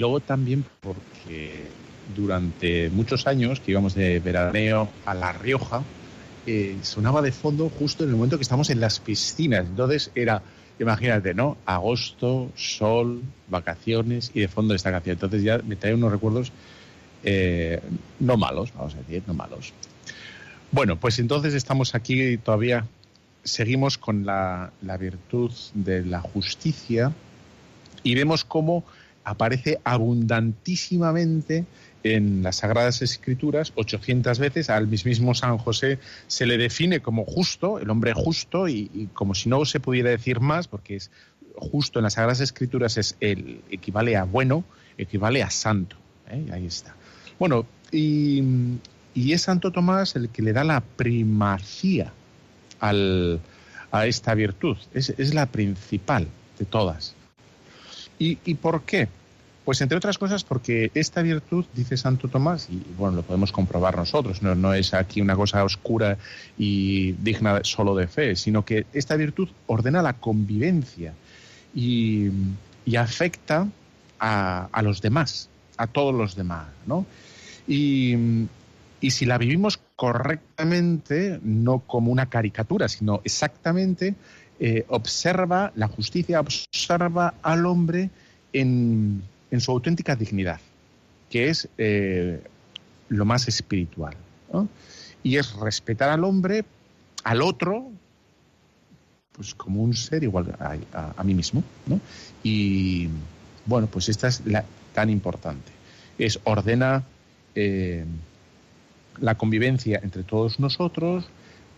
Luego 0.00 0.20
también 0.20 0.64
porque 0.80 1.68
durante 2.16 2.90
muchos 2.90 3.26
años 3.26 3.60
que 3.60 3.70
íbamos 3.70 3.94
de 3.94 4.18
veraneo 4.18 4.88
a 5.04 5.14
La 5.14 5.32
Rioja, 5.32 5.82
eh, 6.46 6.78
sonaba 6.82 7.22
de 7.22 7.30
fondo 7.30 7.68
justo 7.68 8.02
en 8.02 8.10
el 8.10 8.16
momento 8.16 8.36
que 8.36 8.42
estamos 8.42 8.70
en 8.70 8.80
las 8.80 8.98
piscinas. 8.98 9.66
Entonces 9.66 10.10
era, 10.14 10.42
imagínate, 10.78 11.34
¿no? 11.34 11.58
Agosto, 11.66 12.50
sol, 12.56 13.22
vacaciones 13.48 14.32
y 14.34 14.40
de 14.40 14.48
fondo 14.48 14.74
esta 14.74 14.90
canción. 14.90 15.14
Entonces 15.14 15.42
ya 15.42 15.58
me 15.58 15.76
trae 15.76 15.94
unos 15.94 16.10
recuerdos 16.10 16.50
eh, 17.22 17.80
no 18.18 18.38
malos, 18.38 18.72
vamos 18.74 18.94
a 18.94 18.98
decir, 18.98 19.22
no 19.26 19.34
malos. 19.34 19.74
Bueno, 20.72 20.96
pues 20.96 21.18
entonces 21.18 21.52
estamos 21.52 21.94
aquí 21.94 22.38
todavía, 22.38 22.86
seguimos 23.44 23.98
con 23.98 24.24
la, 24.24 24.72
la 24.80 24.96
virtud 24.96 25.52
de 25.74 26.04
la 26.06 26.20
justicia 26.20 27.12
y 28.02 28.14
vemos 28.14 28.44
cómo 28.44 28.84
aparece 29.30 29.78
abundantísimamente 29.84 31.64
en 32.02 32.42
las 32.42 32.56
Sagradas 32.56 33.00
Escrituras 33.00 33.72
800 33.76 34.38
veces 34.40 34.70
al 34.70 34.88
mismo 34.88 35.34
San 35.34 35.56
José 35.56 36.00
se 36.26 36.46
le 36.46 36.58
define 36.58 37.00
como 37.00 37.24
justo, 37.24 37.78
el 37.78 37.90
hombre 37.90 38.12
justo, 38.12 38.66
y, 38.66 39.08
como 39.14 39.34
si 39.34 39.48
no 39.48 39.64
se 39.64 39.78
pudiera 39.78 40.10
decir 40.10 40.40
más, 40.40 40.66
porque 40.66 40.96
es 40.96 41.10
justo 41.54 42.00
en 42.00 42.04
las 42.04 42.14
Sagradas 42.14 42.40
Escrituras 42.40 42.96
es 42.96 43.16
el 43.20 43.60
equivale 43.70 44.16
a 44.16 44.24
bueno, 44.24 44.64
equivale 44.98 45.44
a 45.44 45.50
santo. 45.50 45.96
¿eh? 46.28 46.46
Ahí 46.52 46.66
está. 46.66 46.96
Bueno, 47.38 47.66
y, 47.92 48.42
es 49.14 49.42
Santo 49.42 49.70
Tomás 49.70 50.16
el 50.16 50.30
que 50.30 50.42
le 50.42 50.52
da 50.52 50.64
la 50.64 50.80
primacía 50.80 52.12
al, 52.80 53.38
a 53.92 54.06
esta 54.06 54.34
virtud. 54.34 54.76
Es, 54.92 55.10
es, 55.10 55.34
la 55.34 55.46
principal 55.46 56.26
de 56.58 56.64
todas. 56.64 57.14
¿Y, 58.18 58.38
¿Y 58.44 58.54
por 58.54 58.82
qué? 58.82 59.08
Pues 59.70 59.82
entre 59.82 59.98
otras 59.98 60.18
cosas 60.18 60.42
porque 60.42 60.90
esta 60.94 61.22
virtud, 61.22 61.64
dice 61.72 61.96
Santo 61.96 62.26
Tomás, 62.26 62.66
y 62.68 62.82
bueno, 62.98 63.14
lo 63.14 63.22
podemos 63.22 63.52
comprobar 63.52 63.96
nosotros, 63.96 64.42
no, 64.42 64.56
no 64.56 64.74
es 64.74 64.92
aquí 64.94 65.20
una 65.20 65.36
cosa 65.36 65.62
oscura 65.62 66.18
y 66.58 67.12
digna 67.12 67.60
solo 67.62 67.94
de 67.94 68.08
fe, 68.08 68.34
sino 68.34 68.64
que 68.64 68.86
esta 68.92 69.14
virtud 69.14 69.48
ordena 69.68 70.02
la 70.02 70.14
convivencia 70.14 71.14
y, 71.72 72.30
afecta 72.98 73.68
a, 74.18 74.82
los 74.82 75.00
demás, 75.00 75.48
a 75.76 75.86
todos 75.86 76.16
los 76.16 76.34
demás, 76.34 76.66
¿no? 76.84 77.06
Y, 77.68 78.48
si 79.08 79.24
la 79.24 79.38
vivimos 79.38 79.78
correctamente, 79.94 81.38
no 81.44 81.78
como 81.78 82.10
una 82.10 82.26
caricatura, 82.26 82.88
sino 82.88 83.20
exactamente, 83.22 84.16
eh, 84.58 84.84
observa, 84.88 85.70
la 85.76 85.86
justicia 85.86 86.40
observa 86.40 87.34
al 87.40 87.66
hombre 87.66 88.10
en, 88.52 89.22
en 89.50 89.60
su 89.60 89.70
auténtica 89.70 90.16
dignidad, 90.16 90.60
que 91.28 91.48
es 91.48 91.68
eh, 91.78 92.42
lo 93.08 93.24
más 93.24 93.48
espiritual. 93.48 94.16
Y 95.22 95.36
es 95.36 95.52
respetar 95.54 96.10
al 96.10 96.24
hombre, 96.24 96.64
al 97.24 97.42
otro, 97.42 97.90
pues 99.32 99.54
como 99.54 99.82
un 99.82 99.94
ser 99.94 100.22
igual 100.24 100.56
a, 100.60 101.24
mí 101.24 101.34
mismo. 101.34 101.62
Y 102.42 103.08
bueno, 103.66 103.86
pues 103.86 104.08
esta 104.08 104.28
es 104.28 104.44
la 104.46 104.64
tan 104.94 105.10
importante. 105.10 105.70
Es 106.18 106.40
ordena 106.44 107.04
eh, 107.54 108.04
la 109.20 109.36
convivencia 109.36 110.00
entre 110.02 110.22
todos 110.22 110.58
nosotros 110.58 111.28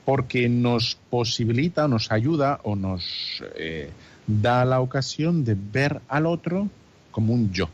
porque 0.04 0.48
nos 0.48 0.96
posibilita, 1.10 1.86
nos 1.88 2.10
ayuda 2.10 2.60
o 2.64 2.74
nos 2.74 3.42
eh, 3.56 3.90
da 4.26 4.64
la 4.64 4.80
ocasión 4.80 5.44
de 5.44 5.56
ver 5.56 6.00
al 6.08 6.26
otro 6.26 6.68
como 7.12 7.32
un 7.32 7.52
yo, 7.52 7.68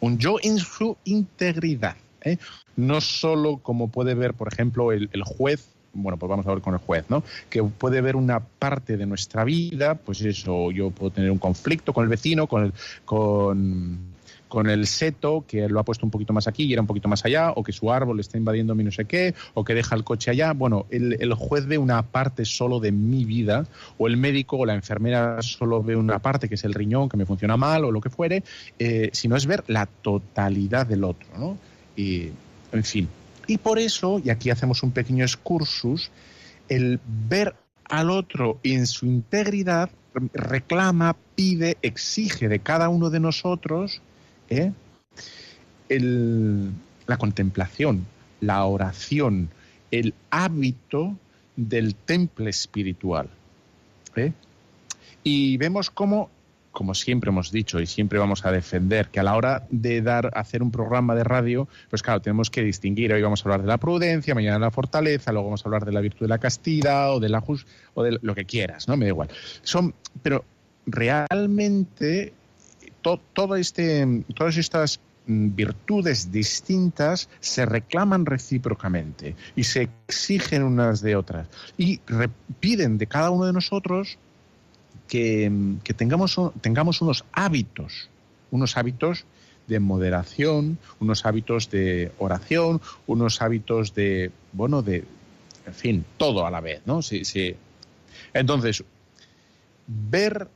un 0.00 0.18
yo 0.18 0.36
en 0.42 0.58
su 0.58 0.96
integridad. 1.04 1.96
¿eh? 2.22 2.38
No 2.76 3.02
solo 3.02 3.58
como 3.58 3.88
puede 3.88 4.14
ver, 4.14 4.32
por 4.32 4.50
ejemplo, 4.50 4.92
el, 4.92 5.10
juez 5.22 5.68
bueno, 5.96 6.18
pues 6.18 6.28
vamos 6.28 6.44
a 6.46 6.52
ver 6.52 6.60
con 6.60 6.74
el 6.74 6.80
juez, 6.80 7.04
¿no? 7.08 7.22
Que 7.48 7.62
puede 7.62 8.00
ver 8.00 8.16
una 8.16 8.40
parte 8.40 8.96
de 8.96 9.06
nuestra 9.06 9.44
vida, 9.44 9.94
pues 9.94 10.22
eso, 10.22 10.72
yo 10.72 10.90
puedo 10.90 11.12
tener 11.12 11.30
un 11.30 11.38
conflicto 11.38 11.92
con 11.92 12.02
el 12.02 12.10
vecino, 12.10 12.48
con 12.48 12.64
el, 12.64 12.72
con, 13.04 14.13
con 14.54 14.70
el 14.70 14.86
seto 14.86 15.44
que 15.48 15.68
lo 15.68 15.80
ha 15.80 15.84
puesto 15.84 16.06
un 16.06 16.12
poquito 16.12 16.32
más 16.32 16.46
aquí 16.46 16.62
y 16.62 16.72
era 16.72 16.80
un 16.80 16.86
poquito 16.86 17.08
más 17.08 17.24
allá, 17.24 17.50
o 17.50 17.64
que 17.64 17.72
su 17.72 17.90
árbol 17.90 18.20
está 18.20 18.38
invadiendo 18.38 18.76
mi 18.76 18.84
no 18.84 18.92
sé 18.92 19.04
qué, 19.04 19.34
o 19.52 19.64
que 19.64 19.74
deja 19.74 19.96
el 19.96 20.04
coche 20.04 20.30
allá. 20.30 20.52
Bueno, 20.52 20.86
el, 20.90 21.34
juez 21.34 21.66
ve 21.66 21.76
una 21.76 22.04
parte 22.04 22.44
solo 22.44 22.78
de 22.78 22.92
mi 22.92 23.24
vida, 23.24 23.66
o 23.98 24.06
el 24.06 24.16
médico 24.16 24.58
o 24.58 24.64
la 24.64 24.74
enfermera 24.74 25.42
solo 25.42 25.82
ve 25.82 25.96
una 25.96 26.20
parte 26.20 26.48
que 26.48 26.54
es 26.54 26.62
el 26.62 26.72
riñón 26.72 27.08
que 27.08 27.16
me 27.16 27.26
funciona 27.26 27.56
mal 27.56 27.84
o 27.84 27.90
lo 27.90 28.00
que 28.00 28.10
fuere, 28.10 28.44
eh, 28.78 29.10
sino 29.12 29.34
es 29.34 29.44
ver 29.46 29.64
la 29.66 29.86
totalidad 29.86 30.86
del 30.86 31.02
otro, 31.02 31.26
¿no? 31.36 31.58
Y, 31.96 32.28
en 32.70 32.84
fin. 32.84 33.08
Y 33.48 33.58
por 33.58 33.80
eso, 33.80 34.22
y 34.24 34.30
aquí 34.30 34.50
hacemos 34.50 34.84
un 34.84 34.92
pequeño 34.92 35.24
excursus, 35.24 36.12
el 36.68 37.00
ver 37.28 37.56
al 37.86 38.08
otro 38.08 38.60
en 38.62 38.86
su 38.86 39.06
integridad 39.06 39.90
reclama, 40.32 41.16
pide, 41.34 41.76
exige 41.82 42.48
de 42.48 42.60
cada 42.60 42.88
uno 42.88 43.10
de 43.10 43.18
nosotros 43.18 44.00
¿eh? 44.48 44.72
la 47.06 47.16
contemplación, 47.18 48.06
la 48.40 48.64
oración, 48.64 49.50
el 49.90 50.14
hábito 50.30 51.16
del 51.56 51.94
temple 51.94 52.50
espiritual. 52.50 53.28
¿eh? 54.16 54.32
Y 55.22 55.56
vemos 55.56 55.90
cómo, 55.90 56.30
como 56.72 56.94
siempre 56.94 57.30
hemos 57.30 57.52
dicho 57.52 57.80
y 57.80 57.86
siempre 57.86 58.18
vamos 58.18 58.44
a 58.44 58.52
defender, 58.52 59.08
que 59.08 59.20
a 59.20 59.22
la 59.22 59.36
hora 59.36 59.66
de 59.70 60.02
dar, 60.02 60.30
hacer 60.34 60.62
un 60.62 60.70
programa 60.70 61.14
de 61.14 61.24
radio, 61.24 61.68
pues 61.90 62.02
claro, 62.02 62.20
tenemos 62.20 62.50
que 62.50 62.62
distinguir. 62.62 63.12
Hoy 63.12 63.22
vamos 63.22 63.40
a 63.40 63.44
hablar 63.44 63.62
de 63.62 63.68
la 63.68 63.78
prudencia, 63.78 64.34
mañana 64.34 64.58
la 64.58 64.70
fortaleza, 64.70 65.32
luego 65.32 65.48
vamos 65.48 65.64
a 65.64 65.68
hablar 65.68 65.84
de 65.84 65.92
la 65.92 66.00
virtud 66.00 66.24
de 66.26 66.28
la 66.28 66.38
castidad 66.38 67.14
o 67.14 67.20
de 67.20 67.28
la 67.28 67.42
o 67.94 68.02
de 68.02 68.18
lo 68.20 68.34
que 68.34 68.44
quieras, 68.44 68.88
¿no? 68.88 68.96
Me 68.96 69.04
da 69.04 69.10
igual. 69.10 69.28
Son, 69.62 69.94
pero 70.22 70.44
realmente 70.86 72.32
todo 73.04 73.56
este, 73.56 74.24
todas 74.34 74.56
estas 74.56 74.98
mm, 75.26 75.54
virtudes 75.54 76.32
distintas 76.32 77.28
se 77.40 77.66
reclaman 77.66 78.26
recíprocamente 78.26 79.36
y 79.54 79.64
se 79.64 79.90
exigen 80.08 80.62
unas 80.62 81.00
de 81.02 81.14
otras 81.14 81.46
y 81.76 82.00
piden 82.60 82.98
de 82.98 83.06
cada 83.06 83.30
uno 83.30 83.44
de 83.44 83.52
nosotros 83.52 84.18
que, 85.06 85.52
tengamos, 85.96 86.40
tengamos 86.60 87.00
unos 87.02 87.24
hábitos, 87.32 88.08
unos 88.50 88.76
hábitos 88.76 89.24
de 89.66 89.78
moderación, 89.78 90.78
unos 90.98 91.24
hábitos 91.24 91.70
de 91.70 92.12
oración, 92.18 92.80
unos 93.06 93.40
hábitos 93.40 93.94
de, 93.94 94.30
bueno, 94.52 94.82
de, 94.82 95.04
en 95.66 95.74
fin, 95.74 96.04
todo 96.16 96.46
a 96.46 96.50
la 96.50 96.60
vez, 96.60 96.82
¿no? 96.86 97.02
Sí, 97.02 97.24
sí. 97.24 97.54
Entonces, 98.32 98.82
ver, 99.86 100.48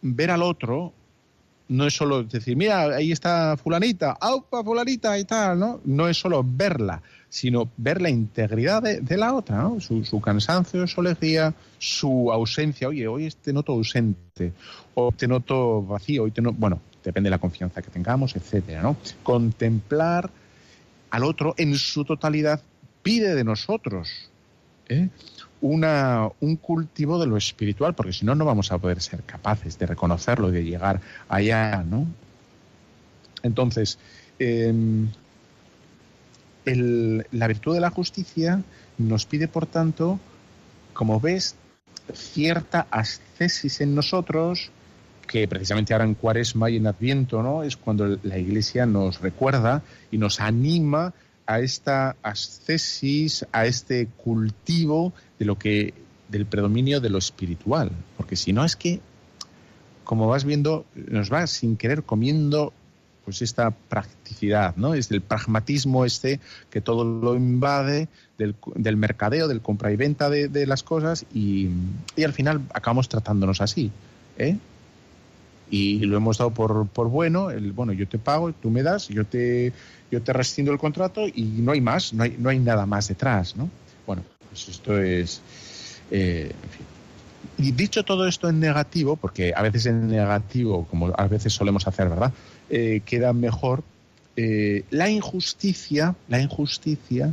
ver 0.00 0.30
al 0.30 0.42
otro 0.42 0.92
no 1.72 1.86
es 1.86 1.94
solo 1.94 2.22
decir, 2.22 2.56
mira, 2.56 2.82
ahí 2.82 3.12
está 3.12 3.56
fulanita, 3.56 4.12
aupa, 4.20 4.62
fulanita 4.62 5.18
y 5.18 5.24
tal, 5.24 5.58
¿no? 5.58 5.80
No 5.84 6.06
es 6.08 6.18
solo 6.18 6.44
verla, 6.46 7.02
sino 7.28 7.70
ver 7.78 8.02
la 8.02 8.10
integridad 8.10 8.82
de, 8.82 9.16
la 9.16 9.34
otra, 9.34 9.62
¿no? 9.62 9.80
Su, 9.80 10.20
cansancio, 10.20 10.86
su 10.86 11.00
alegría, 11.00 11.54
su 11.78 12.30
ausencia. 12.30 12.88
Oye, 12.88 13.08
hoy 13.08 13.32
te 13.42 13.52
noto 13.52 13.72
ausente, 13.72 14.52
o 14.94 15.12
te 15.12 15.26
noto 15.26 15.82
vacío, 15.82 16.24
hoy 16.24 16.30
te 16.30 16.42
no... 16.42 16.52
Bueno, 16.52 16.80
depende 17.02 17.28
de 17.28 17.32
la 17.32 17.38
confianza 17.38 17.80
que 17.80 17.90
tengamos, 17.90 18.36
etcétera, 18.36 18.82
¿no? 18.82 18.96
Contemplar 19.22 20.30
al 21.10 21.24
otro 21.24 21.54
en 21.56 21.74
su 21.76 22.04
totalidad 22.04 22.60
pide 23.02 23.34
de 23.34 23.44
nosotros, 23.44 24.30
¿eh? 24.92 25.10
una, 25.62 26.28
un 26.40 26.56
cultivo 26.56 27.18
de 27.18 27.26
lo 27.26 27.36
espiritual, 27.36 27.94
porque 27.94 28.12
si 28.12 28.26
no, 28.26 28.34
no 28.34 28.44
vamos 28.44 28.72
a 28.72 28.78
poder 28.78 29.00
ser 29.00 29.22
capaces 29.22 29.78
de 29.78 29.86
reconocerlo 29.86 30.48
y 30.50 30.52
de 30.52 30.64
llegar 30.64 31.00
allá, 31.28 31.84
¿no? 31.88 32.06
Entonces, 33.42 33.98
em, 34.38 35.08
la 36.64 37.46
virtud 37.46 37.74
de 37.74 37.80
la 37.80 37.90
justicia 37.90 38.62
nos 38.98 39.24
pide, 39.24 39.48
por 39.48 39.66
tanto, 39.66 40.18
como 40.92 41.20
ves, 41.20 41.54
cierta 42.12 42.86
ascesis 42.90 43.80
en 43.80 43.94
nosotros, 43.94 44.70
que 45.26 45.46
precisamente 45.48 45.92
ahora 45.92 46.04
en 46.04 46.14
Cuaresma 46.14 46.70
y 46.70 46.76
en 46.76 46.88
Adviento, 46.88 47.42
¿no? 47.42 47.62
Es 47.62 47.76
cuando 47.76 48.18
la 48.22 48.38
Iglesia 48.38 48.84
nos 48.84 49.20
recuerda 49.20 49.82
y 50.10 50.18
nos 50.18 50.40
anima 50.40 51.14
a 51.52 51.60
esta 51.60 52.16
ascesis, 52.22 53.46
a 53.52 53.66
este 53.66 54.06
cultivo 54.06 55.12
de 55.38 55.44
lo 55.44 55.58
que 55.58 55.92
del 56.28 56.46
predominio 56.46 57.00
de 57.00 57.10
lo 57.10 57.18
espiritual, 57.18 57.90
porque 58.16 58.36
si 58.36 58.54
no 58.54 58.64
es 58.64 58.74
que 58.74 59.00
como 60.02 60.28
vas 60.28 60.44
viendo 60.44 60.86
nos 60.94 61.30
va 61.30 61.46
sin 61.46 61.76
querer 61.76 62.04
comiendo 62.04 62.72
pues 63.24 63.42
esta 63.42 63.70
practicidad, 63.70 64.74
¿no? 64.76 64.94
Es 64.94 65.10
el 65.10 65.20
pragmatismo 65.20 66.04
este 66.04 66.40
que 66.70 66.80
todo 66.80 67.04
lo 67.04 67.36
invade 67.36 68.08
del, 68.38 68.56
del 68.74 68.96
mercadeo, 68.96 69.46
del 69.46 69.60
compra 69.60 69.92
y 69.92 69.96
venta 69.96 70.30
de, 70.30 70.66
las 70.66 70.82
cosas 70.82 71.26
y, 71.34 71.68
y, 72.16 72.24
al 72.24 72.32
final 72.32 72.62
acabamos 72.72 73.08
tratándonos 73.08 73.60
así, 73.60 73.92
¿eh? 74.38 74.56
Y 75.72 76.00
lo 76.00 76.18
hemos 76.18 76.36
dado 76.36 76.50
por, 76.50 76.86
por 76.88 77.08
bueno, 77.08 77.50
el, 77.50 77.72
bueno, 77.72 77.94
yo 77.94 78.06
te 78.06 78.18
pago, 78.18 78.52
tú 78.52 78.70
me 78.70 78.82
das, 78.82 79.08
yo 79.08 79.24
te, 79.24 79.72
yo 80.10 80.20
te 80.20 80.34
rescindo 80.34 80.70
el 80.70 80.76
contrato 80.76 81.26
y 81.26 81.44
no 81.44 81.72
hay 81.72 81.80
más, 81.80 82.12
no 82.12 82.24
hay, 82.24 82.36
no 82.38 82.50
hay 82.50 82.58
nada 82.58 82.84
más 82.84 83.08
detrás, 83.08 83.56
¿no? 83.56 83.70
Bueno, 84.06 84.22
pues 84.50 84.68
esto 84.68 84.98
es... 85.00 85.40
Eh, 86.10 86.52
y 87.56 87.72
dicho 87.72 88.02
todo 88.02 88.28
esto 88.28 88.50
en 88.50 88.60
negativo, 88.60 89.16
porque 89.16 89.54
a 89.56 89.62
veces 89.62 89.86
en 89.86 90.08
negativo, 90.08 90.86
como 90.90 91.10
a 91.16 91.26
veces 91.26 91.54
solemos 91.54 91.86
hacer, 91.86 92.10
¿verdad? 92.10 92.34
Eh, 92.68 93.00
queda 93.06 93.32
mejor. 93.32 93.82
Eh, 94.36 94.84
la 94.90 95.08
injusticia, 95.08 96.14
la 96.28 96.38
injusticia 96.38 97.32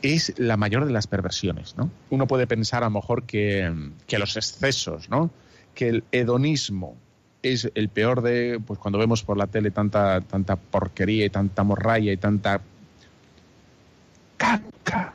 es 0.00 0.32
la 0.38 0.56
mayor 0.56 0.84
de 0.84 0.92
las 0.92 1.08
perversiones, 1.08 1.76
¿no? 1.76 1.90
Uno 2.10 2.28
puede 2.28 2.46
pensar 2.46 2.84
a 2.84 2.86
lo 2.86 2.92
mejor 2.92 3.24
que, 3.24 3.72
que 4.06 4.18
los 4.20 4.36
excesos, 4.36 5.10
¿no? 5.10 5.30
Que 5.74 5.88
el 5.88 6.04
hedonismo 6.12 6.96
es 7.42 7.70
el 7.74 7.88
peor 7.88 8.22
de, 8.22 8.60
pues 8.64 8.78
cuando 8.78 8.98
vemos 8.98 9.22
por 9.22 9.36
la 9.36 9.46
tele 9.46 9.70
tanta, 9.70 10.20
tanta 10.20 10.56
porquería 10.56 11.24
y 11.24 11.30
tanta 11.30 11.64
morralla 11.64 12.12
y 12.12 12.16
tanta 12.16 12.60
caca. 14.36 15.14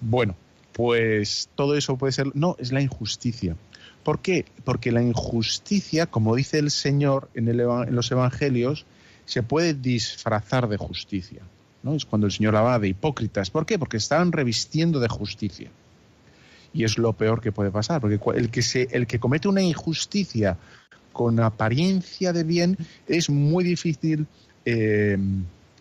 Bueno, 0.00 0.34
pues 0.72 1.48
todo 1.54 1.76
eso 1.76 1.96
puede 1.96 2.12
ser, 2.12 2.34
no, 2.34 2.56
es 2.58 2.72
la 2.72 2.80
injusticia. 2.80 3.56
¿Por 4.04 4.20
qué? 4.20 4.46
Porque 4.64 4.92
la 4.92 5.02
injusticia, 5.02 6.06
como 6.06 6.34
dice 6.34 6.58
el 6.58 6.70
Señor 6.70 7.28
en, 7.34 7.48
el, 7.48 7.60
en 7.60 7.94
los 7.94 8.10
Evangelios, 8.10 8.86
se 9.26 9.42
puede 9.42 9.74
disfrazar 9.74 10.68
de 10.68 10.78
justicia. 10.78 11.42
¿no? 11.82 11.94
Es 11.94 12.06
cuando 12.06 12.26
el 12.26 12.32
Señor 12.32 12.56
habla 12.56 12.78
de 12.78 12.88
hipócritas. 12.88 13.50
¿Por 13.50 13.66
qué? 13.66 13.78
Porque 13.78 13.98
estaban 13.98 14.32
revistiendo 14.32 15.00
de 15.00 15.08
justicia 15.08 15.70
y 16.78 16.84
es 16.84 16.96
lo 16.96 17.12
peor 17.12 17.40
que 17.40 17.50
puede 17.50 17.72
pasar, 17.72 18.00
porque 18.00 18.20
el 18.38 18.50
que, 18.50 18.62
se, 18.62 18.86
el 18.92 19.08
que 19.08 19.18
comete 19.18 19.48
una 19.48 19.62
injusticia 19.62 20.56
con 21.12 21.40
apariencia 21.40 22.32
de 22.32 22.44
bien 22.44 22.76
es 23.08 23.30
muy 23.30 23.64
difícil 23.64 24.28
eh, 24.64 25.18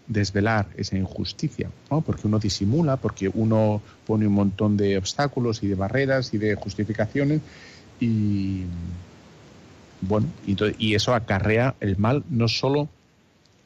desvelar 0.07 0.67
esa 0.75 0.97
injusticia, 0.97 1.69
¿no? 1.91 2.01
porque 2.01 2.25
uno 2.25 2.39
disimula, 2.39 2.97
porque 2.97 3.29
uno 3.31 3.79
pone 4.07 4.25
un 4.25 4.33
montón 4.33 4.75
de 4.75 4.97
obstáculos 4.97 5.61
y 5.61 5.67
de 5.67 5.75
barreras 5.75 6.33
y 6.33 6.39
de 6.39 6.55
justificaciones 6.55 7.41
y 7.99 8.63
bueno, 10.01 10.25
y, 10.47 10.95
eso 10.95 11.13
acarrea 11.13 11.75
el 11.79 11.97
mal 11.97 12.23
no 12.27 12.47
solo 12.47 12.89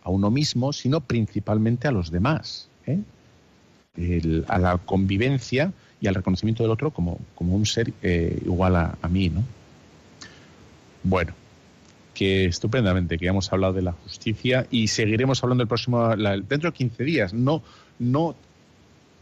a 0.04 0.10
uno 0.10 0.32
mismo, 0.32 0.74
sino 0.74 1.00
principalmente 1.00 1.88
a 1.88 1.92
los 1.92 2.12
demás, 2.12 2.68
¿eh? 2.88 3.00
A 4.48 4.58
la 4.58 4.78
convivencia 4.78 5.74
y 6.00 6.08
al 6.08 6.16
reconocimiento 6.16 6.64
del 6.64 6.72
otro 6.72 6.92
como, 6.92 7.20
como 7.36 7.56
un 7.56 7.66
ser 7.66 7.94
eh, 8.02 8.42
igual 8.46 8.76
a, 8.76 9.08
mí, 9.10 9.30
¿no? 9.30 9.44
Bueno, 11.04 11.34
que 12.14 12.46
estupendamente 12.46 13.18
que 13.18 13.28
hemos 13.28 13.52
hablado 13.52 13.74
de 13.74 13.82
la 13.82 13.92
justicia 13.92 14.66
y 14.72 14.88
seguiremos 14.88 15.44
hablando 15.44 15.64
el 15.64 15.68
próximo 15.68 16.16
dentro 16.16 16.72
de 16.72 16.78
15 16.78 17.04
días. 17.04 17.34
No, 17.34 17.64
no, 18.00 18.36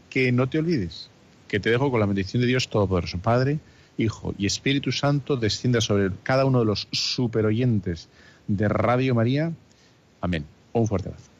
que 0.08 0.30
no 0.30 0.48
te 0.48 0.58
olvides, 0.58 1.10
que 1.48 1.58
te 1.58 1.70
dejo 1.70 1.90
con 1.90 2.00
la 2.00 2.06
bendición 2.06 2.40
de 2.40 2.46
Dios 2.46 2.68
Todopoderoso, 2.68 3.18
Padre, 3.18 3.58
Hijo 3.98 4.34
y 4.38 4.46
Espíritu 4.46 4.92
Santo, 4.92 5.36
descienda 5.36 5.80
sobre 5.80 6.10
cada 6.22 6.44
uno 6.44 6.60
de 6.60 6.66
los 6.66 6.88
superoyentes 6.92 8.08
de 8.46 8.68
Radio 8.68 9.14
María. 9.14 9.52
Amén. 10.20 10.44
Un 10.72 10.86
fuerte 10.86 11.08
abrazo. 11.08 11.39